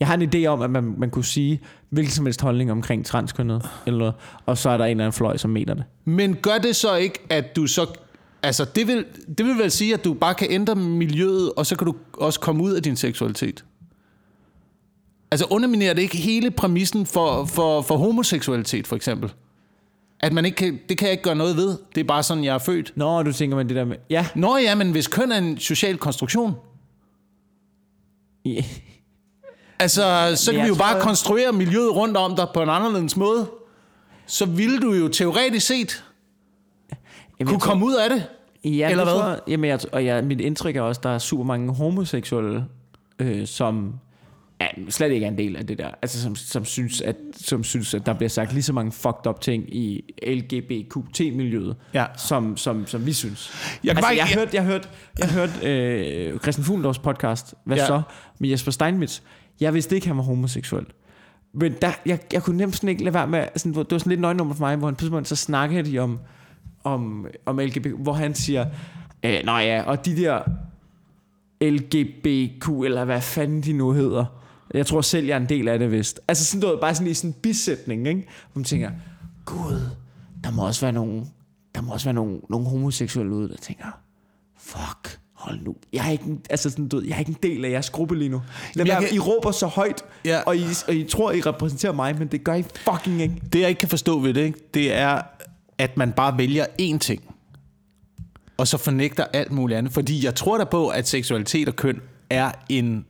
Jeg 0.00 0.08
har 0.08 0.14
en 0.16 0.30
idé 0.34 0.46
om, 0.46 0.62
at 0.62 0.70
man, 0.70 0.94
man 0.98 1.10
kunne 1.10 1.24
sige 1.24 1.60
hvilken 1.90 2.12
som 2.12 2.26
helst 2.26 2.40
holdning 2.40 2.72
omkring 2.72 3.06
transkønnet, 3.06 3.68
eller 3.86 4.12
og 4.46 4.58
så 4.58 4.70
er 4.70 4.76
der 4.76 4.84
en 4.84 4.90
eller 4.90 5.04
anden 5.04 5.12
fløj, 5.12 5.36
som 5.36 5.50
mener 5.50 5.74
det. 5.74 5.84
Men 6.04 6.34
gør 6.34 6.58
det 6.58 6.76
så 6.76 6.94
ikke, 6.94 7.18
at 7.30 7.56
du 7.56 7.66
så... 7.66 7.86
Altså, 8.42 8.64
det 8.64 8.86
vil, 8.86 9.04
det 9.38 9.46
vil 9.46 9.58
vel 9.58 9.70
sige, 9.70 9.94
at 9.94 10.04
du 10.04 10.14
bare 10.14 10.34
kan 10.34 10.46
ændre 10.50 10.74
miljøet, 10.74 11.52
og 11.52 11.66
så 11.66 11.76
kan 11.76 11.86
du 11.86 11.94
også 12.12 12.40
komme 12.40 12.62
ud 12.62 12.72
af 12.72 12.82
din 12.82 12.96
seksualitet? 12.96 13.64
Altså, 15.30 15.46
underminerer 15.50 15.94
det 15.94 16.02
ikke 16.02 16.16
hele 16.16 16.50
præmissen 16.50 17.06
for, 17.06 17.44
for, 17.44 17.82
for 17.82 17.96
homoseksualitet, 17.96 18.86
for 18.86 18.96
eksempel? 18.96 19.32
At 20.20 20.32
man 20.32 20.44
ikke 20.44 20.56
kan, 20.56 20.78
det 20.88 20.98
kan 20.98 21.06
jeg 21.06 21.12
ikke 21.12 21.22
gøre 21.22 21.34
noget 21.34 21.56
ved. 21.56 21.78
Det 21.94 22.00
er 22.00 22.04
bare 22.04 22.22
sådan, 22.22 22.44
jeg 22.44 22.54
er 22.54 22.58
født. 22.58 22.92
Nå, 22.96 23.22
du 23.22 23.32
tænker 23.32 23.56
man 23.56 23.68
det 23.68 23.76
der 23.76 23.84
med... 23.84 23.96
Ja. 24.10 24.26
Nå 24.34 24.56
ja, 24.56 24.74
men 24.74 24.90
hvis 24.90 25.08
køn 25.08 25.32
er 25.32 25.38
en 25.38 25.58
social 25.58 25.98
konstruktion, 25.98 26.54
ja. 28.44 28.62
Altså, 29.80 30.32
så 30.36 30.50
kan 30.50 30.58
jeg 30.58 30.64
vi 30.64 30.68
jo 30.68 30.74
tror, 30.74 30.78
bare 30.84 30.94
jeg- 30.94 31.02
konstruere 31.02 31.52
miljøet 31.52 31.94
rundt 31.96 32.16
om 32.16 32.36
dig 32.36 32.46
på 32.54 32.62
en 32.62 32.68
anderledes 32.68 33.16
måde. 33.16 33.50
Så 34.26 34.46
ville 34.46 34.78
du 34.80 34.92
jo 34.92 35.08
teoretisk 35.08 35.66
set 35.66 36.04
Jamen, 37.40 37.46
kunne 37.46 37.52
jeg 37.54 37.60
tror- 37.60 37.70
komme 37.70 37.86
ud 37.86 37.94
af 37.94 38.10
det. 38.10 38.24
Ja, 38.64 38.90
Eller 38.90 39.04
hvad? 39.04 39.12
Tror, 39.14 39.28
jeg- 39.28 39.40
jamen, 39.48 39.70
jeg, 39.70 39.80
og 39.92 40.04
jeg, 40.04 40.24
mit 40.24 40.40
indtryk 40.40 40.76
er 40.76 40.82
også, 40.82 40.98
at 40.98 41.02
der 41.02 41.10
er 41.10 41.18
super 41.18 41.44
mange 41.44 41.74
homoseksuelle, 41.74 42.64
øh, 43.18 43.46
som 43.46 43.94
ja, 44.60 44.66
slet 44.88 45.10
ikke 45.12 45.26
er 45.26 45.30
en 45.30 45.38
del 45.38 45.56
af 45.56 45.66
det 45.66 45.78
der. 45.78 45.90
Altså, 46.02 46.22
som, 46.22 46.36
som, 46.36 46.64
synes, 46.64 47.00
at, 47.00 47.16
som 47.36 47.64
synes, 47.64 47.94
at 47.94 48.06
der 48.06 48.12
bliver 48.12 48.28
sagt 48.30 48.52
lige 48.52 48.62
så 48.62 48.72
mange 48.72 48.92
fucked 48.92 49.26
up 49.26 49.40
ting 49.40 49.74
i 49.76 50.14
LGBTQ-miljøet, 50.26 51.76
Ja. 51.94 52.04
som, 52.16 52.56
som, 52.56 52.86
som 52.86 53.06
vi 53.06 53.12
synes. 53.12 53.50
Jeg 53.84 53.90
altså, 53.90 54.02
bare 54.02 54.12
ikke- 54.12 54.24
jeg 54.24 54.34
hørte, 54.34 54.50
jeg 54.56 54.64
hørte, 54.64 54.88
jeg 55.18 55.28
hørte 55.30 55.52
øh, 55.62 56.38
Christian 56.40 56.64
Fuglendorfs 56.64 56.98
podcast, 56.98 57.54
hvad 57.64 57.76
Ja. 57.76 57.82
ja. 57.82 57.86
så, 57.86 58.02
med 58.38 58.48
Jesper 58.48 58.70
Steinmetz. 58.72 59.20
Jeg 59.60 59.74
vidste 59.74 59.94
ikke, 59.94 60.06
han 60.06 60.16
var 60.16 60.22
homoseksuel. 60.22 60.86
Men 61.52 61.74
der, 61.82 61.90
jeg, 62.06 62.18
jeg 62.32 62.42
kunne 62.42 62.56
nemt 62.56 62.76
sådan 62.76 62.88
ikke 62.88 63.04
lade 63.04 63.14
være 63.14 63.26
med, 63.26 63.44
sådan, 63.56 63.74
det 63.74 63.90
var 63.90 63.98
sådan 63.98 64.10
lidt 64.10 64.20
nøgnummer 64.20 64.54
for 64.54 64.64
mig, 64.64 64.76
hvor 64.76 64.86
han 64.86 64.96
pludselig 64.96 65.26
så 65.26 65.36
snakkede 65.36 65.90
de 65.90 65.98
om, 65.98 66.18
om, 66.84 67.26
om 67.46 67.58
LGBT, 67.58 67.86
hvor 67.86 68.12
han 68.12 68.34
siger, 68.34 68.66
øh, 69.22 69.40
nej 69.44 69.60
ja, 69.60 69.82
og 69.82 70.04
de 70.04 70.16
der 70.16 70.42
LGBTQ, 71.60 72.68
eller 72.68 73.04
hvad 73.04 73.20
fanden 73.20 73.62
de 73.62 73.72
nu 73.72 73.92
hedder, 73.92 74.24
jeg 74.74 74.86
tror 74.86 75.00
selv, 75.00 75.26
jeg 75.26 75.34
er 75.34 75.40
en 75.40 75.48
del 75.48 75.68
af 75.68 75.78
det 75.78 75.92
vist. 75.92 76.20
Altså 76.28 76.44
sådan 76.44 76.60
noget, 76.60 76.80
bare 76.80 76.94
sådan 76.94 77.10
i 77.10 77.14
sådan 77.14 77.30
en 77.30 77.36
bisætning, 77.42 78.08
ikke? 78.08 78.26
Hvor 78.52 78.58
man 78.58 78.64
tænker, 78.64 78.90
gud, 79.44 79.80
der 80.44 80.50
må 80.50 80.66
også 80.66 80.80
være 80.80 80.92
nogen, 80.92 81.30
der 81.74 81.80
må 81.80 81.92
også 81.92 82.06
være 82.06 82.14
nogen, 82.14 82.40
nogen 82.50 82.66
homoseksuelle 82.66 83.32
ude, 83.32 83.48
der 83.48 83.56
tænker, 83.56 84.00
fuck, 84.56 85.20
hold 85.38 85.58
nu. 85.64 85.76
Jeg 85.92 86.06
er 86.06 86.10
ikke 86.10 86.24
en, 86.24 86.40
altså 86.50 86.70
sådan, 86.70 86.88
du 86.88 87.02
jeg 87.06 87.14
er 87.14 87.18
ikke 87.18 87.28
en 87.30 87.36
del 87.42 87.64
af 87.64 87.70
jeres 87.70 87.90
gruppe 87.90 88.16
lige 88.18 88.28
nu. 88.28 88.42
Lad 88.74 88.86
jeg 88.86 88.98
kan- 89.00 89.14
I 89.14 89.18
råber 89.18 89.50
så 89.50 89.66
højt, 89.66 90.02
Ja. 90.24 90.40
og, 90.46 90.56
I, 90.56 90.64
og 90.88 90.94
I 90.94 91.04
tror, 91.04 91.32
I 91.32 91.40
repræsenterer 91.40 91.92
mig, 91.92 92.18
men 92.18 92.28
det 92.28 92.44
gør 92.44 92.54
I 92.54 92.62
fucking 92.62 93.22
ikke. 93.22 93.34
Det 93.52 93.60
jeg 93.60 93.68
ikke 93.68 93.78
kan 93.78 93.88
forstå 93.88 94.18
ved 94.18 94.34
det, 94.34 94.44
ikke, 94.44 94.58
det 94.74 94.94
er, 94.94 95.22
at 95.78 95.96
man 95.96 96.12
bare 96.12 96.38
vælger 96.38 96.66
én 96.82 96.98
ting, 96.98 97.34
og 98.56 98.68
så 98.68 98.78
fornægter 98.78 99.24
alt 99.32 99.52
muligt 99.52 99.78
andet. 99.78 99.92
Fordi 99.92 100.24
jeg 100.24 100.34
tror 100.34 100.58
da 100.58 100.64
på, 100.64 100.88
at 100.88 101.08
seksualitet 101.08 101.68
og 101.68 101.76
køn 101.76 102.00
er 102.30 102.50
en 102.68 103.04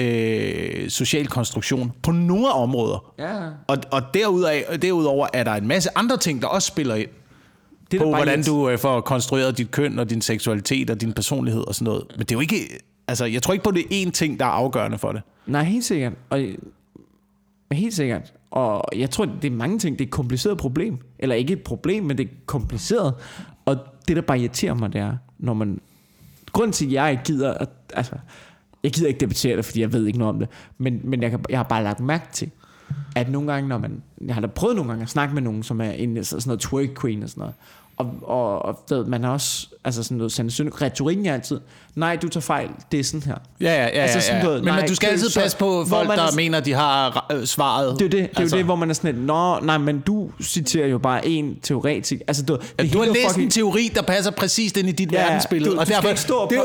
øh, 0.00 0.90
social 0.90 1.26
konstruktion 1.26 1.92
på 2.02 2.10
nogle 2.10 2.48
områder. 2.52 3.12
Ja. 3.18 3.34
Og, 3.66 3.78
og 3.90 4.02
derudover, 4.14 4.76
derudover 4.82 5.26
er 5.32 5.44
der 5.44 5.52
en 5.52 5.66
masse 5.68 5.90
andre 5.98 6.16
ting, 6.16 6.42
der 6.42 6.48
også 6.48 6.66
spiller 6.68 6.94
ind 6.94 7.08
Det 7.90 8.00
på, 8.00 8.06
hvordan 8.08 8.38
lidt- 8.38 8.46
du 8.46 8.68
øh, 8.68 8.78
får 8.78 9.00
konstrueret 9.00 9.58
dit 9.58 9.70
køn 9.70 9.98
og 9.98 10.10
din 10.10 10.20
seksualitet 10.20 10.90
og 10.90 11.00
din 11.00 11.12
personlighed 11.12 11.68
og 11.68 11.74
sådan 11.74 11.84
noget. 11.84 12.04
Men 12.10 12.20
det 12.20 12.30
er 12.30 12.36
jo 12.36 12.40
ikke... 12.40 12.56
Altså, 13.08 13.24
jeg 13.24 13.42
tror 13.42 13.52
ikke 13.52 13.64
på, 13.64 13.70
det 13.70 13.84
er 13.90 14.06
én 14.06 14.10
ting, 14.10 14.38
der 14.38 14.44
er 14.44 14.50
afgørende 14.50 14.98
for 14.98 15.12
det. 15.12 15.22
Nej, 15.46 15.64
helt 15.64 15.84
sikkert. 15.84 16.12
Og, 16.30 16.40
helt 17.72 17.94
sikkert. 17.94 18.32
Og 18.50 18.84
jeg 18.96 19.10
tror, 19.10 19.24
det 19.24 19.52
er 19.52 19.56
mange 19.56 19.78
ting. 19.78 19.98
Det 19.98 20.04
er 20.04 20.08
et 20.08 20.12
kompliceret 20.12 20.58
problem. 20.58 20.98
Eller 21.18 21.34
ikke 21.34 21.52
et 21.52 21.62
problem, 21.62 22.04
men 22.04 22.18
det 22.18 22.24
er 22.26 22.30
kompliceret. 22.46 23.14
Og 23.64 23.76
det, 24.08 24.16
der 24.16 24.22
bare 24.22 24.38
irriterer 24.38 24.74
mig, 24.74 24.92
det 24.92 25.00
er, 25.00 25.16
når 25.38 25.54
man... 25.54 25.80
Grunden 26.52 26.72
til, 26.72 26.86
at 26.86 26.92
jeg 26.92 27.10
ikke 27.10 27.22
gider... 27.24 27.54
At, 27.54 27.68
altså, 27.94 28.14
jeg 28.82 28.92
gider 28.92 29.08
ikke 29.08 29.20
debattere 29.20 29.56
det, 29.56 29.64
fordi 29.64 29.80
jeg 29.80 29.92
ved 29.92 30.06
ikke 30.06 30.18
noget 30.18 30.34
om 30.34 30.38
det. 30.40 30.48
Men, 30.78 31.00
men 31.04 31.22
jeg, 31.22 31.30
kan, 31.30 31.40
jeg 31.48 31.58
har 31.58 31.64
bare 31.64 31.82
lagt 31.82 32.00
mærke 32.00 32.24
til, 32.32 32.50
at 33.16 33.28
nogle 33.30 33.52
gange, 33.52 33.68
når 33.68 33.78
man... 33.78 34.02
Jeg 34.26 34.34
har 34.34 34.40
da 34.40 34.46
prøvet 34.46 34.76
nogle 34.76 34.90
gange 34.90 35.02
at 35.02 35.08
snakke 35.08 35.34
med 35.34 35.42
nogen, 35.42 35.62
som 35.62 35.80
er 35.80 35.90
en 35.90 36.24
sådan 36.24 36.42
noget 36.46 36.60
twerk 36.60 37.00
queen 37.00 37.22
og 37.22 37.28
sådan 37.28 37.40
noget. 37.40 37.54
Og, 37.96 38.10
og, 38.22 38.62
og 38.64 38.78
ved, 38.90 39.04
man 39.04 39.24
har 39.24 39.32
også... 39.32 39.66
Altså 39.84 40.02
sådan 40.02 40.16
noget... 40.16 40.32
Sådan, 40.32 40.82
retorikken 40.82 41.26
er 41.26 41.34
altid... 41.34 41.60
Nej, 41.94 42.16
du 42.16 42.28
tager 42.28 42.42
fejl. 42.42 42.68
Det 42.92 43.00
er 43.00 43.04
sådan 43.04 43.22
her. 43.22 43.34
Ja, 43.60 43.66
ja, 43.74 43.82
ja. 43.82 43.88
Altså 43.88 44.20
sådan 44.20 44.32
ja, 44.32 44.38
ja. 44.38 44.44
noget, 44.44 44.64
Men, 44.64 44.72
nej, 44.72 44.80
men 44.80 44.88
du 44.88 44.94
skal 44.94 45.08
altid 45.08 45.28
så- 45.28 45.40
passe 45.40 45.56
på 45.56 45.84
folk, 45.88 46.08
der 46.08 46.14
er- 46.22 46.36
mener, 46.36 46.60
de 46.60 46.72
har 46.72 47.26
øh, 47.32 47.46
svaret. 47.46 47.92
Det 47.98 48.00
er 48.00 48.04
jo 48.04 48.08
det, 48.08 48.12
det, 48.30 48.36
er 48.36 48.40
Altså- 48.40 48.56
jo 48.56 48.58
det 48.58 48.64
hvor 48.66 48.76
man 48.76 48.90
er 48.90 48.94
sådan 48.94 49.14
lidt, 49.14 49.26
Nå, 49.26 49.58
nej, 49.60 49.78
men 49.78 50.00
du 50.00 50.30
citerer 50.42 50.86
jo 50.86 50.98
bare 50.98 51.26
en 51.28 51.56
teoretik. 51.62 52.20
Altså, 52.28 52.42
du, 52.42 52.56
det 52.56 52.62
Ja, 52.78 52.86
du 52.92 52.98
har 52.98 53.06
er 53.08 53.12
læst 53.12 53.26
fucking- 53.26 53.42
en 53.42 53.50
teori, 53.50 53.90
der 53.94 54.02
passer 54.02 54.30
præcis 54.30 54.72
ind 54.72 54.88
i 54.88 54.92
dit 54.92 55.12
Ja, 55.12 55.22
verdensbillede. 55.24 55.74
Du, 55.74 55.80
og 55.80 55.86
du 55.86 55.90
derfor, 55.90 56.00
skal 56.02 56.10
ikke 56.10 56.20
stå 56.20 56.48
det, 56.50 56.60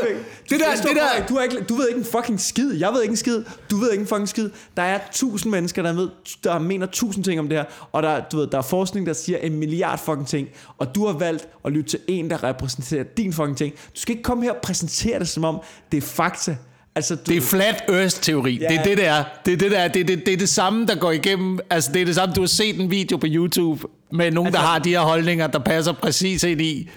det, 0.50 0.60
der, 0.60 0.76
det 0.82 0.89
der, 0.96 1.26
du, 1.30 1.36
har 1.36 1.44
ikke, 1.44 1.62
du 1.70 1.76
ved 1.76 1.88
ikke 1.88 2.00
en 2.00 2.06
fucking 2.06 2.39
skid. 2.39 2.74
Jeg 2.74 2.89
ved 2.94 3.02
ikke 3.02 3.12
en 3.12 3.17
skid. 3.17 3.44
Du 3.72 3.78
ved 3.78 3.91
ikke 3.91 4.02
en 4.02 4.08
fucking 4.08 4.30
skid. 4.30 4.50
Der 4.78 4.84
er 4.84 5.00
tusind 5.12 5.52
mennesker, 5.52 5.82
der, 5.84 5.94
ved, 5.94 6.10
der 6.44 6.60
mener 6.60 6.86
tusind 6.86 7.24
ting 7.24 7.39
om 7.39 7.48
det 7.50 7.58
her. 7.58 7.65
Og 7.91 8.04
der, 8.04 8.22
du 8.32 8.38
ved, 8.38 8.48
der 8.48 8.58
er 8.58 8.62
forskning, 8.62 9.06
der 9.08 9.13
siger 9.13 9.38
en 9.38 9.56
milliard 9.60 10.00
fucking 10.00 10.28
ting. 10.28 10.48
Og 10.78 10.96
du 10.96 11.06
har 11.06 11.13
valgt 11.21 11.47
at 11.65 11.71
lytte 11.71 11.89
til 11.89 11.99
en, 12.07 12.29
der 12.29 12.43
repræsenterer 12.43 13.03
din 13.03 13.34
fucking 13.34 13.57
ting. 13.57 13.73
Du 13.73 13.79
skal 14.01 14.12
ikke 14.12 14.23
komme 14.23 14.43
her 14.43 14.51
og 14.51 14.57
præsentere 14.63 15.19
det, 15.19 15.27
som 15.27 15.43
om 15.43 15.62
det 15.91 15.97
er 15.97 16.01
fakta. 16.01 16.55
Altså, 16.95 17.15
du, 17.15 17.21
det 17.25 17.38
er 17.38 17.41
flat 17.41 17.84
earth-teori. 17.89 18.57
Ja. 18.62 18.67
Det 18.67 18.77
er 18.79 18.84
det, 18.84 18.97
der. 18.97 19.23
Det 19.45 19.53
er 19.53 19.57
det, 19.57 19.71
der. 19.71 19.88
Det, 19.88 19.99
er 20.01 20.05
det, 20.05 20.25
det 20.25 20.34
er 20.34 20.38
det 20.38 20.49
samme, 20.49 20.86
der 20.86 20.95
går 20.95 21.12
igennem. 21.12 21.60
Altså, 21.69 21.91
det 21.93 22.01
er 22.01 22.05
det 22.05 22.15
samme. 22.15 22.36
Du 22.36 22.41
har 22.41 22.47
set 22.47 22.79
en 22.79 22.91
video 22.91 23.17
på 23.17 23.27
YouTube 23.29 23.88
med 24.12 24.31
nogen, 24.31 24.47
altså, 24.47 24.62
der 24.62 24.67
har 24.67 24.79
de 24.79 24.89
her 24.89 24.99
holdninger, 24.99 25.47
der 25.47 25.60
passer 25.60 25.93
præcis 25.93 26.43
ind 26.43 26.62
i 26.62 26.89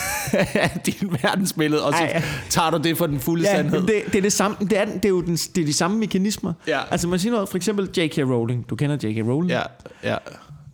din 0.86 1.16
verdensbillede, 1.22 1.84
og 1.84 1.92
så 1.92 1.98
Ej, 1.98 2.22
tager 2.50 2.70
du 2.70 2.78
det 2.84 2.98
for 2.98 3.06
den 3.06 3.20
fulde 3.20 3.44
Ja, 3.48 3.56
sandhed. 3.56 3.80
det, 3.82 4.02
det 4.06 4.14
er 4.14 4.22
det 4.22 4.32
samme. 4.32 4.56
Det 4.60 4.78
er, 4.78 4.84
det 4.84 5.04
er 5.04 5.08
jo 5.08 5.20
den, 5.20 5.36
det 5.36 5.62
er 5.62 5.66
de 5.66 5.72
samme 5.72 5.98
mekanismer. 5.98 6.52
Ja. 6.66 6.80
Altså 6.90 7.08
man 7.08 7.18
siger 7.18 7.32
noget, 7.32 7.48
for 7.48 7.56
eksempel 7.56 7.88
J.K. 7.96 8.18
Rowling. 8.18 8.70
Du 8.70 8.76
kender 8.76 8.96
J.K. 9.02 9.28
Rowling. 9.28 9.50
Ja, 9.50 9.62
ja. 10.04 10.16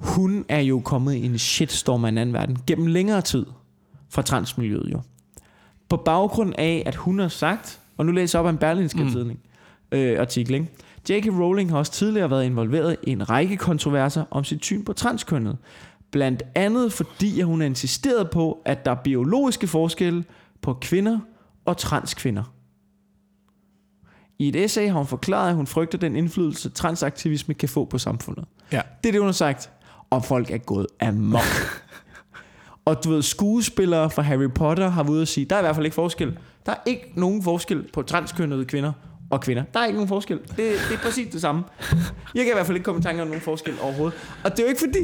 Hun 0.05 0.45
er 0.49 0.61
jo 0.61 0.81
kommet 0.81 1.15
i 1.15 1.27
en 1.27 1.39
shitstorm 1.39 2.05
af 2.05 2.09
en 2.09 2.19
anden 2.19 2.35
verden 2.35 2.59
gennem 2.67 2.87
længere 2.87 3.21
tid 3.21 3.47
fra 4.09 4.23
transmiljøet 4.23 4.93
jo. 4.93 5.01
På 5.89 5.97
baggrund 5.97 6.55
af, 6.59 6.83
at 6.87 6.95
hun 6.95 7.19
har 7.19 7.29
sagt, 7.29 7.81
og 7.97 8.07
nu 8.07 8.13
læser 8.13 8.39
jeg 8.39 8.41
op 8.41 8.47
af 8.47 8.51
en 8.51 8.59
berlinske 8.59 9.05
mm. 9.05 9.11
tidning, 9.11 9.41
øh, 9.93 10.21
artikel, 10.21 10.55
ikke? 10.55 10.69
J.K. 11.11 11.27
Rowling 11.27 11.71
har 11.71 11.79
også 11.79 11.93
tidligere 11.93 12.31
været 12.31 12.45
involveret 12.45 12.97
i 13.03 13.11
en 13.11 13.31
række 13.31 13.57
kontroverser 13.57 14.25
om 14.31 14.45
sit 14.45 14.65
syn 14.65 14.85
på 14.85 14.93
transkønnet. 14.93 15.57
Blandt 16.11 16.43
andet 16.55 16.93
fordi, 16.93 17.41
at 17.41 17.47
hun 17.47 17.61
har 17.61 17.67
insisteret 17.67 18.31
på, 18.31 18.63
at 18.65 18.85
der 18.85 18.91
er 18.91 19.03
biologiske 19.05 19.67
forskelle 19.67 20.25
på 20.63 20.75
kvinder 20.75 21.19
og 21.65 21.77
transkvinder. 21.77 22.43
I 24.39 24.49
et 24.49 24.57
essay 24.57 24.89
har 24.89 24.99
hun 24.99 25.07
forklaret, 25.07 25.49
at 25.49 25.55
hun 25.55 25.67
frygter 25.67 25.99
den 25.99 26.17
indflydelse, 26.17 26.69
transaktivisme 26.69 27.55
kan 27.55 27.69
få 27.69 27.85
på 27.85 27.99
samfundet. 27.99 28.45
ja. 28.73 28.81
Det 29.03 29.09
er 29.09 29.13
det, 29.13 29.21
hun 29.21 29.29
har 29.29 29.33
sagt. 29.33 29.71
Og 30.11 30.25
folk 30.25 30.51
er 30.51 30.59
gået 30.59 30.87
amok. 31.01 31.41
og 32.87 33.05
du 33.05 33.11
ved, 33.11 33.23
skuespillere 33.23 34.11
fra 34.11 34.23
Harry 34.23 34.51
Potter 34.55 34.89
har 34.89 35.03
været 35.03 35.13
ude 35.13 35.23
og 35.23 35.29
sige, 35.29 35.45
der 35.45 35.57
er 35.57 35.61
i 35.61 35.63
hvert 35.63 35.75
fald 35.75 35.87
ikke 35.87 35.95
forskel. 35.95 36.39
Der 36.67 36.73
er 36.73 36.77
ikke 36.87 37.13
nogen 37.17 37.43
forskel 37.43 37.89
på 37.93 38.03
transkønnede 38.03 38.65
kvinder 38.65 38.93
og 39.31 39.41
kvinder. 39.41 39.63
Der 39.75 39.81
er 39.81 39.85
ikke 39.85 39.97
nogen 39.97 40.09
forskel. 40.09 40.39
Det, 40.39 40.57
det 40.57 40.67
er 40.95 40.99
præcis 41.03 41.33
det 41.33 41.41
samme. 41.41 41.63
Jeg 42.35 42.45
kan 42.45 42.47
i 42.47 42.55
hvert 42.55 42.67
fald 42.67 42.77
ikke 42.77 42.85
komme 42.85 43.01
i 43.01 43.03
tanke 43.03 43.23
om 43.23 43.29
nogen 43.29 43.43
forskel 43.43 43.75
overhovedet. 43.83 44.19
Og 44.45 44.51
det 44.51 44.59
er 44.59 44.63
jo 44.63 44.69
ikke 44.69 44.81
fordi, 44.81 44.99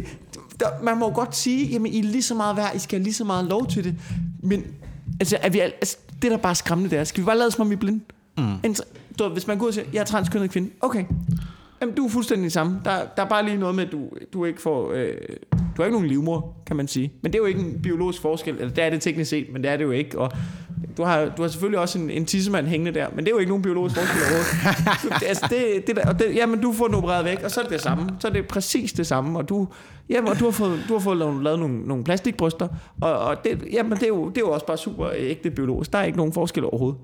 der, 0.61 0.67
man 0.83 0.99
må 0.99 1.09
jo 1.09 1.15
godt 1.15 1.37
sige, 1.37 1.67
jamen 1.67 1.93
I 1.93 1.99
er 1.99 2.03
lige 2.03 2.23
så 2.23 2.35
meget 2.35 2.57
værd, 2.57 2.73
I 2.75 2.79
skal 2.79 2.99
have 2.99 3.05
lige 3.05 3.15
så 3.15 3.25
meget 3.25 3.45
lov 3.45 3.67
til 3.67 3.85
det. 3.85 3.95
Men 4.43 4.65
altså, 5.21 5.39
er 5.43 5.49
vi, 5.51 5.59
al- 5.59 5.73
altså 5.73 5.97
det 6.23 6.31
der 6.31 6.37
bare 6.37 6.51
er 6.51 6.55
skræmmende, 6.55 6.91
det 6.91 6.99
er, 6.99 7.05
skal 7.05 7.21
vi 7.23 7.27
bare 7.27 7.39
lade 7.39 7.51
som 7.51 7.63
om 7.63 7.71
vi 7.71 7.75
er 7.75 7.79
blinde? 7.79 8.01
Mm. 8.39 8.55
En, 8.65 8.77
du, 9.19 9.29
hvis 9.29 9.47
man 9.47 9.59
går 9.59 9.65
ud 9.65 9.69
og 9.69 9.75
siger, 9.75 9.87
jeg 9.93 10.01
er 10.01 10.05
transkønnet 10.05 10.51
kvinde, 10.51 10.71
okay. 10.81 11.05
Jamen, 11.81 11.95
du 11.95 12.05
er 12.07 12.11
fuldstændig 12.11 12.53
samme. 12.53 12.81
Der, 12.85 12.91
der 13.17 13.23
er 13.25 13.29
bare 13.29 13.45
lige 13.45 13.57
noget 13.57 13.75
med, 13.75 13.87
at 13.87 13.93
du, 13.93 14.11
du 14.33 14.45
ikke 14.45 14.63
får... 14.63 14.93
Øh, 14.93 15.17
du 15.53 15.83
har 15.83 15.85
ikke 15.85 15.97
nogen 15.97 16.09
livmor, 16.09 16.57
kan 16.67 16.77
man 16.77 16.89
sige. 16.89 17.13
Men 17.23 17.33
det 17.33 17.39
er 17.39 17.43
jo 17.43 17.47
ikke 17.47 17.61
en 17.61 17.83
biologisk 17.83 18.23
forskel. 18.23 18.55
Eller 18.55 18.75
det 18.75 18.85
er 18.85 18.91
det 18.91 19.03
teknisk 19.03 19.31
set, 19.31 19.47
men 19.53 19.63
det 19.63 19.71
er 19.71 19.77
det 19.77 19.85
jo 19.85 19.91
ikke. 19.91 20.19
Og 20.19 20.33
du 20.97 21.03
har, 21.03 21.25
du 21.37 21.43
har 21.43 21.49
selvfølgelig 21.49 21.79
også 21.81 21.99
en, 21.99 22.11
en 22.11 22.25
tissemand 22.25 22.67
hængende 22.67 23.01
der, 23.01 23.07
men 23.11 23.19
det 23.19 23.27
er 23.27 23.31
jo 23.31 23.39
ikke 23.39 23.49
nogen 23.49 23.63
biologisk 23.63 23.97
forskel 23.97 24.21
overhovedet. 24.21 25.21
Det, 25.21 25.27
altså, 25.27 25.47
det, 25.51 25.87
det 25.87 25.97
der, 25.97 26.09
og 26.09 26.19
det, 26.19 26.35
jamen, 26.35 26.61
du 26.61 26.73
får 26.73 26.87
den 26.87 26.95
opereret 26.95 27.25
væk, 27.25 27.43
og 27.45 27.51
så 27.51 27.61
er 27.61 27.65
det 27.65 27.73
det 27.73 27.81
samme. 27.81 28.11
Så 28.19 28.29
er 28.29 28.33
det 28.33 28.49
præcis 28.49 28.93
det 28.93 29.07
samme. 29.07 29.39
Og 29.39 29.49
du, 29.49 29.69
jamen, 30.09 30.29
og 30.29 30.41
du 30.41 30.45
har 30.45 30.51
fået, 30.51 30.85
du 30.89 30.93
har 30.93 31.01
fået 31.01 31.17
lavet, 31.17 31.43
lavet 31.43 31.59
nogle, 31.59 31.81
nogle 31.81 32.05
plastikbryster, 32.05 32.69
og, 33.01 33.19
og 33.19 33.45
det, 33.45 33.65
jamen, 33.73 33.93
det, 33.93 34.03
er 34.03 34.09
jo, 34.09 34.29
det 34.29 34.37
er 34.37 34.41
jo 34.41 34.51
også 34.51 34.67
bare 34.67 34.79
super 34.79 35.11
ægte 35.17 35.51
biologisk. 35.51 35.93
Der 35.93 35.99
er 35.99 36.05
ikke 36.05 36.19
nogen 36.19 36.33
forskel 36.33 36.65
overhovedet. 36.65 37.01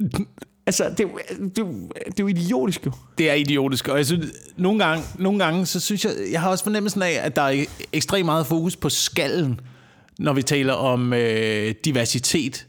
Altså, 0.66 0.94
det, 0.98 1.00
er 1.00 1.34
det, 1.38 1.56
det 1.56 2.20
er 2.20 2.20
jo 2.20 2.26
idiotisk 2.26 2.86
jo. 2.86 2.92
Det 3.18 3.30
er 3.30 3.34
idiotisk, 3.34 3.88
og 3.88 3.96
jeg 3.96 4.06
synes, 4.06 4.26
nogle 4.56 4.84
gange, 4.84 5.04
nogle 5.18 5.44
gange, 5.44 5.66
så 5.66 5.80
synes 5.80 6.04
jeg, 6.04 6.12
jeg 6.32 6.40
har 6.40 6.50
også 6.50 6.64
fornemmelsen 6.64 7.02
af, 7.02 7.20
at 7.22 7.36
der 7.36 7.42
er 7.42 7.64
ekstremt 7.92 8.26
meget 8.26 8.46
fokus 8.46 8.76
på 8.76 8.88
skallen, 8.88 9.60
når 10.18 10.32
vi 10.32 10.42
taler 10.42 10.72
om 10.72 11.12
øh, 11.12 11.74
diversitet. 11.84 12.66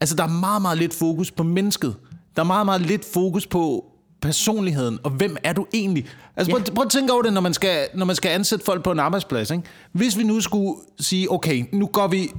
Altså, 0.00 0.16
der 0.16 0.24
er 0.24 0.28
meget, 0.28 0.62
meget 0.62 0.78
lidt 0.78 0.94
fokus 0.94 1.30
på 1.30 1.42
mennesket. 1.42 1.96
Der 2.36 2.42
er 2.42 2.46
meget, 2.46 2.66
meget 2.66 2.80
lidt 2.80 3.04
fokus 3.12 3.46
på 3.46 3.84
personligheden, 4.20 4.98
og 5.02 5.10
hvem 5.10 5.36
er 5.44 5.52
du 5.52 5.66
egentlig? 5.74 6.06
Altså, 6.36 6.52
prøv, 6.52 6.62
prøv 6.74 6.84
at 6.84 6.90
tænke 6.90 7.12
over 7.12 7.22
det, 7.22 7.32
når 7.32 7.40
man, 7.40 7.54
skal, 7.54 7.88
når 7.94 8.06
man 8.06 8.16
skal 8.16 8.28
ansætte 8.28 8.64
folk 8.64 8.84
på 8.84 8.92
en 8.92 8.98
arbejdsplads. 8.98 9.50
Ikke? 9.50 9.64
Hvis 9.92 10.18
vi 10.18 10.22
nu 10.22 10.40
skulle 10.40 10.74
sige, 11.00 11.32
okay, 11.32 11.64
nu 11.72 11.86
gør 11.86 12.06
vi, 12.06 12.30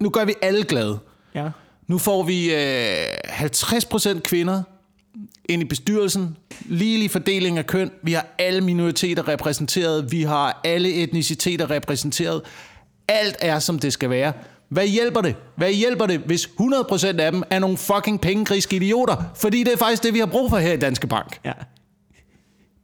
nu 0.00 0.10
gør 0.10 0.24
vi 0.24 0.34
alle 0.42 0.64
glade. 0.64 0.98
Ja. 1.34 1.50
Nu 1.86 1.98
får 1.98 2.22
vi 2.22 2.54
øh, 2.54 3.04
50% 3.24 4.20
kvinder 4.20 4.62
ind 5.48 5.62
i 5.62 5.64
bestyrelsen. 5.64 6.36
Ligelig 6.64 7.10
fordeling 7.10 7.58
af 7.58 7.66
køn. 7.66 7.90
Vi 8.02 8.12
har 8.12 8.26
alle 8.38 8.60
minoriteter 8.60 9.28
repræsenteret. 9.28 10.12
Vi 10.12 10.22
har 10.22 10.60
alle 10.64 10.94
etniciteter 10.94 11.70
repræsenteret. 11.70 12.42
Alt 13.08 13.36
er, 13.40 13.58
som 13.58 13.78
det 13.78 13.92
skal 13.92 14.10
være. 14.10 14.32
Hvad 14.68 14.86
hjælper 14.86 15.20
det? 15.20 15.36
Hvad 15.56 15.72
hjælper 15.72 16.06
det, 16.06 16.20
hvis 16.20 16.46
100% 16.60 17.06
af 17.06 17.32
dem 17.32 17.42
er 17.50 17.58
nogle 17.58 17.76
fucking 17.76 18.20
pengegriske 18.20 18.76
idioter? 18.76 19.16
Fordi 19.34 19.64
det 19.64 19.72
er 19.72 19.76
faktisk 19.76 20.02
det, 20.02 20.14
vi 20.14 20.18
har 20.18 20.26
brug 20.26 20.50
for 20.50 20.58
her 20.58 20.72
i 20.72 20.76
Danske 20.76 21.06
Bank. 21.06 21.40
Ja. 21.44 21.52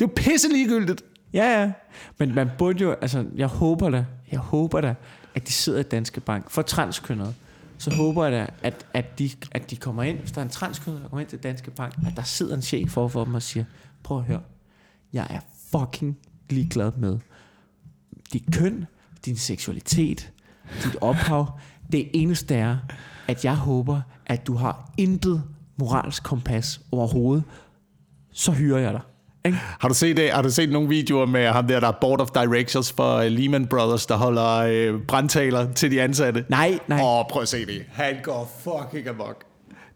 Det 0.01 0.07
er 0.07 0.09
jo 0.09 0.11
pisse 0.17 0.49
ligegyldigt. 0.49 1.03
Ja, 1.33 1.61
ja. 1.61 1.71
Men 2.19 2.35
man 2.35 2.51
burde 2.59 2.79
jo, 2.79 2.93
altså, 2.93 3.25
jeg 3.37 3.47
håber 3.47 3.91
da, 3.91 4.05
jeg 4.33 4.41
håber 4.41 4.81
da, 4.81 4.95
at 5.35 5.47
de 5.47 5.53
sidder 5.53 5.81
i 5.81 5.83
Danske 5.83 6.21
Bank 6.21 6.51
for 6.51 6.63
transkønnede. 6.63 7.35
Så 7.83 7.95
håber 7.95 8.25
jeg 8.25 8.33
da, 8.33 8.47
at, 8.63 8.87
at, 8.95 9.19
de, 9.19 9.31
at 9.53 9.71
de 9.71 9.77
kommer 9.77 10.03
ind, 10.03 10.19
hvis 10.19 10.33
der 10.33 10.41
er 10.41 10.45
en 10.45 10.51
transkønnet, 10.51 11.03
der 11.03 11.09
kommer 11.09 11.21
ind 11.21 11.29
til 11.29 11.39
Danske 11.39 11.71
Bank, 11.71 11.95
at 12.07 12.17
der 12.17 12.23
sidder 12.23 12.55
en 12.55 12.63
chef 12.63 12.91
for, 12.91 13.09
for 13.09 13.25
dem 13.25 13.35
og 13.35 13.43
siger, 13.43 13.65
prøv 14.03 14.19
at 14.19 14.25
høre, 14.25 14.41
jeg 15.13 15.27
er 15.31 15.41
fucking 15.71 16.19
ligeglad 16.51 16.93
med 16.97 17.19
dit 18.33 18.45
køn, 18.53 18.87
din 19.25 19.37
seksualitet, 19.37 20.33
dit 20.85 20.97
ophav. 21.01 21.59
Det 21.93 22.11
eneste 22.15 22.55
er, 22.55 22.79
at 23.29 23.45
jeg 23.45 23.57
håber, 23.57 24.01
at 24.27 24.47
du 24.47 24.55
har 24.55 24.93
intet 24.99 25.43
moralsk 25.77 26.23
kompas 26.23 26.81
overhovedet. 26.93 27.45
Så 28.33 28.53
hyrer 28.53 28.79
jeg 28.79 28.93
dig. 28.93 29.03
Ikke? 29.45 29.59
Har 29.81 29.89
du 29.89 29.95
set, 29.95 30.17
det? 30.17 30.31
har 30.31 30.43
du 30.43 30.51
set 30.51 30.71
nogle 30.71 30.89
videoer 30.89 31.27
med 31.27 31.47
ham 31.47 31.67
der, 31.67 31.81
der 31.81 31.89
er 31.89 31.93
board 32.01 32.21
of 32.21 32.29
directors 32.31 32.93
for 32.93 33.17
øh, 33.17 33.27
Lehman 33.27 33.67
Brothers, 33.67 34.07
der 34.07 34.17
holder 34.17 34.57
øh, 34.57 35.01
brandtaler 35.09 35.73
til 35.73 35.91
de 35.91 36.03
ansatte? 36.03 36.45
Nej, 36.49 36.79
nej. 36.89 37.01
Åh, 37.01 37.19
oh, 37.19 37.25
prøv 37.31 37.43
at 37.43 37.49
se 37.49 37.67
det. 37.67 37.83
Han 37.93 38.15
går 38.23 38.53
fucking 38.65 39.09
amok. 39.09 39.45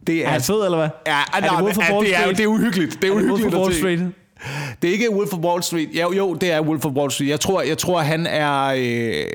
Det 0.06 0.24
Er 0.24 0.28
han 0.28 0.40
fed, 0.40 0.64
eller 0.64 0.78
hvad? 0.78 0.88
Ja, 1.06 1.18
er 1.34 1.40
det 1.40 1.50
of 1.50 1.78
ja, 1.78 1.94
Wall 1.94 2.06
det, 2.06 2.16
er, 2.16 2.26
det 2.26 2.40
er 2.40 2.46
uhyggeligt. 2.46 3.02
Det 3.02 3.08
er, 3.08 3.14
Er 3.14 3.18
det 3.18 3.24
uhyggeligt 3.24 3.54
of 3.54 3.60
Wall. 3.60 3.74
Street? 3.74 4.12
Det 4.82 4.88
er 4.88 4.92
ikke 4.92 5.10
Wolf 5.12 5.32
of 5.32 5.38
Wall 5.38 5.62
Street. 5.62 5.88
Jo, 5.92 6.12
jo, 6.12 6.34
det 6.34 6.52
er 6.52 6.60
Wolf 6.60 6.84
of 6.84 6.92
Wall 6.92 7.10
Street. 7.10 7.30
Jeg 7.30 7.40
tror, 7.40 7.62
jeg 7.62 7.78
tror 7.78 8.00
han 8.00 8.26
er 8.26 8.64
øh, 8.64 9.26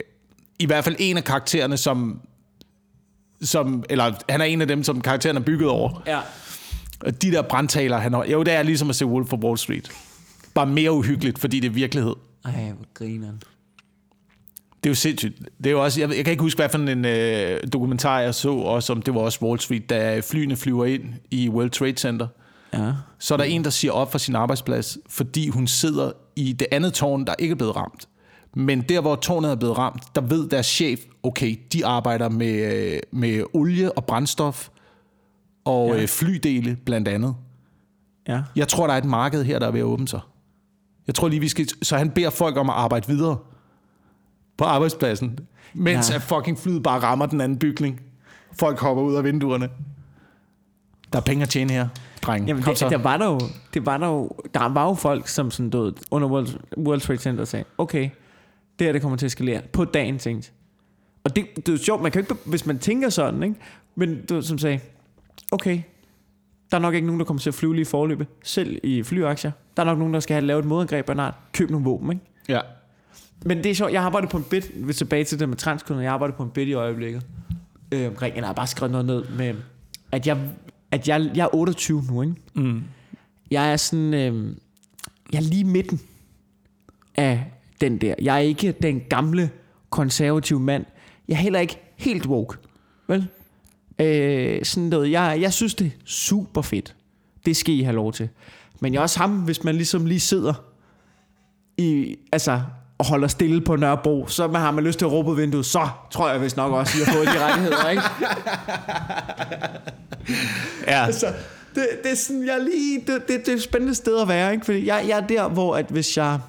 i 0.59 0.65
hvert 0.65 0.83
fald 0.83 0.95
en 0.99 1.17
af 1.17 1.23
karaktererne, 1.23 1.77
som, 1.77 2.19
som... 3.41 3.83
Eller 3.89 4.13
han 4.29 4.41
er 4.41 4.45
en 4.45 4.61
af 4.61 4.67
dem, 4.67 4.83
som 4.83 5.01
karakteren 5.01 5.37
er 5.37 5.41
bygget 5.41 5.69
over. 5.69 6.03
Ja. 6.07 6.19
Og 7.05 7.21
de 7.21 7.31
der 7.31 7.41
brandtaler, 7.41 7.97
han 7.97 8.13
har... 8.13 8.25
Jo, 8.25 8.43
det 8.43 8.53
er 8.53 8.63
ligesom 8.63 8.89
at 8.89 8.95
se 8.95 9.05
Wolf 9.05 9.33
of 9.33 9.39
Wall 9.39 9.57
Street. 9.57 9.91
Bare 10.53 10.67
mere 10.67 10.91
uhyggeligt, 10.91 11.39
fordi 11.39 11.59
det 11.59 11.67
er 11.67 11.73
virkelighed. 11.73 12.15
Ej, 12.45 12.51
hvor 12.51 12.85
grineren. 12.93 13.41
Det 14.83 14.89
er 14.89 14.91
jo 14.91 14.95
sindssygt. 14.95 15.39
Det 15.57 15.65
er 15.65 15.71
jo 15.71 15.83
også, 15.83 15.99
jeg, 15.99 16.09
jeg 16.09 16.25
kan 16.25 16.31
ikke 16.31 16.41
huske, 16.41 16.57
hvad 16.57 16.69
for 16.69 16.77
en 16.77 17.05
øh, 17.05 17.59
dokumentar 17.73 18.19
jeg 18.19 18.35
så, 18.35 18.51
også 18.51 18.93
om 18.93 19.01
det 19.01 19.13
var 19.13 19.21
også 19.21 19.39
Wall 19.41 19.59
Street, 19.59 19.89
da 19.89 20.19
flyene 20.19 20.55
flyver 20.55 20.85
ind 20.85 21.03
i 21.31 21.49
World 21.49 21.69
Trade 21.69 21.97
Center. 21.97 22.27
Ja. 22.73 22.91
Så 23.19 23.33
er 23.33 23.37
der 23.37 23.43
en, 23.43 23.63
der 23.63 23.69
siger 23.69 23.91
op 23.91 24.11
fra 24.11 24.19
sin 24.19 24.35
arbejdsplads, 24.35 24.97
fordi 25.09 25.47
hun 25.47 25.67
sidder 25.67 26.11
i 26.35 26.53
det 26.53 26.67
andet 26.71 26.93
tårn, 26.93 27.25
der 27.25 27.33
ikke 27.39 27.51
er 27.51 27.55
blevet 27.55 27.75
ramt. 27.75 28.07
Men 28.55 28.81
der, 28.81 29.01
hvor 29.01 29.15
tårnet 29.15 29.51
er 29.51 29.55
blevet 29.55 29.77
ramt, 29.77 30.03
der 30.15 30.21
ved 30.21 30.49
deres 30.49 30.65
chef, 30.65 30.99
okay, 31.23 31.55
de 31.73 31.85
arbejder 31.85 32.29
med, 32.29 32.73
øh, 32.73 32.99
med 33.11 33.43
olie 33.53 33.91
og 33.91 34.05
brændstof 34.05 34.69
og 35.65 35.89
Ja. 35.93 35.99
ja. 35.99 36.05
flydele 36.05 36.77
blandt 36.85 37.07
andet. 37.07 37.35
Ja. 38.27 38.41
Jeg 38.55 38.67
tror, 38.67 38.87
der 38.87 38.93
er 38.93 38.97
et 38.97 39.05
marked 39.05 39.43
her, 39.43 39.59
der 39.59 39.67
er 39.67 39.71
ved 39.71 39.79
at 39.79 39.83
åbne 39.85 40.07
sig. 40.07 40.19
Jeg 41.07 41.15
tror 41.15 41.27
lige, 41.27 41.39
vi 41.39 41.47
skal... 41.47 41.67
Så 41.81 41.97
han 41.97 42.09
beder 42.11 42.29
folk 42.29 42.57
om 42.57 42.69
at 42.69 42.75
arbejde 42.75 43.07
videre 43.07 43.37
på 44.57 44.63
arbejdspladsen, 44.65 45.39
mens 45.73 46.09
Ja. 46.09 46.15
at 46.15 46.21
fucking 46.21 46.57
flyet 46.59 46.83
bare 46.83 46.99
rammer 46.99 47.25
den 47.25 47.41
anden 47.41 47.57
bygning. 47.59 48.01
Folk 48.59 48.79
hopper 48.79 49.03
ud 49.03 49.15
af 49.15 49.23
vinduerne. 49.23 49.69
Der 51.13 51.19
er 51.19 51.23
penge 51.23 51.43
at 51.43 51.49
tjene 51.49 51.73
her, 51.73 51.87
dreng. 52.21 52.47
Jamen, 52.47 52.63
Kom 52.63 52.71
det, 52.71 52.77
så. 52.79 52.89
der 52.89 52.97
var 52.97 53.17
der 53.17 53.25
jo, 53.25 53.39
det 53.73 53.85
var 53.85 53.97
der 53.97 54.07
jo, 54.07 54.29
der 54.53 54.69
var 54.69 54.87
jo 54.87 54.93
folk, 54.93 55.27
som 55.27 55.51
sådan 55.51 55.69
døde 55.69 55.95
under 56.11 56.27
World, 56.27 56.47
World 56.77 57.01
Trade 57.01 57.19
Center 57.19 57.45
sagde, 57.45 57.65
okay, 57.77 58.09
det 58.79 58.87
her 58.87 58.91
det 58.91 59.01
kommer 59.01 59.17
til 59.17 59.25
at 59.25 59.29
eskalere 59.29 59.61
på 59.73 59.85
dagen 59.85 60.17
tænkt. 60.19 60.53
Og 61.23 61.35
det, 61.35 61.45
det 61.55 61.69
er 61.69 61.73
jo 61.73 61.77
sjovt, 61.77 62.01
man 62.01 62.11
kan 62.11 62.21
jo 62.21 62.33
ikke, 62.33 62.49
hvis 62.49 62.65
man 62.65 62.79
tænker 62.79 63.09
sådan, 63.09 63.43
ikke? 63.43 63.55
Men 63.95 64.25
du 64.25 64.41
som 64.41 64.57
sagde, 64.57 64.79
okay, 65.51 65.81
der 66.71 66.77
er 66.77 66.81
nok 66.81 66.93
ikke 66.93 67.07
nogen, 67.07 67.19
der 67.19 67.25
kommer 67.25 67.41
til 67.41 67.49
at 67.49 67.53
flyve 67.53 67.75
lige 67.75 67.81
i 67.81 67.85
forløbet, 67.85 68.27
selv 68.43 68.79
i 68.83 69.03
flyaktier. 69.03 69.51
Der 69.77 69.83
er 69.83 69.85
nok 69.85 69.97
nogen, 69.97 70.13
der 70.13 70.19
skal 70.19 70.33
have 70.33 70.45
lavet 70.45 70.59
et 70.59 70.65
modangreb 70.65 71.09
art. 71.09 71.33
Køb 71.53 71.69
nogle 71.69 71.85
våben, 71.85 72.11
ikke? 72.11 72.25
Ja. 72.49 72.59
Men 73.45 73.57
det 73.57 73.71
er 73.71 73.75
sjovt, 73.75 73.91
jeg 73.91 74.01
har 74.01 74.05
arbejdet 74.05 74.29
på 74.29 74.37
en 74.37 74.43
bit, 74.43 74.71
hvis 74.75 74.97
tilbage 74.97 75.23
til 75.23 75.39
det 75.39 75.49
med 75.49 75.57
transkønnet, 75.57 76.03
jeg 76.03 76.13
arbejder 76.13 76.35
på 76.35 76.43
en 76.43 76.49
bit 76.49 76.67
i 76.67 76.73
øjeblikket. 76.73 77.25
Øh, 77.91 78.07
omkring, 78.07 78.35
jeg 78.35 78.45
har 78.45 78.53
bare 78.53 78.67
skrevet 78.67 78.91
noget 78.91 79.05
ned 79.05 79.23
med, 79.29 79.55
at 80.11 80.27
jeg, 80.27 80.37
at 80.91 81.07
jeg, 81.07 81.31
jeg 81.35 81.43
er 81.43 81.55
28 81.55 82.03
nu, 82.09 82.21
ikke? 82.21 82.35
Mm. 82.53 82.83
Jeg 83.51 83.71
er 83.71 83.77
sådan, 83.77 84.13
øh, 84.13 84.55
jeg 85.33 85.37
er 85.37 85.41
lige 85.41 85.63
midten 85.63 85.99
af 87.15 87.45
den 87.81 87.97
der. 87.97 88.15
Jeg 88.21 88.35
er 88.35 88.39
ikke 88.39 88.71
den 88.71 89.01
gamle 89.09 89.49
konservative 89.89 90.59
mand. 90.59 90.85
Jeg 91.27 91.33
er 91.33 91.37
heller 91.37 91.59
ikke 91.59 91.77
helt 91.97 92.25
woke. 92.25 92.57
Vel? 93.07 93.27
Øh, 94.01 94.65
sådan 94.65 94.83
noget. 94.89 95.11
Jeg, 95.11 95.37
jeg 95.41 95.53
synes, 95.53 95.75
det 95.75 95.87
er 95.87 95.91
super 96.05 96.61
fedt. 96.61 96.95
Det 97.45 97.57
skal 97.57 97.73
I 97.75 97.81
have 97.81 97.95
lov 97.95 98.13
til. 98.13 98.29
Men 98.79 98.93
jeg 98.93 98.99
er 98.99 99.03
også 99.03 99.19
ham, 99.19 99.31
hvis 99.31 99.63
man 99.63 99.75
ligesom 99.75 100.05
lige 100.05 100.19
sidder 100.19 100.53
i, 101.77 102.15
altså, 102.31 102.61
og 102.97 103.05
holder 103.05 103.27
stille 103.27 103.61
på 103.61 103.75
Nørrebro, 103.75 104.27
så 104.27 104.47
man 104.47 104.61
har 104.61 104.71
man 104.71 104.83
lyst 104.83 104.99
til 104.99 105.05
at 105.05 105.11
råbe 105.11 105.29
ud 105.29 105.35
vinduet, 105.35 105.65
så 105.65 105.89
tror 106.11 106.29
jeg 106.29 106.41
vist 106.41 106.57
nok 106.57 106.71
også, 106.73 106.97
at 106.97 107.01
I 107.01 107.05
har 107.05 107.13
fået 107.13 107.27
de 107.27 107.45
rettigheder, 107.45 107.89
ikke? 107.89 108.03
Ja. 110.87 111.05
altså, 111.05 111.27
det, 111.75 111.87
det 112.03 112.11
er 112.11 112.15
sådan, 112.15 112.45
jeg 112.45 112.67
lige, 112.73 112.99
det, 112.99 113.27
det, 113.27 113.39
det 113.45 113.47
er 113.47 113.55
et 113.55 113.61
spændende 113.61 113.95
sted 113.95 114.21
at 114.21 114.27
være, 114.27 114.53
ikke? 114.53 114.65
Fordi 114.65 114.85
jeg, 114.85 115.05
jeg 115.07 115.17
er 115.19 115.27
der, 115.27 115.49
hvor 115.49 115.75
at 115.75 115.85
hvis 115.89 116.17
jeg, 116.17 116.39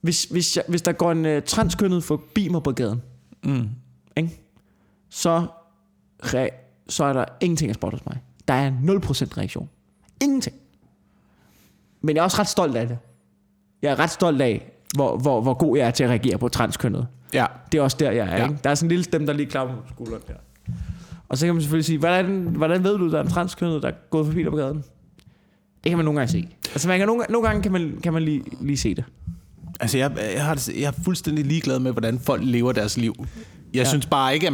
hvis, 0.00 0.24
hvis, 0.24 0.56
jeg, 0.56 0.64
hvis 0.68 0.82
der 0.82 0.92
går 0.92 1.12
en 1.12 1.26
uh, 1.26 1.42
transkønnet 1.46 2.04
forbi 2.04 2.48
mig 2.48 2.62
på 2.62 2.72
gaden, 2.72 3.02
Mm. 3.44 3.68
ikke? 4.16 4.40
Så, 5.10 5.46
re, 6.24 6.48
så 6.88 7.04
er 7.04 7.12
der 7.12 7.24
ingenting 7.40 7.70
at 7.70 7.74
spotte 7.74 7.94
hos 7.98 8.06
mig. 8.06 8.20
Der 8.48 8.54
er 8.54 8.70
0% 8.70 9.38
reaktion. 9.38 9.68
Ingenting. 10.22 10.56
Men 12.02 12.16
jeg 12.16 12.20
er 12.20 12.24
også 12.24 12.38
ret 12.38 12.48
stolt 12.48 12.76
af 12.76 12.88
det. 12.88 12.98
Jeg 13.82 13.90
er 13.92 13.98
ret 13.98 14.10
stolt 14.10 14.40
af, 14.42 14.70
hvor, 14.94 15.16
hvor, 15.16 15.40
hvor 15.40 15.54
god 15.54 15.76
jeg 15.78 15.86
er 15.86 15.90
til 15.90 16.04
at 16.04 16.10
reagere 16.10 16.38
på 16.38 16.48
transkønnet. 16.48 17.06
Ja. 17.32 17.46
Det 17.72 17.78
er 17.78 17.82
også 17.82 17.96
der, 18.00 18.10
jeg 18.10 18.26
er. 18.28 18.36
Ja. 18.36 18.42
Ikke? 18.48 18.58
Der 18.64 18.70
er 18.70 18.74
sådan 18.74 18.86
en 18.86 18.88
lille 18.88 19.04
stemme, 19.04 19.26
der 19.26 19.32
lige 19.32 19.46
klapper 19.46 19.74
på 19.76 19.82
skulderen 19.94 20.22
der. 20.28 20.34
Og 21.28 21.38
så 21.38 21.46
kan 21.46 21.54
man 21.54 21.62
selvfølgelig 21.62 21.84
sige, 21.84 21.98
hvordan, 21.98 22.40
hvordan 22.42 22.84
ved 22.84 22.98
du, 22.98 23.10
der 23.10 23.18
er 23.18 23.22
en 23.22 23.28
transkønnet, 23.30 23.82
der 23.82 23.88
er 23.88 23.92
gået 24.10 24.26
forbi 24.26 24.42
dig 24.42 24.50
på 24.50 24.56
gaden? 24.56 24.76
Det 25.84 25.90
kan 25.90 25.96
man 25.98 26.04
nogle 26.04 26.20
gange 26.20 26.32
se. 26.32 26.48
Altså 26.66 26.88
man 26.88 26.98
kan, 26.98 27.06
nogle, 27.08 27.24
nogle 27.30 27.46
gange 27.48 27.62
kan 27.62 27.72
man, 27.72 27.98
kan 28.02 28.12
man 28.12 28.22
lige, 28.22 28.42
lige 28.60 28.76
se 28.76 28.94
det. 28.94 29.04
Altså, 29.80 29.98
jeg, 29.98 30.12
jeg, 30.34 30.44
har, 30.44 30.54
det- 30.54 30.68
jeg 30.80 30.84
er 30.84 30.92
fuldstændig 31.04 31.44
ligeglad 31.46 31.78
med, 31.78 31.92
hvordan 31.92 32.18
folk 32.18 32.42
lever 32.44 32.72
deres 32.72 32.96
liv. 32.96 33.14
Jeg 33.18 33.26
ja. 33.74 33.84
synes 33.84 34.06
bare 34.06 34.34
ikke, 34.34 34.46
at- 34.46 34.52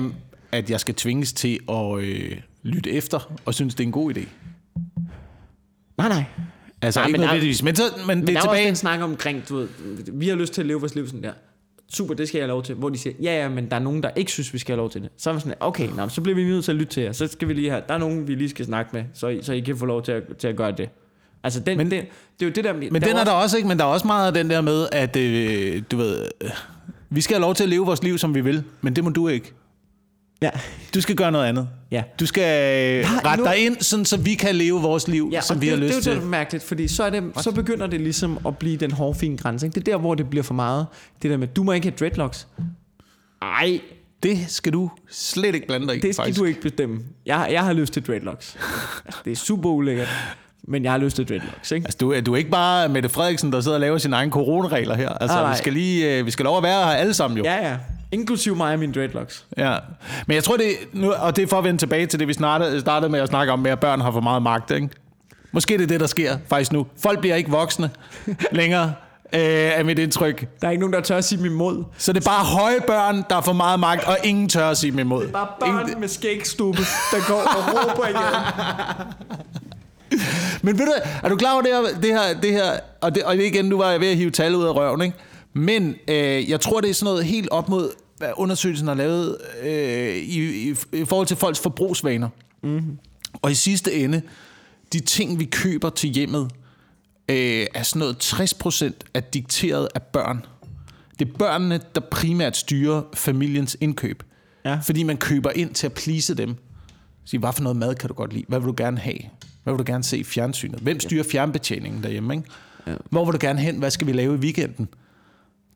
at 0.52 0.70
jeg 0.70 0.80
skal 0.80 0.94
tvinges 0.94 1.32
til 1.32 1.58
at 1.68 1.98
øh, 1.98 2.36
lytte 2.62 2.90
efter, 2.90 3.32
og 3.44 3.54
synes, 3.54 3.74
det 3.74 3.84
er 3.84 3.86
en 3.86 3.92
god 3.92 4.14
idé. 4.16 4.20
Nej, 5.98 6.08
nej. 6.08 6.24
Altså, 6.82 7.00
Nej, 7.00 7.06
ikke 7.06 7.12
men 7.12 7.20
der- 7.20 7.26
nødvendigvis. 7.26 7.62
Men, 7.62 7.76
så, 7.76 7.82
men, 8.06 8.06
Men 8.06 8.26
det 8.26 8.26
der 8.26 8.32
er 8.32 8.36
er 8.36 8.40
også 8.40 8.56
tilbage... 8.56 8.68
en 8.68 8.76
snak 8.76 9.00
omkring, 9.00 9.48
du 9.48 9.56
ved, 9.56 9.68
vi 10.12 10.28
har 10.28 10.36
lyst 10.36 10.52
til 10.52 10.60
at 10.60 10.66
leve 10.66 10.80
vores 10.80 10.94
liv 10.94 11.06
sådan 11.06 11.22
der. 11.22 11.32
Super, 11.92 12.14
det 12.14 12.28
skal 12.28 12.38
jeg 12.38 12.42
have 12.44 12.48
lov 12.48 12.62
til. 12.62 12.74
Hvor 12.74 12.88
de 12.88 12.98
siger, 12.98 13.14
ja, 13.22 13.42
ja, 13.42 13.48
men 13.48 13.70
der 13.70 13.76
er 13.76 13.80
nogen, 13.80 14.02
der 14.02 14.10
ikke 14.16 14.30
synes, 14.32 14.52
vi 14.54 14.58
skal 14.58 14.72
have 14.72 14.76
lov 14.76 14.90
til 14.90 15.02
det. 15.02 15.10
Så 15.16 15.30
er 15.30 15.34
man 15.34 15.40
sådan, 15.40 15.56
okay, 15.60 15.88
nå, 15.96 16.08
så 16.08 16.20
bliver 16.20 16.36
vi 16.36 16.44
nødt 16.44 16.64
til 16.64 16.72
at 16.72 16.76
lytte 16.76 16.92
til 16.92 17.02
jer. 17.02 17.12
Så 17.12 17.26
skal 17.26 17.48
vi 17.48 17.52
lige 17.54 17.70
have, 17.70 17.82
der 17.88 17.94
er 17.94 17.98
nogen, 17.98 18.28
vi 18.28 18.34
lige 18.34 18.48
skal 18.48 18.64
snakke 18.64 18.90
med, 18.92 19.04
så 19.14 19.28
I, 19.28 19.42
så 19.42 19.52
I 19.52 19.60
kan 19.60 19.76
få 19.76 19.86
lov 19.86 20.02
til 20.02 20.12
at, 20.12 20.22
til 20.38 20.48
at 20.48 20.56
gøre 20.56 20.72
det. 20.72 20.88
Altså, 21.44 21.60
den, 21.60 21.76
men, 21.76 21.90
den, 21.90 22.00
det 22.40 22.42
er 22.42 22.46
jo 22.46 22.52
det 22.52 22.64
der... 22.64 22.72
Men 22.72 23.02
den 23.02 23.16
er 23.16 23.24
der 23.24 23.30
også, 23.32 23.56
ikke? 23.56 23.68
Men 23.68 23.78
der 23.78 23.84
er 23.84 23.88
også 23.88 24.06
meget 24.06 24.26
af 24.26 24.34
den 24.34 24.50
der 24.50 24.60
med, 24.60 24.88
at 24.92 25.16
øh, 25.16 25.82
du 25.90 25.96
ved, 25.96 26.26
øh, 26.40 26.50
vi 27.10 27.20
skal 27.20 27.34
have 27.34 27.40
lov 27.42 27.54
til 27.54 27.62
at 27.62 27.68
leve 27.70 27.86
vores 27.86 28.02
liv, 28.02 28.18
som 28.18 28.34
vi 28.34 28.40
vil, 28.40 28.62
men 28.80 28.96
det 28.96 29.04
må 29.04 29.10
du 29.10 29.28
ikke. 29.28 29.52
Ja, 30.42 30.50
Du 30.94 31.00
skal 31.00 31.14
gøre 31.16 31.32
noget 31.32 31.46
andet. 31.46 31.68
ja. 31.90 32.02
Du 32.20 32.26
skal 32.26 32.42
øh, 32.42 33.02
Nej, 33.04 33.20
rette 33.24 33.44
nu- 33.44 33.50
dig 33.50 33.58
ind, 33.66 33.76
sådan, 33.80 34.04
så 34.04 34.16
vi 34.16 34.34
kan 34.34 34.54
leve 34.54 34.80
vores 34.82 35.08
liv, 35.08 35.30
Ja, 35.32 35.40
som 35.40 35.60
vi 35.60 35.66
det, 35.66 35.70
har 35.70 35.76
det, 35.80 35.84
lyst 35.86 35.94
det, 35.96 36.02
til. 36.02 36.10
er 36.10 36.14
jo 36.14 36.20
det, 36.20 36.22
der 36.22 36.26
er 36.36 36.38
mærkeligt, 36.38 36.64
fordi 36.64 36.88
så, 36.88 37.04
er 37.04 37.10
det, 37.10 37.24
så 37.40 37.52
begynder 37.52 37.86
det 37.86 38.00
ligesom 38.00 38.38
at 38.46 38.58
blive 38.58 38.76
den 38.76 38.90
hårde, 38.90 39.18
fine 39.18 39.36
grænse. 39.36 39.66
Ikke? 39.66 39.74
Det 39.80 39.88
er 39.88 39.92
der, 39.92 39.98
hvor 39.98 40.14
det 40.14 40.30
bliver 40.30 40.42
for 40.42 40.54
meget. 40.54 40.86
Det 41.22 41.30
der 41.30 41.36
med, 41.36 41.48
du 41.48 41.62
må 41.62 41.72
ikke 41.72 41.86
have 41.86 41.96
dreadlocks. 42.00 42.46
Ej, 43.42 43.80
Det 44.22 44.38
skal 44.48 44.72
du 44.72 44.90
slet 45.10 45.54
ikke 45.54 45.66
blande 45.66 45.86
dig 45.86 45.96
i, 45.96 46.00
det 46.00 46.14
skal 46.14 46.22
faktisk. 46.22 46.38
du 46.40 46.44
ikke 46.44 46.60
bestemme. 46.60 47.00
Jeg, 47.26 47.48
jeg 47.50 47.64
har 47.64 47.72
lyst 47.72 47.92
til 47.92 48.06
dreadlocks. 48.06 48.56
Altså, 49.04 49.20
det 49.24 49.30
er 49.32 49.36
super 49.36 49.68
ulækkert, 49.70 50.08
men 50.64 50.84
jeg 50.84 50.92
har 50.92 50.98
lyst 50.98 51.16
til 51.16 51.28
dreadlocks. 51.28 51.70
Ikke? 51.72 51.84
Altså, 51.86 51.98
du, 52.00 52.12
er- 52.12 52.20
du 52.20 52.32
er 52.32 52.36
ikke 52.36 52.50
bare 52.50 52.88
Mette 52.88 53.08
Frederiksen, 53.08 53.52
der 53.52 53.60
sidder 53.60 53.76
og 53.76 53.80
laver 53.80 53.98
sine 53.98 54.16
egne 54.16 54.32
coronaregler 54.32 54.94
her. 54.94 55.08
Altså, 55.08 55.36
nej. 55.36 55.52
vi 55.52 55.58
skal 55.58 55.72
lige, 55.72 56.18
øh, 56.18 56.26
vi 56.26 56.30
skal 56.30 56.44
lov 56.44 56.56
at 56.56 56.62
være 56.62 56.84
her 56.84 56.90
alle 56.90 57.14
sammen 57.14 57.38
jo. 57.38 57.44
Ja, 57.44 57.68
ja. 57.70 57.76
Inklusiv 58.12 58.56
mig 58.56 58.72
og 58.72 58.78
mine 58.78 58.92
dreadlocks. 58.92 59.44
Ja. 59.56 59.76
Men 60.26 60.34
jeg 60.34 60.44
tror, 60.44 60.56
det 60.56 60.66
nu, 60.92 61.12
og 61.12 61.36
det 61.36 61.42
er 61.42 61.46
for 61.46 61.58
at 61.58 61.64
vende 61.64 61.78
tilbage 61.78 62.06
til 62.06 62.20
det, 62.20 62.28
vi 62.28 62.32
startede, 62.32 62.80
startede 62.80 63.12
med 63.12 63.20
at 63.20 63.28
snakke 63.28 63.52
om, 63.52 63.58
med 63.58 63.70
at 63.70 63.80
børn 63.80 64.00
har 64.00 64.10
for 64.10 64.20
meget 64.20 64.42
magt. 64.42 64.70
Ikke? 64.70 64.88
Måske 65.52 65.74
det 65.74 65.82
er 65.82 65.86
det, 65.86 66.00
der 66.00 66.06
sker 66.06 66.36
faktisk 66.48 66.72
nu. 66.72 66.86
Folk 67.02 67.20
bliver 67.20 67.36
ikke 67.36 67.50
voksne 67.50 67.90
længere, 68.52 68.92
øh, 69.34 69.40
er 69.40 69.82
mit 69.82 69.98
indtryk. 69.98 70.46
Der 70.60 70.66
er 70.66 70.70
ikke 70.70 70.80
nogen, 70.80 70.92
der 70.92 71.00
tør 71.00 71.16
at 71.16 71.24
sige 71.24 71.38
dem 71.38 71.46
imod. 71.46 71.84
Så 71.98 72.12
det 72.12 72.20
er 72.20 72.30
bare 72.30 72.44
høje 72.44 72.80
børn, 72.86 73.24
der 73.30 73.40
får 73.40 73.52
meget 73.52 73.80
magt, 73.80 74.04
og 74.04 74.16
ingen 74.24 74.48
tør 74.48 74.68
at 74.68 74.76
sige 74.78 74.90
dem 74.90 74.98
imod. 74.98 75.28
Bare 75.28 75.48
børn 75.60 76.00
med 76.00 76.08
skægstube, 76.08 76.78
der 77.12 77.28
går 77.28 77.40
og 77.40 77.88
råber 77.88 78.06
igen. 78.06 78.16
Men 80.62 80.78
ved 80.78 80.86
du, 80.86 80.92
er 81.22 81.28
du 81.28 81.36
klar 81.36 81.52
over 81.52 81.62
det 81.62 81.70
her, 81.70 82.00
det 82.00 82.10
her, 82.10 82.40
det 82.42 82.52
her 82.52 82.72
og, 83.00 83.14
det, 83.14 83.22
og 83.22 83.36
det 83.36 83.44
igen, 83.44 83.64
nu 83.64 83.78
var 83.78 83.90
jeg 83.90 84.00
ved 84.00 84.08
at 84.08 84.16
hive 84.16 84.30
tal 84.30 84.54
ud 84.54 84.64
af 84.64 84.74
røven, 84.74 85.02
ikke? 85.02 85.16
Men 85.52 85.94
øh, 86.08 86.50
jeg 86.50 86.60
tror, 86.60 86.80
det 86.80 86.90
er 86.90 86.94
sådan 86.94 87.12
noget 87.12 87.24
helt 87.24 87.48
op 87.48 87.68
mod, 87.68 87.90
hvad 88.16 88.30
undersøgelsen 88.36 88.88
har 88.88 88.94
lavet 88.94 89.36
øh, 89.62 90.16
i, 90.16 90.68
i, 90.70 90.74
i 90.92 91.04
forhold 91.04 91.26
til 91.26 91.36
folks 91.36 91.60
forbrugsvaner. 91.60 92.28
Mm-hmm. 92.62 92.98
Og 93.42 93.50
i 93.50 93.54
sidste 93.54 93.94
ende, 93.94 94.22
de 94.92 95.00
ting, 95.00 95.38
vi 95.38 95.44
køber 95.44 95.90
til 95.90 96.10
hjemmet, 96.10 96.50
øh, 97.28 97.66
er 97.74 97.82
sådan 97.82 98.00
noget 98.00 98.34
60% 98.84 98.92
er 99.14 99.20
dikteret 99.20 99.88
af 99.94 100.02
børn. 100.02 100.44
Det 101.18 101.28
er 101.28 101.32
børnene, 101.38 101.80
der 101.94 102.00
primært 102.10 102.56
styrer 102.56 103.02
familiens 103.14 103.76
indkøb. 103.80 104.22
Ja. 104.64 104.78
Fordi 104.82 105.02
man 105.02 105.16
køber 105.16 105.50
ind 105.50 105.74
til 105.74 105.86
at 105.86 105.92
please 105.92 106.34
dem. 106.34 106.56
Sige, 107.24 107.40
hvad 107.40 107.52
for 107.52 107.62
noget 107.62 107.76
mad 107.76 107.94
kan 107.94 108.08
du 108.08 108.14
godt 108.14 108.32
lide? 108.32 108.44
Hvad 108.48 108.58
vil 108.58 108.66
du 108.66 108.74
gerne 108.76 108.98
have? 108.98 109.18
Hvad 109.62 109.74
vil 109.74 109.78
du 109.78 109.92
gerne 109.92 110.04
se 110.04 110.18
i 110.18 110.24
fjernsynet? 110.24 110.80
Hvem 110.80 111.00
styrer 111.00 111.24
fjernbetjeningen 111.24 112.02
derhjemme? 112.02 112.34
Ikke? 112.34 112.48
Ja. 112.86 112.94
Hvor 113.10 113.24
vil 113.24 113.32
du 113.32 113.38
gerne 113.40 113.60
hen? 113.60 113.76
Hvad 113.76 113.90
skal 113.90 114.06
vi 114.06 114.12
lave 114.12 114.34
i 114.34 114.38
weekenden? 114.38 114.88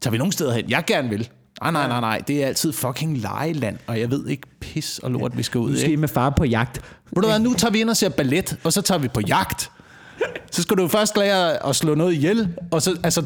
Tager 0.01 0.11
vi 0.12 0.18
nogen 0.18 0.32
steder 0.32 0.53
hen? 0.53 0.70
Jeg 0.70 0.84
gerne 0.86 1.09
vil. 1.09 1.28
Nej, 1.62 1.70
nej, 1.70 1.88
nej, 1.88 2.01
nej. 2.01 2.18
Det 2.18 2.42
er 2.42 2.47
altid 2.47 2.72
fucking 2.72 3.18
lejeland, 3.18 3.78
og 3.86 4.01
jeg 4.01 4.11
ved 4.11 4.26
ikke 4.26 4.47
pis 4.61 4.99
og 4.99 5.11
lort, 5.11 5.36
vi 5.36 5.42
skal 5.42 5.59
ud. 5.61 5.70
Måske 5.70 5.86
Ikke? 5.86 5.97
med 5.97 6.09
far 6.09 6.30
på 6.30 6.45
jagt. 6.45 6.80
Ved 7.14 7.22
du 7.22 7.28
hvad, 7.28 7.38
nu 7.38 7.55
tager 7.55 7.72
vi 7.72 7.80
ind 7.80 7.90
og 7.90 7.97
ser 7.97 8.09
ballet, 8.09 8.57
og 8.64 8.72
så 8.72 8.82
tager 8.82 8.99
vi 8.99 9.09
på 9.09 9.20
jagt. 9.20 9.70
Så 10.51 10.62
skal 10.62 10.76
du 10.76 10.82
jo 10.82 10.88
først 10.88 11.16
lære 11.16 11.66
at 11.68 11.76
slå 11.76 11.95
noget 11.95 12.12
ihjel, 12.12 12.49
og 12.70 12.82
så, 12.82 12.99
altså, 13.05 13.24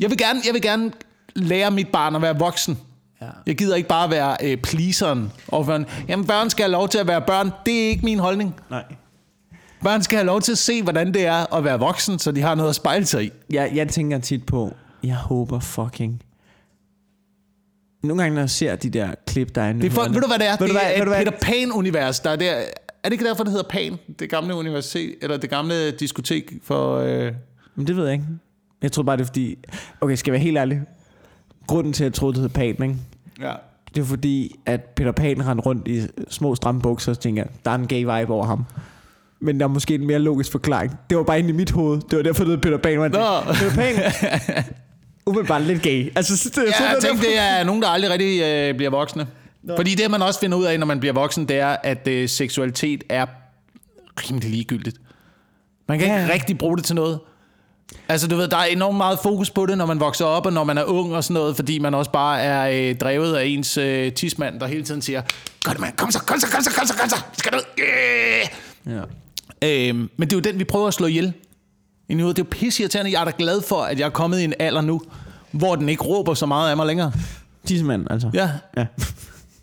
jeg 0.00 0.10
vil 0.10 0.18
gerne, 0.18 0.40
jeg 0.46 0.54
vil 0.54 0.62
gerne 0.62 0.92
lære 1.34 1.70
mit 1.70 1.88
barn 1.88 2.16
at 2.16 2.22
være 2.22 2.38
voksen. 2.38 2.78
Ja. 3.22 3.26
Jeg 3.46 3.56
gider 3.56 3.76
ikke 3.76 3.88
bare 3.88 4.10
være 4.10 4.36
øh, 4.42 4.56
pleaseren 4.56 5.32
overfor 5.48 5.74
en, 5.74 5.86
Jamen, 6.08 6.26
børn 6.26 6.50
skal 6.50 6.62
have 6.62 6.72
lov 6.72 6.88
til 6.88 6.98
at 6.98 7.06
være 7.06 7.20
børn. 7.20 7.50
Det 7.66 7.84
er 7.84 7.88
ikke 7.88 8.04
min 8.04 8.18
holdning. 8.18 8.54
Nej. 8.70 8.84
Børn 9.82 10.02
skal 10.02 10.16
have 10.16 10.26
lov 10.26 10.40
til 10.40 10.52
at 10.52 10.58
se, 10.58 10.82
hvordan 10.82 11.14
det 11.14 11.26
er 11.26 11.54
at 11.54 11.64
være 11.64 11.78
voksen, 11.78 12.18
så 12.18 12.32
de 12.32 12.40
har 12.42 12.54
noget 12.54 12.68
at 12.68 12.74
spejle 12.76 13.06
sig 13.06 13.24
i. 13.24 13.30
Jeg, 13.50 13.70
jeg 13.74 13.88
tænker 13.88 14.18
tit 14.18 14.46
på, 14.46 14.74
jeg 15.04 15.16
håber 15.16 15.60
fucking... 15.60 16.22
Nogle 18.02 18.22
gange, 18.22 18.34
når 18.34 18.42
jeg 18.42 18.50
ser 18.50 18.76
de 18.76 18.90
der 18.90 19.14
klip, 19.26 19.54
der 19.54 19.62
er 19.62 19.72
Det 19.72 19.84
er 19.84 19.90
for, 19.90 20.02
ved 20.02 20.20
du, 20.20 20.26
hvad 20.26 20.38
det 20.38 20.48
er? 20.48 20.56
Ved 20.60 20.68
det 20.68 20.98
er 20.98 21.04
du 21.04 21.10
et? 21.10 21.16
Peter 21.16 21.32
Pan-univers. 21.42 22.20
Der 22.20 22.30
er, 22.30 22.36
der, 22.36 22.52
er 22.52 22.64
det 23.04 23.12
ikke 23.12 23.24
derfor, 23.24 23.44
det 23.44 23.52
hedder 23.52 23.68
Pan? 23.68 23.98
Det 24.18 24.30
gamle 24.30 24.54
universitet, 24.54 25.14
eller 25.22 25.36
det 25.36 25.50
gamle 25.50 25.90
diskotek 25.90 26.52
for... 26.62 26.98
Øh... 26.98 27.32
Men 27.74 27.86
det 27.86 27.96
ved 27.96 28.04
jeg 28.04 28.12
ikke. 28.12 28.24
Jeg 28.82 28.92
tror 28.92 29.02
bare, 29.02 29.16
det 29.16 29.22
er 29.22 29.26
fordi... 29.26 29.58
Okay, 30.00 30.14
skal 30.14 30.30
jeg 30.30 30.32
være 30.32 30.42
helt 30.42 30.58
ærlig? 30.58 30.82
Grunden 31.66 31.92
til, 31.92 32.04
at 32.04 32.06
jeg 32.06 32.14
troede, 32.14 32.34
det 32.34 32.42
hed 32.42 32.48
Pan, 32.48 32.68
ikke? 32.68 32.96
Ja. 33.40 33.52
Det 33.94 34.00
er 34.00 34.04
fordi, 34.04 34.56
at 34.66 34.84
Peter 34.84 35.12
Pan 35.12 35.46
rendte 35.46 35.64
rundt 35.64 35.88
i 35.88 36.02
små 36.28 36.54
stramme 36.54 36.80
bukser, 36.80 37.12
og 37.12 37.20
tænker 37.20 37.44
der 37.64 37.70
er 37.70 37.74
en 37.74 37.86
gay 37.86 38.00
vibe 38.00 38.32
over 38.32 38.44
ham. 38.44 38.64
Men 39.40 39.60
der 39.60 39.66
er 39.66 39.68
måske 39.68 39.94
en 39.94 40.06
mere 40.06 40.18
logisk 40.18 40.52
forklaring. 40.52 40.92
Det 41.10 41.18
var 41.18 41.24
bare 41.24 41.38
inde 41.38 41.50
i 41.50 41.52
mit 41.52 41.70
hoved. 41.70 42.00
Det 42.10 42.16
var 42.16 42.22
derfor, 42.22 42.44
det 42.44 42.50
hed 42.52 42.58
Peter 42.58 42.78
Pan. 42.78 42.98
Man, 42.98 43.10
Nå. 43.10 43.18
Peter 43.52 43.74
Pan. 43.74 43.94
Umiddelbart 45.26 45.62
lidt 45.62 45.82
gay. 45.82 46.12
Altså, 46.16 46.36
så 46.36 46.48
det, 46.48 46.56
Ja, 46.56 46.84
jeg 46.86 46.94
det, 46.96 47.04
tænkte, 47.04 47.26
det 47.26 47.38
er 47.38 47.64
nogen, 47.64 47.82
der 47.82 47.88
aldrig 47.88 48.10
rigtig 48.10 48.42
øh, 48.42 48.74
bliver 48.74 48.90
voksne. 48.90 49.26
Nå. 49.62 49.76
Fordi 49.76 49.94
det, 49.94 50.10
man 50.10 50.22
også 50.22 50.40
finder 50.40 50.58
ud 50.58 50.64
af, 50.64 50.78
når 50.78 50.86
man 50.86 51.00
bliver 51.00 51.12
voksen, 51.12 51.48
det 51.48 51.56
er, 51.58 51.76
at 51.82 52.08
øh, 52.08 52.28
seksualitet 52.28 53.04
er 53.08 53.26
rimelig 54.28 54.50
ligegyldigt. 54.50 54.96
Man 55.88 55.98
kan 55.98 56.08
Ja. 56.08 56.20
ikke 56.22 56.32
rigtig 56.34 56.58
bruge 56.58 56.76
det 56.76 56.84
til 56.84 56.94
noget. 56.94 57.18
Altså, 58.08 58.28
du 58.28 58.36
ved, 58.36 58.48
der 58.48 58.56
er 58.56 58.64
enormt 58.64 58.96
meget 58.96 59.18
fokus 59.22 59.50
på 59.50 59.66
det, 59.66 59.78
når 59.78 59.86
man 59.86 60.00
vokser 60.00 60.24
op, 60.24 60.46
og 60.46 60.52
når 60.52 60.64
man 60.64 60.78
er 60.78 60.84
ung 60.84 61.14
og 61.14 61.24
sådan 61.24 61.34
noget, 61.34 61.56
fordi 61.56 61.78
man 61.78 61.94
også 61.94 62.10
bare 62.10 62.40
er 62.40 62.88
øh, 62.90 62.96
drevet 62.96 63.36
af 63.36 63.44
ens 63.44 63.76
øh, 63.76 64.12
tidsmand, 64.12 64.60
der 64.60 64.66
hele 64.66 64.82
tiden 64.84 65.02
siger, 65.02 65.22
Godt, 65.62 65.78
mand, 65.80 65.96
kom 65.96 66.10
så, 66.10 66.18
kom 66.18 66.40
så, 66.40 66.46
kom 66.50 66.62
så, 66.62 66.70
kom 66.70 66.86
så, 66.86 66.94
kom 66.96 67.08
så, 67.08 67.16
skal 67.32 67.54
ud. 67.54 67.60
Yeah! 67.80 68.46
Ja. 68.96 69.02
Øhm, 69.88 70.10
men 70.16 70.28
det 70.28 70.32
er 70.32 70.36
jo 70.36 70.40
den, 70.40 70.58
vi 70.58 70.64
prøver 70.64 70.88
at 70.88 70.94
slå 70.94 71.06
ihjel. 71.06 71.32
Ind 72.10 72.20
i 72.20 72.22
hovedet. 72.22 72.36
Det 72.36 72.42
er 72.42 72.46
jo 72.46 72.50
pisseirriterende. 72.50 73.12
Jeg 73.12 73.20
er 73.20 73.24
da 73.24 73.32
glad 73.38 73.62
for, 73.62 73.82
at 73.82 73.98
jeg 73.98 74.06
er 74.06 74.10
kommet 74.10 74.40
i 74.40 74.44
en 74.44 74.54
alder 74.58 74.80
nu, 74.80 75.00
hvor 75.50 75.76
den 75.76 75.88
ikke 75.88 76.02
råber 76.04 76.34
så 76.34 76.46
meget 76.46 76.70
af 76.70 76.76
mig 76.76 76.86
længere. 76.86 77.12
Tissemand, 77.66 78.06
altså. 78.10 78.30
Ja. 78.34 78.50
ja. 78.76 78.86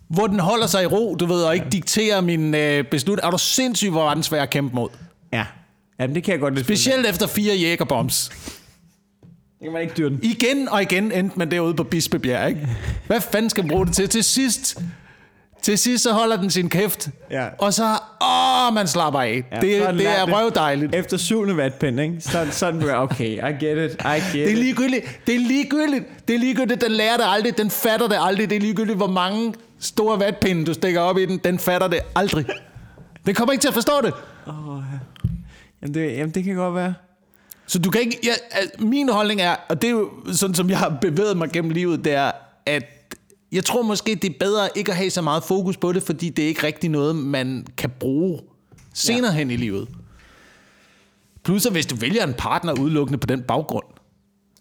Hvor 0.08 0.28
den 0.28 0.40
holder 0.40 0.68
sig 0.68 0.84
i 0.84 0.86
ro, 0.86 1.16
du 1.20 1.26
ved, 1.26 1.44
og 1.44 1.56
ikke 1.56 1.68
dikterer 1.72 2.22
min 2.22 2.56
øh, 2.56 2.84
beslut. 2.84 3.20
Er 3.24 3.30
du 3.30 3.38
sindssyg, 3.38 3.90
hvor 3.90 4.04
var 4.04 4.14
den 4.14 4.24
svær 4.24 4.42
at 4.42 4.50
kæmpe 4.50 4.76
mod? 4.76 4.90
Ja. 5.34 5.46
Jamen, 6.00 6.16
det 6.16 6.24
kan 6.24 6.32
jeg 6.32 6.40
godt 6.40 6.56
lidt 6.56 6.66
Specielt 6.66 7.06
efter 7.06 7.28
fire 7.28 7.56
jægerbombs. 7.56 8.30
Det 8.30 9.64
kan 9.64 9.72
man 9.72 9.82
ikke 9.82 9.94
dyre 9.98 10.10
den. 10.10 10.20
Igen 10.24 10.70
og 10.70 10.82
igen 10.82 11.12
endte 11.12 11.40
man 11.40 11.52
derude 11.52 11.74
på 11.74 11.84
Bispebjerg, 11.84 12.50
ikke? 12.50 12.68
Hvad 13.08 13.22
fanden 13.22 13.50
skal 13.50 13.64
man 13.64 13.72
bruge 13.72 13.86
det 13.86 13.96
til? 13.96 14.10
Til 14.10 14.24
sidst, 14.24 14.78
til 15.68 15.78
sidst 15.78 16.04
så 16.04 16.14
holder 16.14 16.38
den 16.38 16.50
sin 16.50 16.70
kæft. 16.70 17.10
Ja. 17.32 17.48
Og 17.58 17.74
så, 17.74 17.84
åh, 18.22 18.74
man 18.74 18.88
slapper 18.88 19.20
af. 19.20 19.44
Ja, 19.52 19.56
det, 19.56 20.00
det 20.00 20.08
er 20.08 20.38
røvdejligt. 20.38 20.96
Efter 20.96 21.18
syvende 21.18 21.58
vatpind, 21.58 22.00
ikke? 22.00 22.16
Så, 22.20 22.48
sådan 22.52 22.82
du 22.82 22.88
er, 22.88 22.96
okay, 22.96 23.30
I 23.30 23.66
get 23.66 23.92
it, 23.92 24.02
I 24.02 24.38
get 24.38 24.48
Det 24.48 24.52
er 24.52 24.56
ligegyldigt. 24.56 25.20
Det 25.28 25.36
er 25.36 25.40
ligegyldigt. 25.40 26.28
Det 26.28 26.36
er 26.36 26.40
ligegyldigt. 26.40 26.82
Den 26.82 26.92
lærer 26.92 27.18
det 27.18 27.26
aldrig. 27.28 27.58
Den 27.58 27.70
fatter 27.70 28.08
det 28.08 28.18
aldrig. 28.20 28.50
Det 28.50 28.56
er 28.56 28.60
ligegyldigt, 28.60 28.98
hvor 28.98 29.08
mange 29.08 29.54
store 29.80 30.20
vatpinde, 30.20 30.66
du 30.66 30.74
stikker 30.74 31.02
op 31.02 31.18
i 31.18 31.26
den. 31.26 31.38
Den 31.38 31.60
fatter 31.60 31.88
det 31.88 32.00
aldrig. 32.16 32.46
Den 33.26 33.36
kommer 33.36 33.52
ikke 33.52 33.62
til 33.62 33.68
at 33.68 33.74
forstå 33.74 33.94
det. 34.04 34.14
Jamen, 35.82 35.94
det, 35.94 36.12
jamen, 36.12 36.32
det 36.32 36.44
kan 36.44 36.56
godt 36.56 36.76
være. 36.76 36.94
Så 37.66 37.80
du 37.80 37.90
kan 37.90 38.02
ikke... 38.02 38.20
Ja, 38.24 38.34
altså, 38.52 38.72
min 38.80 39.10
holdning 39.10 39.42
er, 39.42 39.56
og 39.70 39.82
det 39.82 39.88
er 39.88 39.92
jo 39.92 40.10
sådan, 40.32 40.56
som 40.56 40.70
jeg 40.70 40.78
har 40.78 40.98
bevæget 41.02 41.38
mig 41.38 41.50
gennem 41.50 41.72
livet, 41.72 42.06
det 42.06 42.14
er, 42.14 42.32
at 42.66 42.97
jeg 43.52 43.66
tror 43.66 43.82
måske, 43.82 44.16
det 44.16 44.30
er 44.30 44.36
bedre 44.40 44.70
ikke 44.76 44.92
at 44.92 44.98
have 44.98 45.10
så 45.10 45.22
meget 45.22 45.44
fokus 45.44 45.78
på 45.78 45.94
det, 45.94 46.04
fordi 46.04 46.30
det 46.30 46.44
er 46.44 46.48
ikke 46.48 46.64
rigtig 46.64 46.90
noget, 46.90 47.16
man 47.16 47.68
kan 47.78 47.90
bruge 48.00 48.40
senere 48.94 49.32
ja. 49.32 49.38
hen 49.38 49.52
i 49.52 49.56
livet. 49.56 49.88
Plus, 51.44 51.66
at 51.66 51.72
hvis 51.72 51.86
du 51.86 51.96
vælger 51.96 52.24
en 52.24 52.34
partner 52.34 52.74
udelukkende 52.80 53.18
på 53.18 53.28
den 53.28 53.42
baggrund, 53.42 53.86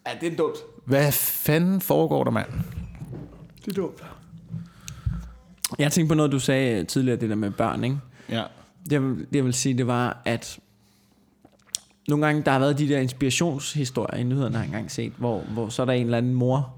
Ja, 0.06 0.10
det 0.20 0.32
er 0.32 0.36
dumt. 0.36 0.56
hvad 0.84 1.12
fanden 1.12 1.80
foregår 1.80 2.24
der, 2.24 2.30
mand? 2.30 2.46
Det 3.64 3.68
er 3.78 3.82
dumt. 3.82 4.02
Jeg 5.78 5.92
tænkte 5.92 6.08
på 6.08 6.14
noget, 6.14 6.32
du 6.32 6.38
sagde 6.38 6.84
tidligere, 6.84 7.20
det 7.20 7.30
der 7.30 7.36
med 7.36 7.50
børn, 7.50 7.84
ikke? 7.84 7.96
Ja. 8.30 8.42
Det 8.84 8.92
jeg, 8.92 9.02
vil, 9.02 9.18
det, 9.18 9.26
jeg 9.36 9.44
vil 9.44 9.54
sige, 9.54 9.78
det 9.78 9.86
var, 9.86 10.22
at 10.24 10.58
nogle 12.08 12.26
gange, 12.26 12.42
der 12.42 12.50
har 12.52 12.58
været 12.58 12.78
de 12.78 12.88
der 12.88 12.98
inspirationshistorier 12.98 14.20
i 14.20 14.22
nyhederne, 14.22 14.54
har 14.54 14.62
jeg 14.62 14.66
engang 14.68 14.90
set, 14.90 15.12
hvor, 15.16 15.40
hvor 15.40 15.68
så 15.68 15.82
er 15.82 15.86
der 15.86 15.92
en 15.92 16.04
eller 16.04 16.18
anden 16.18 16.34
mor, 16.34 16.74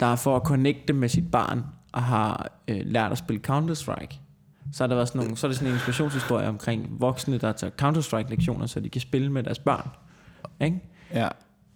der 0.00 0.06
er 0.06 0.16
for 0.16 0.36
at 0.36 0.42
connecte 0.42 0.92
med 0.92 1.08
sit 1.08 1.30
barn, 1.30 1.64
og 1.92 2.02
har 2.02 2.50
øh, 2.68 2.80
lært 2.84 3.12
at 3.12 3.18
spille 3.18 3.42
Counter-Strike. 3.50 4.18
Så 4.72 4.84
er 4.84 4.88
der 4.88 4.94
været 4.94 5.08
sådan 5.08 5.20
nogle, 5.20 5.36
så 5.36 5.46
er 5.46 5.48
det 5.48 5.56
sådan 5.56 5.68
en 5.68 5.74
inspirationshistorie 5.74 6.48
omkring 6.48 6.86
voksne, 6.90 7.38
der 7.38 7.52
tager 7.52 7.70
Counter-Strike-lektioner, 7.82 8.66
så 8.66 8.80
de 8.80 8.88
kan 8.88 9.00
spille 9.00 9.32
med 9.32 9.42
deres 9.42 9.58
børn. 9.58 9.88
Ikke? 10.60 10.80
ja. 11.14 11.28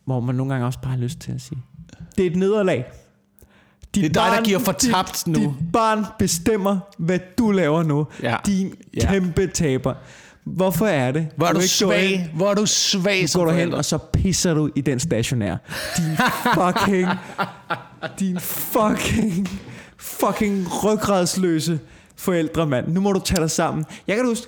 Hvor 0.04 0.20
man 0.20 0.34
nogle 0.34 0.52
gange 0.52 0.66
også 0.66 0.78
bare 0.80 0.92
har 0.92 0.98
lyst 0.98 1.18
til 1.18 1.32
at 1.32 1.40
sige, 1.40 1.62
det 2.16 2.26
er 2.26 2.30
et 2.30 2.36
nederlag. 2.36 2.84
Dit 3.94 4.04
Det 4.04 4.16
er 4.16 4.28
dig, 4.28 4.38
der 4.38 4.44
giver 4.44 4.58
fortabt 4.58 5.22
dit, 5.26 5.26
nu. 5.26 5.40
Dit 5.40 5.72
barn 5.72 6.04
bestemmer, 6.18 6.78
hvad 6.98 7.18
du 7.38 7.50
laver 7.50 7.82
nu. 7.82 8.06
Ja. 8.22 8.36
Din 8.46 8.74
Ja. 8.96 9.06
kæmpe 9.10 9.46
taber. 9.46 9.94
Hvorfor 10.44 10.86
er 10.86 11.12
det? 11.12 11.28
Hvor 11.36 11.46
er 11.46 11.52
du 11.52 11.58
går 11.58 11.62
svag? 11.66 12.30
Hvor 12.34 12.50
er 12.50 12.54
du 12.54 12.66
svag 12.66 13.20
Nu 13.20 13.26
som 13.26 13.38
går 13.38 13.50
du 13.50 13.56
hen, 13.56 13.74
og 13.74 13.84
så 13.84 13.98
pisser 13.98 14.54
du 14.54 14.70
i 14.76 14.80
den 14.80 14.98
stationær. 15.00 15.56
Din 15.96 16.16
fucking... 16.56 17.08
din 18.18 18.40
fucking... 18.40 19.48
Fucking 19.96 20.84
ryggradsløse 20.84 21.80
forældre, 22.16 22.66
mand. 22.66 22.88
Nu 22.88 23.00
må 23.00 23.12
du 23.12 23.20
tage 23.20 23.40
dig 23.40 23.50
sammen. 23.50 23.84
Jeg 24.06 24.16
kan 24.16 24.26
huske... 24.26 24.46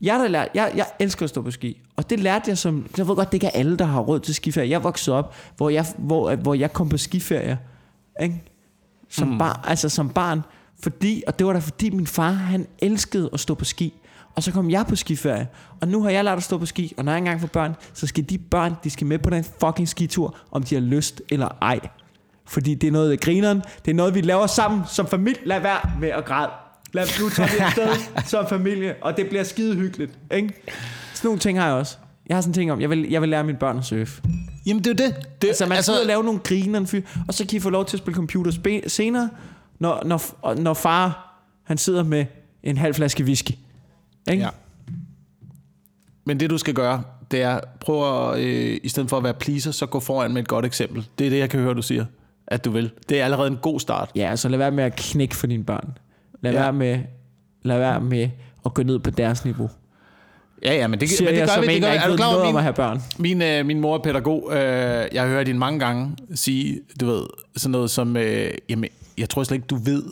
Jeg, 0.00 0.18
der 0.18 0.28
lært, 0.28 0.48
jeg, 0.54 0.72
jeg 0.76 0.86
elsker 0.98 1.24
at 1.24 1.30
stå 1.30 1.42
på 1.42 1.50
ski, 1.50 1.80
og 1.96 2.10
det 2.10 2.20
lærte 2.20 2.50
jeg 2.50 2.58
som... 2.58 2.86
Jeg 2.98 3.08
ved 3.08 3.16
godt, 3.16 3.32
det 3.32 3.34
ikke 3.34 3.46
er 3.46 3.50
alle, 3.50 3.76
der 3.76 3.84
har 3.84 4.00
råd 4.00 4.20
til 4.20 4.34
skiferie. 4.34 4.70
Jeg 4.70 4.84
voksede 4.84 5.16
op, 5.16 5.34
hvor 5.56 5.70
jeg, 5.70 5.86
hvor, 5.98 6.34
hvor 6.34 6.54
jeg 6.54 6.72
kom 6.72 6.88
på 6.88 6.96
skiferie, 6.96 7.58
ikke? 8.22 8.42
Som, 9.08 9.28
mm. 9.28 9.38
bar, 9.38 9.64
altså 9.68 9.88
som 9.88 10.08
barn, 10.08 10.42
fordi, 10.82 11.22
og 11.26 11.38
det 11.38 11.46
var 11.46 11.52
da 11.52 11.58
fordi 11.58 11.90
min 11.90 12.06
far, 12.06 12.30
han 12.30 12.66
elskede 12.78 13.30
at 13.32 13.40
stå 13.40 13.54
på 13.54 13.64
ski. 13.64 13.94
Og 14.34 14.42
så 14.42 14.52
kom 14.52 14.70
jeg 14.70 14.86
på 14.86 14.96
skiferie, 14.96 15.48
og 15.80 15.88
nu 15.88 16.02
har 16.02 16.10
jeg 16.10 16.24
lært 16.24 16.36
at 16.36 16.44
stå 16.44 16.58
på 16.58 16.66
ski, 16.66 16.94
og 16.96 17.04
når 17.04 17.12
jeg 17.12 17.18
engang 17.18 17.40
får 17.40 17.48
børn, 17.48 17.76
så 17.92 18.06
skal 18.06 18.24
de 18.30 18.38
børn, 18.38 18.74
de 18.84 18.90
skal 18.90 19.06
med 19.06 19.18
på 19.18 19.30
den 19.30 19.44
fucking 19.60 19.88
skitur, 19.88 20.36
om 20.50 20.62
de 20.62 20.74
har 20.74 20.82
lyst 20.82 21.22
eller 21.30 21.48
ej. 21.62 21.80
Fordi 22.46 22.74
det 22.74 22.86
er 22.86 22.92
noget 22.92 23.12
af 23.12 23.20
grineren, 23.20 23.62
det 23.84 23.90
er 23.90 23.94
noget, 23.94 24.14
vi 24.14 24.20
laver 24.20 24.46
sammen 24.46 24.82
som 24.90 25.06
familie. 25.06 25.40
Lad 25.44 25.60
være 25.60 25.90
med 26.00 26.08
at 26.08 26.24
græde. 26.24 26.50
Lad 26.92 27.06
nu 27.20 27.28
tage 27.28 27.48
vi 27.50 27.58
afsted 27.58 27.88
som 28.30 28.48
familie, 28.48 28.94
og 29.00 29.16
det 29.16 29.28
bliver 29.28 29.44
skide 29.44 29.76
hyggeligt. 29.76 30.18
Ikke? 30.30 30.54
Sådan 31.14 31.28
nogle 31.28 31.40
ting 31.40 31.58
har 31.60 31.66
jeg 31.66 31.74
også. 31.74 31.96
Jeg 32.26 32.36
har 32.36 32.40
sådan 32.40 32.50
en 32.50 32.54
ting 32.54 32.72
om, 32.72 32.80
jeg 32.80 32.90
vil, 32.90 33.10
jeg 33.10 33.20
vil 33.20 33.28
lære 33.28 33.44
mine 33.44 33.58
børn 33.58 33.78
at 33.78 33.84
surfe. 33.84 34.22
Jamen, 34.66 34.84
det 34.84 34.90
er 35.00 35.06
det. 35.06 35.16
det 35.42 35.48
Altså, 35.48 35.66
man 35.66 35.76
altså, 35.76 35.94
skal 35.94 36.06
lave 36.06 36.24
nogle 36.24 36.40
griner, 36.40 36.86
fyr, 36.86 37.02
og 37.28 37.34
så 37.34 37.46
kan 37.46 37.56
I 37.56 37.60
få 37.60 37.70
lov 37.70 37.84
til 37.84 37.96
at 37.96 38.02
spille 38.02 38.14
computer 38.14 38.82
senere, 38.86 39.30
når, 39.78 40.02
når, 40.04 40.54
når 40.54 40.74
far 40.74 41.30
han 41.64 41.78
sidder 41.78 42.02
med 42.02 42.26
en 42.62 42.76
halv 42.76 42.94
flaske 42.94 43.24
whisky. 43.24 43.50
Ikke? 44.30 44.42
Ja. 44.42 44.48
Men 46.24 46.40
det 46.40 46.50
du 46.50 46.58
skal 46.58 46.74
gøre, 46.74 47.02
det 47.30 47.42
er, 47.42 47.60
prøv 47.80 48.30
at, 48.32 48.40
øh, 48.40 48.80
i 48.82 48.88
stedet 48.88 49.10
for 49.10 49.16
at 49.16 49.24
være 49.24 49.34
pleaser, 49.34 49.70
så 49.70 49.86
gå 49.86 50.00
foran 50.00 50.32
med 50.32 50.42
et 50.42 50.48
godt 50.48 50.64
eksempel. 50.64 51.06
Det 51.18 51.26
er 51.26 51.30
det, 51.30 51.38
jeg 51.38 51.50
kan 51.50 51.60
høre, 51.60 51.74
du 51.74 51.82
siger, 51.82 52.04
at 52.46 52.64
du 52.64 52.70
vil. 52.70 52.90
Det 53.08 53.20
er 53.20 53.24
allerede 53.24 53.48
en 53.48 53.56
god 53.62 53.80
start. 53.80 54.10
Ja, 54.16 54.36
så 54.36 54.48
lad 54.48 54.58
være 54.58 54.70
med 54.70 54.84
at 54.84 54.96
knække 54.96 55.36
for 55.36 55.46
dine 55.46 55.64
børn. 55.64 55.98
Lad, 56.40 56.52
Ja. 56.52 56.60
være, 56.60 56.72
med, 56.72 56.98
lad 57.62 57.78
være 57.78 58.00
med 58.00 58.28
at 58.66 58.74
gå 58.74 58.82
ned 58.82 58.98
på 58.98 59.10
deres 59.10 59.44
niveau. 59.44 59.70
Ja, 60.64 60.74
ja, 60.74 60.86
men 60.86 61.00
det, 61.00 61.08
Siger 61.08 61.22
men 61.30 61.34
det 61.34 61.40
jeg 61.40 61.48
gør 61.48 61.54
som 61.54 61.62
vi. 61.62 61.74
Det 61.74 61.82
gør, 61.82 61.88
er 61.88 62.08
du 62.10 62.16
klar 62.16 62.34
over, 62.34 62.46
min, 62.46 62.56
at 62.56 62.62
have 62.62 62.72
børn. 62.74 63.02
Min, 63.18 63.42
øh, 63.42 63.66
min 63.66 63.80
mor 63.80 63.94
er 63.94 64.02
pædagog. 64.02 64.48
Øh, 64.52 64.58
jeg 65.12 65.22
har 65.22 65.26
hørt 65.28 65.46
hende 65.46 65.58
mange 65.58 65.78
gange 65.80 66.16
sige, 66.34 66.80
du 67.00 67.06
ved, 67.06 67.22
sådan 67.56 67.70
noget 67.70 67.90
som, 67.90 68.16
øh, 68.16 68.50
jamen, 68.68 68.90
jeg 69.18 69.28
tror 69.28 69.42
slet 69.42 69.56
ikke, 69.56 69.66
du 69.66 69.76
ved, 69.76 70.02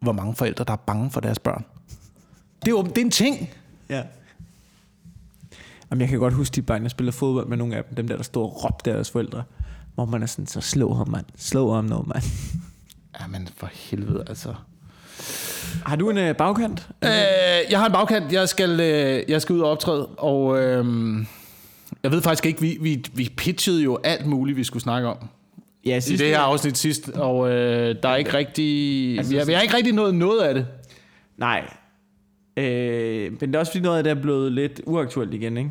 hvor 0.00 0.12
mange 0.12 0.34
forældre, 0.34 0.64
der 0.64 0.72
er 0.72 0.76
bange 0.76 1.10
for 1.10 1.20
deres 1.20 1.38
børn. 1.38 1.64
Det 2.60 2.66
er 2.68 2.70
jo 2.70 2.82
det 2.82 2.98
er 2.98 3.02
en 3.02 3.10
ting. 3.10 3.50
Ja. 3.90 4.02
Jamen, 5.90 6.00
jeg 6.00 6.08
kan 6.08 6.18
godt 6.18 6.34
huske 6.34 6.54
de 6.54 6.62
børn, 6.62 6.82
jeg 6.82 6.90
spillede 6.90 7.16
fodbold 7.16 7.46
med 7.46 7.56
nogle 7.56 7.76
af 7.76 7.84
dem, 7.84 7.94
dem 7.94 8.08
der, 8.08 8.16
der 8.16 8.22
stod 8.22 8.42
og 8.42 8.64
råbte 8.64 8.90
deres 8.90 9.10
forældre. 9.10 9.42
Hvor 9.94 10.04
man 10.04 10.22
er 10.22 10.26
sådan, 10.26 10.46
så 10.46 10.60
slå 10.60 10.92
ham, 10.94 11.08
mand. 11.08 11.24
Slå 11.36 11.74
ham 11.74 11.84
nu, 11.84 12.04
mand. 12.06 12.22
Ja, 13.20 13.26
men 13.26 13.48
for 13.56 13.70
helvede, 13.72 14.24
altså. 14.28 14.54
Har 15.86 15.96
du 15.96 16.10
en 16.10 16.18
øh, 16.18 16.36
bagkant? 16.36 16.88
Øh, 17.04 17.10
jeg 17.70 17.78
har 17.78 17.86
en 17.86 17.92
bagkant. 17.92 18.32
Jeg 18.32 18.48
skal, 18.48 18.80
øh, 18.80 19.22
jeg 19.28 19.42
skal 19.42 19.54
ud 19.54 19.60
og 19.60 19.70
optræde, 19.70 20.06
og 20.06 20.58
øh, 20.62 20.84
jeg 22.02 22.10
ved 22.10 22.22
faktisk 22.22 22.46
ikke, 22.46 22.60
vi, 22.60 22.78
vi, 22.80 23.04
vi 23.14 23.32
pitchede 23.36 23.82
jo 23.82 23.98
alt 24.04 24.26
muligt, 24.26 24.56
vi 24.56 24.64
skulle 24.64 24.82
snakke 24.82 25.08
om. 25.08 25.16
Ja, 25.86 25.96
I 25.96 26.00
det 26.00 26.20
her 26.20 26.38
afsnit 26.38 26.78
sidst, 26.78 27.08
og 27.08 27.50
øh, 27.50 27.96
der 28.02 28.08
er 28.08 28.16
ikke 28.16 28.34
rigtig... 28.34 29.16
Altså, 29.18 29.32
vi, 29.32 29.38
har, 29.38 29.44
vi 29.44 29.52
har 29.52 29.60
ikke 29.60 29.76
rigtig 29.76 29.92
nået 29.92 30.14
noget 30.14 30.40
af 30.40 30.54
det. 30.54 30.66
Nej. 31.36 31.64
Øh, 32.56 33.32
men 33.32 33.40
det 33.40 33.54
er 33.54 33.58
også 33.58 33.72
fordi 33.72 33.82
noget 33.82 33.98
af 33.98 34.04
det 34.04 34.10
er 34.10 34.22
blevet 34.22 34.52
lidt 34.52 34.80
uaktuelt 34.86 35.34
igen, 35.34 35.56
ikke? 35.56 35.70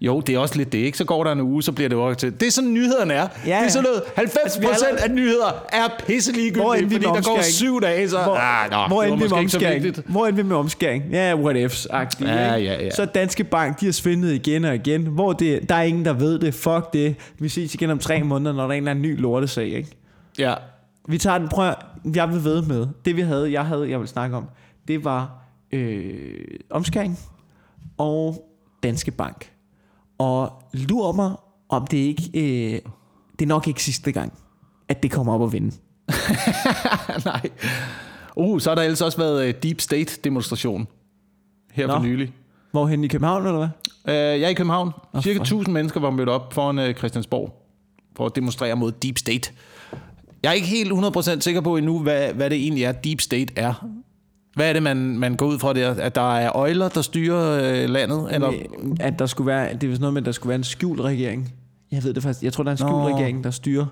Jo, 0.00 0.20
det 0.20 0.34
er 0.34 0.38
også 0.38 0.56
lidt 0.56 0.72
det, 0.72 0.78
ikke? 0.78 0.98
Så 0.98 1.04
går 1.04 1.24
der 1.24 1.32
en 1.32 1.40
uge, 1.40 1.62
så 1.62 1.72
bliver 1.72 1.88
det 1.88 1.96
jo 1.96 2.14
til. 2.14 2.40
Det 2.40 2.46
er 2.46 2.50
sådan, 2.50 2.72
nyhederne 2.74 3.14
er. 3.14 3.18
Ja, 3.46 3.50
Ja, 3.50 3.56
Det 3.58 3.64
er 3.64 3.68
sådan 3.68 3.84
noget, 3.84 4.02
90 4.16 4.56
Altså, 4.56 4.84
allerede- 4.86 5.04
af 5.04 5.10
nyheder 5.10 5.64
er 5.72 5.88
pisse 6.06 6.32
ligegyldige, 6.32 6.88
vi 6.88 6.94
fordi 6.94 7.04
der 7.04 7.22
går 7.22 7.42
syv 7.42 7.80
dage, 7.80 8.08
så... 8.08 8.22
Hvor, 8.22 8.34
ah, 8.34 8.70
nå, 8.70 8.76
hvor 8.88 9.02
endte 9.02 9.18
vi 9.18 9.28
med 9.28 9.38
omskæring? 9.38 9.96
Hvor 10.06 10.26
endte 10.26 10.42
vi 10.42 10.48
med 10.48 10.56
omskæring? 10.56 11.04
Ja, 11.12 11.36
what 11.36 11.56
ifs 11.56 11.86
agtigt 11.90 12.30
Ja, 12.30 12.54
ja, 12.54 12.84
ja. 12.84 12.90
Så 12.90 13.04
Danske 13.04 13.44
Bank, 13.44 13.80
de 13.80 13.84
har 13.84 13.92
svindet 13.92 14.32
igen 14.32 14.64
og 14.64 14.74
igen. 14.74 15.06
Hvor 15.06 15.32
det, 15.32 15.68
der 15.68 15.74
er 15.74 15.82
ingen, 15.82 16.04
der 16.04 16.12
ved 16.12 16.38
det. 16.38 16.54
Fuck 16.54 16.92
det. 16.92 17.14
Vi 17.38 17.48
ses 17.48 17.74
igen 17.74 17.90
om 17.90 17.98
tre 17.98 18.22
måneder, 18.22 18.52
når 18.52 18.62
der 18.62 18.68
er 18.68 18.72
en 18.72 18.76
eller 18.82 18.90
anden 18.90 19.02
ny 19.02 19.20
lortesag, 19.20 19.66
ikke? 19.68 19.88
Ja. 20.38 20.54
Vi 21.08 21.18
tager 21.18 21.38
den, 21.38 21.48
prøv 21.48 21.72
jeg 22.14 22.28
vil 22.32 22.44
ved 22.44 22.62
med. 22.62 22.86
Det 23.04 23.16
vi 23.16 23.20
havde, 23.20 23.52
jeg 23.52 23.64
havde, 23.66 23.90
jeg 23.90 24.00
vil 24.00 24.08
snakke 24.08 24.36
om, 24.36 24.44
det 24.88 25.04
var 25.04 25.30
øh, 25.72 26.14
omskæring 26.70 27.18
og 27.98 28.46
Danske 28.82 29.10
Bank. 29.10 29.50
Og 30.20 30.52
lurer 30.72 31.12
mig, 31.12 31.32
om 31.68 31.86
det 31.86 31.96
ikke, 31.96 32.22
øh, 32.34 32.80
det 33.38 33.44
er 33.44 33.46
nok 33.48 33.68
ikke 33.68 33.82
sidste 33.84 34.12
gang, 34.12 34.32
at 34.88 35.02
det 35.02 35.10
kommer 35.10 35.34
op 35.34 35.40
og 35.40 35.52
vinde. 35.52 35.70
Nej. 37.24 37.50
Uh, 38.36 38.60
så 38.60 38.70
har 38.70 38.74
der 38.74 38.82
ellers 38.82 39.00
også 39.00 39.18
været 39.18 39.44
øh, 39.46 39.54
Deep 39.62 39.80
State-demonstration 39.80 40.86
her 41.72 41.86
for 41.88 41.98
Nå. 41.98 42.04
nylig. 42.04 42.32
Hvorhen 42.70 43.04
i 43.04 43.08
København, 43.08 43.46
eller 43.46 43.58
hvad? 43.58 43.68
Uh, 44.04 44.40
jeg 44.40 44.46
er 44.46 44.48
i 44.48 44.54
København. 44.54 44.90
Nå, 45.14 45.20
Cirka 45.22 45.38
for- 45.38 45.42
1000 45.42 45.72
mennesker 45.72 46.00
var 46.00 46.10
mødt 46.10 46.28
op 46.28 46.52
foran 46.52 46.78
uh, 46.78 46.94
Christiansborg 46.94 47.54
for 48.16 48.26
at 48.26 48.36
demonstrere 48.36 48.76
mod 48.76 48.92
Deep 48.92 49.18
State. 49.18 49.52
Jeg 50.42 50.48
er 50.48 50.52
ikke 50.52 50.66
helt 50.66 50.92
100% 50.92 51.40
sikker 51.40 51.60
på 51.60 51.76
endnu, 51.76 51.98
hvad, 51.98 52.32
hvad 52.34 52.50
det 52.50 52.58
egentlig 52.58 52.84
er, 52.84 52.92
Deep 52.92 53.20
State 53.20 53.52
er. 53.56 53.86
Hvad 54.54 54.68
er 54.68 54.72
det, 54.72 54.82
man, 54.82 54.96
man 54.96 55.36
går 55.36 55.46
ud 55.46 55.58
fra 55.58 55.72
der? 55.72 55.94
At 55.94 56.14
der 56.14 56.36
er 56.36 56.56
øjler, 56.56 56.88
der 56.88 57.02
styrer 57.02 57.82
øh, 57.82 57.90
landet? 57.90 58.34
Eller? 58.34 58.52
At 59.00 59.18
der 59.18 59.26
skulle 59.26 59.46
være, 59.46 59.74
det 59.74 59.84
er 59.84 59.88
vist 59.88 60.00
noget 60.00 60.14
med, 60.14 60.22
at 60.22 60.26
der 60.26 60.32
skulle 60.32 60.48
være 60.48 60.58
en 60.58 60.64
skjult 60.64 61.00
regering. 61.00 61.54
Jeg 61.92 62.04
ved 62.04 62.14
det 62.14 62.22
faktisk. 62.22 62.42
Jeg 62.44 62.52
tror, 62.52 62.64
der 62.64 62.70
er 62.70 62.72
en 62.72 62.78
skjult 62.78 62.92
Nå. 62.92 63.08
regering, 63.08 63.44
der 63.44 63.50
styrer 63.50 63.86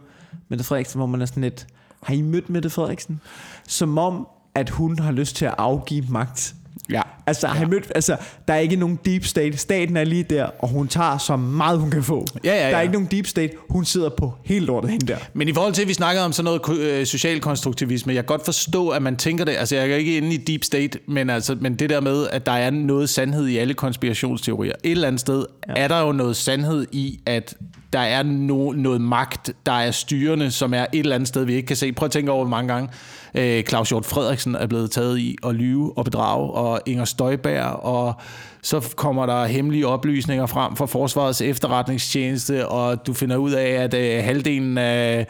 Mette 0.48 0.64
Frederiksen, 0.64 0.98
hvor 0.98 1.06
man 1.06 1.22
er 1.22 1.26
sådan 1.26 1.42
lidt... 1.42 1.66
Har 2.02 2.14
I 2.14 2.22
mødt 2.22 2.50
Mette 2.50 2.70
Frederiksen? 2.70 3.20
Som 3.68 3.98
om, 3.98 4.26
at 4.54 4.70
hun 4.70 4.98
har 4.98 5.12
lyst 5.12 5.36
til 5.36 5.44
at 5.44 5.54
afgive 5.58 6.04
magt. 6.08 6.54
Ja. 6.90 7.02
Altså, 7.26 7.46
har 7.46 7.64
I 7.64 7.68
mødt, 7.68 7.92
altså, 7.94 8.16
der 8.48 8.54
er 8.54 8.58
ikke 8.58 8.76
nogen 8.76 8.98
deep 9.04 9.24
state. 9.24 9.56
Staten 9.56 9.96
er 9.96 10.04
lige 10.04 10.22
der, 10.22 10.44
og 10.58 10.68
hun 10.68 10.88
tager 10.88 11.18
så 11.18 11.36
meget, 11.36 11.78
hun 11.78 11.90
kan 11.90 12.02
få. 12.02 12.26
Ja, 12.44 12.54
ja, 12.54 12.62
Der 12.62 12.68
ja. 12.68 12.76
er 12.76 12.80
ikke 12.80 12.92
nogen 12.92 13.08
deep 13.10 13.26
state. 13.26 13.52
Hun 13.70 13.84
sidder 13.84 14.08
på 14.08 14.32
helt 14.44 14.66
lortet 14.66 14.90
hende 14.90 15.06
der. 15.06 15.16
Men 15.32 15.48
i 15.48 15.52
forhold 15.52 15.72
til, 15.72 15.82
at 15.82 15.88
vi 15.88 15.94
snakker 15.94 16.22
om 16.22 16.32
sådan 16.32 16.44
noget 16.44 16.80
øh, 16.80 17.06
social 17.06 17.40
konstruktivisme, 17.40 18.14
jeg 18.14 18.24
kan 18.24 18.26
godt 18.26 18.44
forstå, 18.44 18.88
at 18.88 19.02
man 19.02 19.16
tænker 19.16 19.44
det. 19.44 19.56
Altså, 19.58 19.76
jeg 19.76 19.90
er 19.90 19.96
ikke 19.96 20.16
inde 20.16 20.34
i 20.34 20.36
deep 20.36 20.64
state, 20.64 20.98
men, 21.06 21.30
altså, 21.30 21.56
men 21.60 21.74
det 21.74 21.90
der 21.90 22.00
med, 22.00 22.28
at 22.32 22.46
der 22.46 22.52
er 22.52 22.70
noget 22.70 23.10
sandhed 23.10 23.46
i 23.46 23.56
alle 23.56 23.74
konspirationsteorier. 23.74 24.72
Et 24.84 24.90
eller 24.90 25.08
andet 25.08 25.20
sted 25.20 25.44
ja. 25.68 25.72
er 25.76 25.88
der 25.88 26.00
jo 26.00 26.12
noget 26.12 26.36
sandhed 26.36 26.86
i, 26.92 27.20
at 27.26 27.54
der 27.92 27.98
er 27.98 28.22
no, 28.22 28.72
noget 28.72 29.00
magt, 29.00 29.50
der 29.66 29.72
er 29.72 29.90
styrende, 29.90 30.50
som 30.50 30.74
er 30.74 30.86
et 30.92 30.98
eller 30.98 31.14
andet 31.14 31.28
sted, 31.28 31.44
vi 31.44 31.54
ikke 31.54 31.66
kan 31.66 31.76
se. 31.76 31.92
Prøv 31.92 32.06
at 32.06 32.12
tænke 32.12 32.32
over, 32.32 32.44
hvor 32.44 32.50
mange 32.50 32.72
gange 32.72 32.88
øh, 33.34 33.62
Claus 33.64 33.88
Hjort 33.88 34.04
Frederiksen 34.04 34.54
er 34.54 34.66
blevet 34.66 34.90
taget 34.90 35.18
i 35.18 35.36
at 35.46 35.54
lyve 35.54 35.98
og 35.98 36.04
bedrage, 36.04 36.50
og 36.50 36.80
Inger 36.86 37.04
Støjberg, 37.04 37.64
og 37.64 38.14
så 38.62 38.92
kommer 38.96 39.26
der 39.26 39.44
hemmelige 39.44 39.86
oplysninger 39.86 40.46
frem 40.46 40.76
fra 40.76 40.86
Forsvarets 40.86 41.40
efterretningstjeneste, 41.40 42.68
og 42.68 43.06
du 43.06 43.12
finder 43.14 43.36
ud 43.36 43.50
af, 43.50 43.68
at 43.70 43.94
øh, 43.94 44.24
halvdelen 44.24 44.78
af 44.78 45.26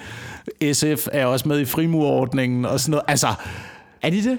SF 0.72 1.08
er 1.12 1.26
også 1.26 1.48
med 1.48 1.60
i 1.60 1.64
frimurordningen 1.64 2.64
og 2.64 2.80
sådan 2.80 2.90
noget. 2.90 3.04
Altså, 3.08 3.28
Er 4.02 4.10
de 4.10 4.24
det? 4.24 4.38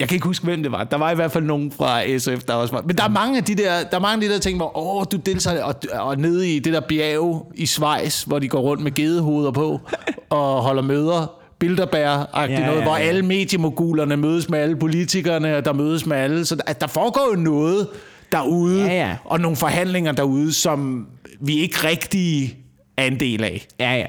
jeg 0.00 0.08
kan 0.08 0.14
ikke 0.16 0.26
huske, 0.26 0.44
hvem 0.44 0.62
det 0.62 0.72
var. 0.72 0.84
Der 0.84 0.96
var 0.96 1.10
i 1.10 1.14
hvert 1.14 1.32
fald 1.32 1.44
nogen 1.44 1.72
fra 1.72 2.18
SF, 2.18 2.44
der 2.44 2.54
også 2.54 2.74
var. 2.74 2.82
Men 2.82 2.96
der 2.96 3.04
er 3.04 3.08
mange 3.08 3.38
af 3.38 3.44
de 3.44 3.54
der, 3.54 3.84
der, 3.90 3.96
er 3.96 4.00
mange 4.00 4.24
af 4.24 4.28
de 4.28 4.34
der 4.34 4.40
ting, 4.40 4.56
hvor 4.56 4.78
åh, 4.78 5.04
du 5.12 5.16
deltager, 5.16 5.64
og, 5.64 5.74
og 5.92 6.16
nede 6.16 6.56
i 6.56 6.58
det 6.58 6.72
der 6.72 6.80
bjerg 6.80 7.52
i 7.54 7.66
Schweiz, 7.66 8.22
hvor 8.22 8.38
de 8.38 8.48
går 8.48 8.60
rundt 8.60 8.82
med 8.82 8.94
gedehoveder 8.94 9.50
på 9.50 9.80
og 10.30 10.62
holder 10.62 10.82
møder, 10.82 11.41
bilderbær-agtigt 11.62 12.60
Ja, 12.60 12.66
noget, 12.66 12.78
ja, 12.78 12.84
hvor 12.84 12.96
ja. 12.96 13.02
alle 13.02 13.22
mediemogulerne 13.22 14.16
mødes 14.16 14.48
med 14.48 14.58
alle 14.58 14.76
politikerne, 14.76 15.56
og 15.56 15.64
der 15.64 15.72
mødes 15.72 16.06
med 16.06 16.16
alle. 16.16 16.44
Så 16.44 16.56
der, 16.56 16.72
der 16.72 16.86
foregår 16.86 17.28
jo 17.36 17.40
noget 17.40 17.88
derude, 18.32 18.84
Ja, 18.84 18.92
ja. 18.92 19.16
og 19.24 19.40
nogle 19.40 19.56
forhandlinger 19.56 20.12
derude, 20.12 20.52
som 20.52 21.06
vi 21.40 21.58
ikke 21.58 21.76
rigtig 21.88 22.56
er 22.96 23.04
en 23.04 23.20
del 23.20 23.44
af. 23.44 23.66
Ja, 23.80 23.94
ja. 23.94 24.06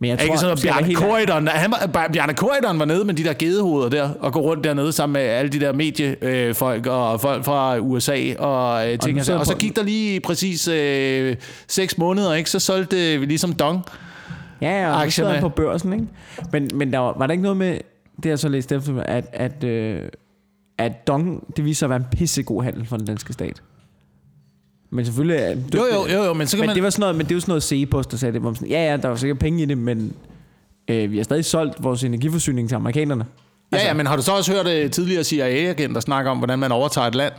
Men 0.00 0.10
jeg 0.10 0.18
Tror, 0.18 0.24
ikke 0.24 0.38
sådan, 0.38 0.58
være 0.64 0.74
Bjarne 0.74 0.94
Corydon, 0.94 1.48
han 1.48 1.70
var, 1.70 2.08
Bjarne 2.12 2.32
Corydon 2.32 2.78
var 2.78 2.84
nede 2.84 3.04
med 3.04 3.14
de 3.14 3.24
der 3.24 3.32
gedehoveder 3.32 3.88
der, 3.88 4.08
og 4.20 4.32
gå 4.32 4.40
rundt 4.40 4.64
dernede 4.64 4.92
sammen 4.92 5.12
med 5.12 5.20
alle 5.22 5.52
de 5.52 5.60
der 5.60 5.72
mediefolk 5.72 6.86
og 6.86 7.20
folk 7.20 7.44
fra 7.44 7.78
USA 7.78 8.34
og 8.38 8.92
øh, 8.92 8.98
ting. 8.98 9.30
Og, 9.30 9.38
og 9.38 9.46
så 9.46 9.56
gik 9.56 9.76
der 9.76 9.82
lige 9.82 10.20
præcis 10.20 10.68
øh, 10.68 11.36
seks 11.68 11.98
måneder, 11.98 12.34
ikke? 12.34 12.50
så 12.50 12.58
solgte 12.58 13.20
vi 13.20 13.26
ligesom 13.26 13.52
Dong. 13.52 13.84
Ja, 14.62 14.80
ja, 14.82 14.90
og 14.90 15.02
aktierne. 15.02 15.40
på 15.40 15.48
børsen, 15.48 15.92
ikke? 15.92 16.06
Men, 16.52 16.70
men 16.74 16.92
der 16.92 16.98
var, 16.98 17.14
var 17.18 17.26
der 17.26 17.32
ikke 17.32 17.42
noget 17.42 17.56
med, 17.56 17.78
det 18.22 18.28
jeg 18.28 18.38
så 18.38 18.48
læst 18.48 18.72
efter, 18.72 19.02
at, 19.02 19.26
at, 19.32 19.64
øh, 19.64 20.08
at 20.78 21.06
Dong, 21.06 21.56
det 21.56 21.64
viser 21.64 21.78
sig 21.78 21.86
at 21.86 21.90
være 21.90 21.96
en 21.96 22.06
pissegod 22.18 22.62
handel 22.62 22.86
for 22.86 22.96
den 22.96 23.06
danske 23.06 23.32
stat. 23.32 23.62
Men 24.90 25.04
selvfølgelig 25.04 25.36
er 25.36 25.50
Jo, 25.50 25.84
jo, 25.94 26.06
jo, 26.16 26.24
jo 26.24 26.32
men 26.32 26.46
så 26.46 26.56
kan 26.56 26.62
men 26.62 26.66
man... 26.66 26.76
det 26.76 26.82
var 26.82 26.90
sådan 26.90 27.00
noget, 27.00 27.16
men 27.16 27.26
det 27.26 27.32
er 27.32 27.36
jo 27.36 27.40
sådan 27.40 27.50
noget 27.50 27.62
Cepos, 27.62 28.06
der 28.06 28.16
sagde 28.16 28.32
det, 28.32 28.40
hvor 28.40 28.50
man 28.50 28.56
sådan, 28.56 28.68
ja, 28.68 28.90
ja, 28.90 28.96
der 28.96 29.08
var 29.08 29.16
sikkert 29.16 29.38
penge 29.38 29.62
i 29.62 29.66
det, 29.66 29.78
men 29.78 30.12
øh, 30.88 31.10
vi 31.10 31.16
har 31.16 31.24
stadig 31.24 31.44
solgt 31.44 31.84
vores 31.84 32.04
energiforsyning 32.04 32.68
til 32.68 32.76
amerikanerne. 32.76 33.26
Ja, 33.72 33.86
ja, 33.86 33.94
men 33.94 34.06
har 34.06 34.16
du 34.16 34.22
så 34.22 34.32
også 34.32 34.52
hørt 34.52 34.84
uh, 34.84 34.90
tidligere 34.90 35.24
CIA-agenter 35.24 36.00
snakke 36.00 36.30
om, 36.30 36.38
hvordan 36.38 36.58
man 36.58 36.72
overtager 36.72 37.06
et 37.06 37.14
land? 37.14 37.32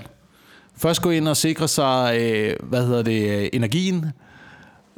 Først 0.78 1.02
gå 1.02 1.10
ind 1.10 1.28
og 1.28 1.38
sikre 1.38 1.68
sig, 1.68 2.18
øh, 2.22 2.56
hvad 2.64 2.88
hedder 2.88 3.02
det, 3.04 3.42
øh, 3.42 3.50
energien, 3.54 4.06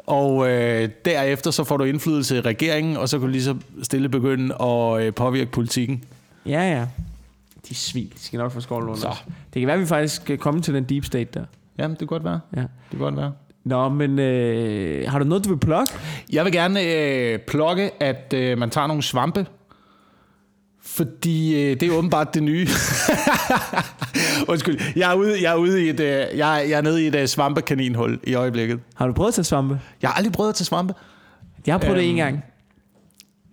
og 0.07 0.49
øh, 0.49 0.89
derefter 1.05 1.51
så 1.51 1.63
får 1.63 1.77
du 1.77 1.83
indflydelse 1.83 2.37
i 2.37 2.41
regeringen, 2.41 2.97
og 2.97 3.09
så 3.09 3.19
kan 3.19 3.27
du 3.27 3.31
lige 3.31 3.43
så 3.43 3.55
stille 3.83 4.09
begynde 4.09 4.55
at 4.61 5.01
øh, 5.01 5.13
påvirke 5.13 5.51
politikken. 5.51 6.03
Ja, 6.45 6.71
ja. 6.71 6.87
De 7.69 7.75
svin, 7.75 8.11
de 8.15 8.19
skal 8.19 8.39
nok 8.39 8.51
få 8.51 8.61
skovlen 8.61 8.89
under 8.89 9.01
Så. 9.01 9.17
Det 9.53 9.59
kan 9.59 9.67
være, 9.67 9.75
at 9.75 9.81
vi 9.81 9.85
faktisk 9.85 10.15
skal 10.15 10.37
komme 10.37 10.61
til 10.61 10.73
den 10.73 10.83
deep 10.83 11.05
state 11.05 11.29
der. 11.33 11.45
Jamen, 11.77 11.91
det 11.91 11.99
kan 11.99 12.07
godt 12.07 12.23
være. 12.23 12.39
Ja. 12.55 12.61
Det 12.61 12.69
kan 12.91 12.99
godt 12.99 13.17
være. 13.17 13.31
Nå, 13.63 13.89
men 13.89 14.19
øh, 14.19 15.11
har 15.11 15.19
du 15.19 15.25
noget, 15.25 15.45
du 15.45 15.49
vil 15.49 15.59
plukke? 15.59 15.93
Jeg 16.31 16.45
vil 16.45 16.53
gerne 16.53 16.81
øh, 16.83 17.39
plukke, 17.39 17.91
at 18.03 18.33
øh, 18.35 18.57
man 18.57 18.69
tager 18.69 18.87
nogle 18.87 19.03
svampe. 19.03 19.45
Fordi 20.93 21.55
øh, 21.55 21.79
det 21.79 21.83
er 21.83 21.91
åbenbart 21.91 22.33
det 22.33 22.43
nye. 22.43 22.67
Undskyld, 24.51 24.79
jeg 24.95 25.11
er 25.11 25.15
ude, 25.15 25.43
jeg 25.43 25.51
er 25.51 25.55
ude 25.55 25.85
i 25.85 25.89
et, 25.89 25.99
øh, 25.99 26.37
jeg, 26.37 26.59
er, 26.59 26.63
jeg 26.63 26.77
er 26.77 26.81
nede 26.81 27.03
i 27.03 27.07
et 27.07 27.15
øh, 27.15 27.27
svampekaninhul 27.27 28.19
i 28.23 28.33
øjeblikket. 28.33 28.79
Har 28.95 29.07
du 29.07 29.13
prøvet 29.13 29.27
at 29.27 29.33
tage 29.33 29.45
svampe? 29.45 29.79
Jeg 30.01 30.09
har 30.09 30.15
aldrig 30.15 30.33
prøvet 30.33 30.49
at 30.49 30.55
tage 30.55 30.65
svampe. 30.65 30.93
Jeg 31.67 31.73
har 31.73 31.79
prøvet 31.79 31.97
øhm, 31.97 32.01
det 32.01 32.09
Øhm, 32.09 32.09
en 32.09 32.15
gang. 32.17 32.43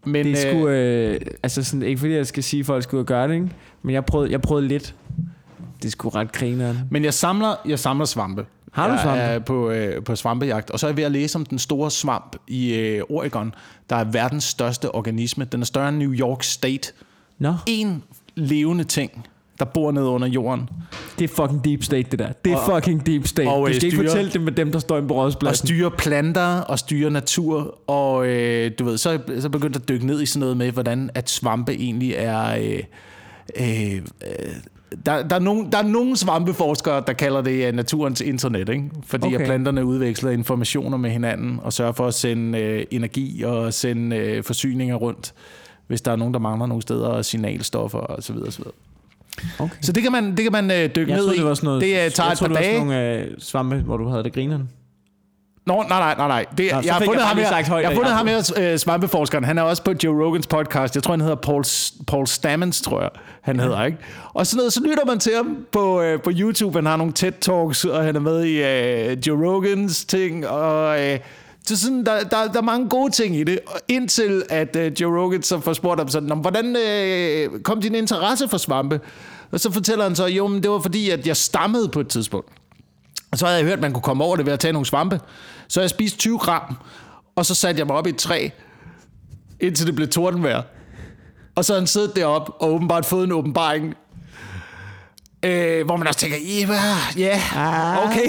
Men, 0.04 0.26
Det 0.26 0.44
er 0.44 0.50
øh, 0.50 0.56
sgu, 0.56 0.68
øh, 0.68 1.20
altså 1.42 1.62
sådan, 1.62 1.82
ikke 1.82 1.98
fordi 1.98 2.14
jeg 2.14 2.26
skal 2.26 2.42
sige, 2.42 2.60
at 2.60 2.66
folk 2.66 2.94
og 2.94 3.06
gøre 3.06 3.28
det, 3.28 3.34
ikke? 3.34 3.48
men 3.82 3.94
jeg 3.94 4.04
prøvede, 4.04 4.30
jeg 4.30 4.40
prøvede 4.40 4.68
lidt. 4.68 4.94
Det 5.82 5.92
sgu 5.92 6.08
ret 6.08 6.32
grineren. 6.32 6.78
Men 6.90 7.04
jeg 7.04 7.14
samler, 7.14 7.54
jeg 7.66 7.78
samler 7.78 8.04
svampe. 8.04 8.46
Har 8.72 8.86
du 8.86 8.92
jeg 8.92 9.02
svampe? 9.02 9.20
er 9.22 9.38
på, 9.38 9.70
øh, 9.70 10.04
på 10.04 10.16
svampejagt, 10.16 10.70
og 10.70 10.80
så 10.80 10.86
er 10.86 10.88
jeg 10.88 10.96
ved 10.96 11.04
at 11.04 11.12
læse 11.12 11.36
om 11.36 11.44
den 11.44 11.58
store 11.58 11.90
svamp 11.90 12.36
i 12.48 12.74
øh, 12.74 13.02
Oregon, 13.08 13.54
der 13.90 13.96
er 13.96 14.04
verdens 14.04 14.44
største 14.44 14.94
organisme. 14.94 15.44
Den 15.44 15.60
er 15.60 15.64
større 15.64 15.88
end 15.88 15.96
New 15.96 16.12
York 16.12 16.42
State. 16.42 16.92
Nå, 17.40 17.54
En 17.66 18.02
levende 18.34 18.84
ting, 18.84 19.26
der 19.58 19.64
bor 19.64 19.92
nede 19.92 20.06
under 20.06 20.28
jorden, 20.28 20.68
det 21.18 21.30
er 21.30 21.34
fucking 21.34 21.64
deep 21.64 21.82
state, 21.84 22.10
det 22.10 22.18
der. 22.18 22.28
Det 22.44 22.52
er 22.52 22.56
Og- 22.56 22.74
fucking 22.82 23.06
deep 23.06 23.26
state. 23.26 23.48
og, 23.48 23.60
du 23.60 23.66
øh, 23.68 23.74
skal 23.74 23.84
ikke 23.84 23.96
styre- 23.96 24.08
fortælle 24.08 24.30
det 24.30 24.40
med 24.40 24.52
dem, 24.52 24.72
der 24.72 24.78
står 24.78 24.96
inde 24.96 25.08
på 25.08 25.14
og 25.14 25.24
rådspladsen. 25.24 25.66
styrer 25.66 25.88
planter 25.98 26.60
og 26.60 26.78
styrer 26.78 27.10
natur, 27.10 27.78
og 27.90 28.26
øh, 28.26 28.70
du 28.78 28.84
ved, 28.84 28.98
så 28.98 29.02
så 29.26 29.32
er 29.32 29.38
jeg 29.42 29.50
begyndt 29.50 29.76
at 29.76 29.88
dykke 29.88 30.06
ned 30.06 30.22
i 30.22 30.26
sådan 30.26 30.40
noget 30.40 30.56
med, 30.56 30.70
hvordan 30.72 31.10
at 31.14 31.30
svampe 31.30 31.72
egentlig 31.74 32.14
er... 32.16 32.56
Øh, 32.56 32.82
øh, 33.60 33.94
øh, 33.96 34.00
der, 35.06 35.22
der, 35.28 35.36
er 35.36 35.40
nogen, 35.40 35.72
der 35.72 35.78
er 35.78 35.82
nogle 35.82 36.16
svampeforskere, 36.16 37.02
der 37.06 37.12
kalder 37.12 37.40
det 37.42 37.66
øh, 37.68 37.74
naturens 37.74 38.20
internet, 38.20 38.68
ikke? 38.68 38.84
fordi. 39.06 39.26
Okay. 39.26 39.38
at 39.38 39.44
planterne 39.46 39.84
udveksler 39.84 40.30
informationer 40.30 40.96
med 40.96 41.10
hinanden 41.10 41.60
og 41.62 41.72
sørger 41.72 41.92
for 41.92 42.06
at 42.06 42.14
sende 42.14 42.58
øh, 42.58 42.84
energi 42.90 43.42
og 43.42 43.74
sende 43.74 44.16
øh, 44.16 44.44
forsyninger 44.44 44.94
rundt, 44.94 45.34
hvis 45.90 46.00
der 46.00 46.12
er 46.12 46.16
nogen, 46.16 46.34
der 46.34 46.40
mangler 46.40 46.66
nogle 46.66 46.82
steder, 46.82 47.06
og 47.06 47.24
signalstoffer 47.24 47.98
og 47.98 48.22
så 48.22 48.32
videre. 48.32 48.52
Så, 48.52 48.58
videre. 48.58 48.72
Okay. 49.58 49.74
så 49.82 49.92
det 49.92 50.02
kan 50.02 50.12
man, 50.12 50.36
det 50.36 50.42
kan 50.42 50.52
man 50.52 50.70
øh, 50.70 50.76
dykke 50.96 51.12
Jeg 51.12 51.16
ned 51.18 51.24
troede, 51.24 51.34
i. 51.36 51.38
det 51.38 51.46
var 51.46 51.54
sådan 51.54 51.66
noget, 51.66 51.82
det 51.82 51.88
øh, 52.04 52.10
tager 52.10 52.26
jeg 52.26 52.32
et 52.32 52.38
par 52.38 52.48
dage. 52.48 52.64
sådan 52.74 52.86
nogle 52.86 53.14
øh, 53.14 53.26
svampe, 53.38 53.76
hvor 53.76 53.96
du 53.96 54.08
havde 54.08 54.24
det 54.24 54.32
grineren. 54.32 54.68
Nå, 55.66 55.74
nej, 55.88 55.98
nej, 55.98 56.14
nej, 56.16 56.28
nej. 56.28 56.46
Det, 56.58 56.72
Nå, 56.72 56.80
jeg 56.84 56.94
har 56.94 57.00
fundet 57.00 57.20
jeg 57.20 57.28
ham 57.28 57.36
her, 57.38 57.48
sagt 57.48 57.68
højt, 57.68 57.82
jeg 57.82 57.88
har 57.90 57.94
fundet 57.96 58.08
jeg- 58.10 58.16
ham 58.18 58.26
her, 58.26 58.72
øh, 58.72 58.78
svampeforskeren. 58.78 59.44
Han 59.44 59.58
er 59.58 59.62
også 59.62 59.82
på 59.84 59.92
Joe 60.04 60.24
Rogans 60.24 60.46
podcast. 60.46 60.94
Jeg 60.94 61.02
tror, 61.02 61.12
han 61.12 61.20
hedder 61.20 61.34
Paul, 61.36 61.64
Paul 62.06 62.26
Stamens, 62.26 62.80
tror 62.82 63.00
jeg, 63.00 63.10
han 63.42 63.60
hedder, 63.60 63.84
ikke? 63.84 63.98
Og 64.34 64.46
sådan 64.46 64.56
noget, 64.58 64.72
så 64.72 64.80
lytter 64.84 65.04
man 65.06 65.18
til 65.18 65.32
ham 65.36 65.56
på, 65.72 66.00
øh, 66.02 66.20
på 66.22 66.30
YouTube. 66.34 66.78
Han 66.78 66.86
har 66.86 66.96
nogle 66.96 67.12
TED-talks, 67.18 67.84
og 67.90 68.04
han 68.04 68.16
er 68.16 68.20
med 68.20 68.44
i 68.44 68.62
øh, 68.62 69.16
Joe 69.26 69.46
Rogans 69.48 70.04
ting, 70.04 70.48
og... 70.48 71.00
Øh, 71.06 71.18
så 71.76 71.80
sådan, 71.80 72.06
der, 72.06 72.24
der, 72.24 72.46
der 72.52 72.58
er 72.58 72.62
mange 72.62 72.88
gode 72.88 73.12
ting 73.12 73.36
i 73.36 73.44
det, 73.44 73.58
indtil 73.88 74.42
at 74.48 74.76
øh, 74.76 74.92
Joe 75.00 75.20
Rogan 75.20 75.42
så 75.42 75.60
får 75.60 75.72
spurgt 75.72 76.00
ham 76.00 76.08
sådan, 76.08 76.28
"Nå, 76.28 76.34
hvordan 76.34 76.76
øh, 76.76 77.60
kom 77.62 77.80
din 77.80 77.94
interesse 77.94 78.48
for 78.48 78.58
svampe? 78.58 79.00
Og 79.52 79.60
så 79.60 79.70
fortæller 79.72 80.04
han 80.04 80.16
så, 80.16 80.26
jo, 80.26 80.46
men 80.46 80.62
det 80.62 80.70
var 80.70 80.78
fordi, 80.78 81.10
at 81.10 81.26
jeg 81.26 81.36
stammede 81.36 81.88
på 81.88 82.00
et 82.00 82.08
tidspunkt. 82.08 82.48
Og 83.32 83.38
så 83.38 83.46
havde 83.46 83.58
jeg 83.58 83.64
hørt, 83.66 83.74
at 83.78 83.80
man 83.80 83.92
kunne 83.92 84.02
komme 84.02 84.24
over 84.24 84.36
det 84.36 84.46
ved 84.46 84.52
at 84.52 84.60
tage 84.60 84.72
nogle 84.72 84.86
svampe. 84.86 85.20
Så 85.68 85.80
jeg 85.80 85.90
spiste 85.90 86.18
20 86.18 86.38
gram, 86.38 86.76
og 87.36 87.46
så 87.46 87.54
satte 87.54 87.78
jeg 87.78 87.86
mig 87.86 87.96
op 87.96 88.06
i 88.06 88.10
et 88.10 88.16
træ, 88.16 88.48
indtil 89.60 89.86
det 89.86 89.94
blev 89.94 90.08
tordenvejr. 90.08 90.62
Og 91.54 91.64
så 91.64 91.72
har 91.72 91.80
han 91.80 91.86
siddet 91.86 92.16
deroppe 92.16 92.52
og 92.52 92.74
åbenbart 92.74 93.06
fået 93.06 93.24
en 93.24 93.32
åbenbaring, 93.32 93.94
øh, 95.44 95.84
hvor 95.84 95.96
man 95.96 96.06
også 96.08 96.20
tænker, 96.20 96.36
ja, 96.38 96.96
ja, 97.16 97.42
Ah. 97.54 98.06
okay. 98.10 98.28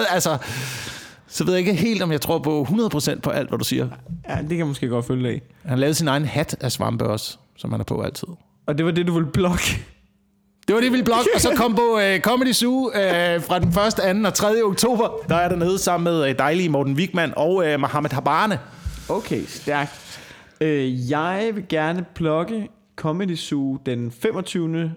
Altså, 0.14 0.38
så 1.28 1.44
ved 1.44 1.52
jeg 1.52 1.58
ikke 1.58 1.74
helt, 1.74 2.02
om 2.02 2.12
jeg 2.12 2.20
tror 2.20 2.38
på 2.38 2.66
100% 2.70 3.20
på 3.20 3.30
alt, 3.30 3.48
hvad 3.48 3.58
du 3.58 3.64
siger. 3.64 3.88
Ja, 4.28 4.36
det 4.36 4.48
kan 4.48 4.58
jeg 4.58 4.66
måske 4.66 4.88
godt 4.88 5.06
følge 5.06 5.36
i. 5.36 5.40
Han 5.64 5.78
lavede 5.78 5.94
sin 5.94 6.08
egen 6.08 6.24
hat 6.24 6.56
af 6.60 6.72
svampe 6.72 7.04
også, 7.06 7.38
som 7.56 7.70
han 7.70 7.80
er 7.80 7.84
på 7.84 8.02
altid. 8.02 8.28
Og 8.66 8.78
det 8.78 8.86
var 8.86 8.92
det, 8.92 9.06
du 9.06 9.12
ville 9.12 9.30
blokke. 9.32 9.84
Det 10.66 10.74
var 10.74 10.80
det, 10.80 10.86
vi 10.86 10.90
ville 10.90 11.04
blog, 11.04 11.18
og 11.34 11.40
så 11.40 11.54
kom 11.56 11.74
på 11.74 11.94
uh, 11.94 12.20
Comedy 12.20 12.52
Zoo 12.52 12.86
uh, 12.86 12.92
fra 13.42 13.58
den 13.58 13.68
1., 13.68 14.22
2. 14.22 14.26
og 14.26 14.34
3. 14.34 14.62
oktober. 14.64 15.08
Der 15.28 15.36
er 15.36 15.48
der 15.48 15.56
nede 15.56 15.78
sammen 15.78 16.04
med 16.04 16.30
uh, 16.30 16.38
dejlige 16.38 16.68
Morten 16.68 16.94
Wigman 16.94 17.32
og 17.36 17.54
uh, 17.54 17.80
Mohammed 17.80 18.10
Habane. 18.10 18.58
Okay, 19.08 19.44
stærkt. 19.46 20.20
Øh, 20.60 21.10
jeg 21.10 21.50
vil 21.54 21.64
gerne 21.68 22.04
plukke 22.14 22.68
Comedy 22.96 23.36
Zoo 23.36 23.78
den 23.86 24.10
25. 24.10 24.92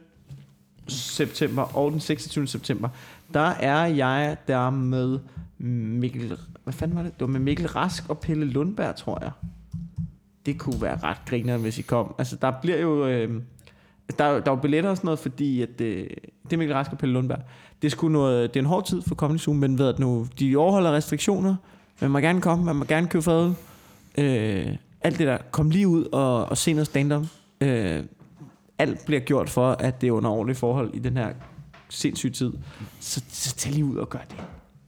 september 0.88 1.78
og 1.78 1.92
den 1.92 2.00
26. 2.00 2.48
september. 2.48 2.90
Der 3.34 3.50
er 3.50 3.86
jeg 3.86 4.38
der 4.48 4.70
med 4.70 5.20
Mikkel... 5.64 6.38
Hvad 6.64 6.74
fanden 6.74 6.98
var 6.98 7.04
det? 7.04 7.14
Det 7.14 7.22
var 7.22 7.32
med 7.32 7.40
Mikkel 7.40 7.68
Rask 7.68 8.10
og 8.10 8.20
Pelle 8.20 8.46
Lundberg, 8.46 8.96
tror 8.96 9.18
jeg. 9.22 9.32
Det 10.46 10.60
kunne 10.60 10.82
være 10.82 11.00
ret 11.04 11.18
griner, 11.26 11.58
hvis 11.58 11.80
I 11.80 11.82
kom. 11.82 12.16
Altså, 12.18 12.36
der 12.36 12.52
bliver 12.62 12.78
jo... 12.78 13.08
Øh, 13.08 13.42
der, 14.20 14.40
der 14.40 14.52
er 14.52 14.56
jo 14.56 14.56
billetter 14.56 14.90
og 14.90 14.98
sådan 14.98 15.06
noget, 15.06 15.20
fordi 15.20 15.62
at, 15.62 15.82
øh, 15.82 16.08
det 16.44 16.54
er 16.54 16.58
Mikkel 16.58 16.76
Rask 16.76 16.92
og 16.92 16.98
Pelle 16.98 17.14
Lundberg. 17.14 17.40
Det 17.82 17.88
er, 17.88 17.92
sgu 17.92 18.08
noget, 18.08 18.54
det 18.54 18.60
er 18.60 18.64
en 18.64 18.68
hård 18.68 18.86
tid 18.86 19.02
for 19.02 19.16
Comedy 19.16 19.40
Zoom, 19.40 19.56
men 19.56 19.78
ved 19.78 19.88
at 19.88 20.00
nu, 20.00 20.28
de 20.40 20.56
overholder 20.56 20.92
restriktioner. 20.92 21.56
Man 22.02 22.12
må 22.12 22.20
gerne 22.20 22.42
komme, 22.42 22.66
man 22.66 22.76
må 22.76 22.86
gerne 22.86 23.08
købe 23.08 23.24
fad. 23.24 23.54
Øh, 24.18 24.76
alt 25.02 25.18
det 25.18 25.28
der. 25.28 25.38
Kom 25.52 25.70
lige 25.70 25.88
ud 25.88 26.06
og, 26.06 26.46
og 26.46 26.58
se 26.58 26.74
noget 26.74 26.88
stand-up. 26.88 27.26
Øh, 27.62 28.04
alt 28.78 29.06
bliver 29.06 29.22
gjort 29.22 29.50
for, 29.50 29.72
at 29.72 30.02
det 30.02 30.08
er 30.08 30.12
under 30.12 30.30
ordentlige 30.30 30.58
forhold 30.58 30.94
i 30.94 31.00
den 31.00 31.18
her 31.18 31.34
sindssyge 31.90 32.32
tid. 32.32 32.54
Så, 33.00 33.24
så 33.30 33.56
tag 33.56 33.74
lige 33.74 33.86
ud 33.86 33.96
og 33.96 34.10
gør 34.10 34.20
det. 34.30 34.38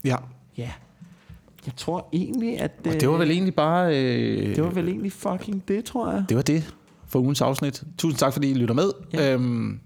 Ja, 0.04 0.16
Ja. 0.58 0.70
Jeg 1.66 1.76
tror 1.78 2.10
egentlig, 2.14 2.60
at... 2.60 2.72
og 2.86 2.94
det 2.94 3.10
var 3.10 3.18
vel 3.18 3.32
egentlig 3.32 3.56
bare... 3.56 4.04
Øh, 4.04 4.56
det 4.56 4.64
var 4.64 4.70
vel 4.70 4.88
egentlig 4.88 5.12
fucking 5.12 5.64
det, 5.68 5.86
tror 5.86 6.12
jeg. 6.12 6.24
det 6.30 6.38
var 6.38 6.44
det 6.44 6.74
for 7.08 7.20
ugens 7.20 7.42
afsnit. 7.42 7.84
Tusind 7.98 8.18
tak, 8.20 8.34
fordi 8.34 8.50
I 8.52 8.54
lytter 8.54 8.76
med. 8.76 8.92
Ja. 9.14 9.34
Øhm, 9.34 9.80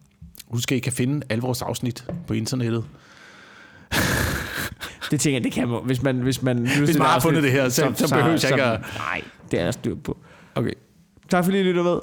husk, 0.47 0.71
at 0.71 0.75
I 0.75 0.79
kan 0.79 0.93
finde 0.93 1.25
alle 1.29 1.41
vores 1.41 1.61
afsnit 1.61 2.05
på 2.27 2.33
internettet. 2.33 2.85
Det 5.11 5.19
tænker 5.19 5.35
jeg, 5.37 5.43
det 5.43 5.51
kan 5.51 5.67
man, 5.67 5.79
hvis 5.85 6.03
man... 6.03 6.15
Hvis 6.17 6.41
man, 6.41 6.57
Hvis 6.77 6.97
man 6.97 7.07
har 7.07 7.19
fundet 7.19 7.43
det 7.43 7.51
her, 7.51 7.69
så- 7.69 7.91
så 7.95 8.15
behøver 8.15 8.29
jeg 8.43 8.51
ikke 8.51 8.63
at- 8.63 8.81
Nej, 8.97 9.21
det 9.51 9.59
er 9.59 9.63
der 9.63 9.71
styr 9.71 9.95
på. 9.95 10.17
Okay. 10.55 10.73
Tak 11.29 11.43
fordi 11.45 11.59
I 11.59 11.63
lytter 11.63 11.83
med. 11.83 11.99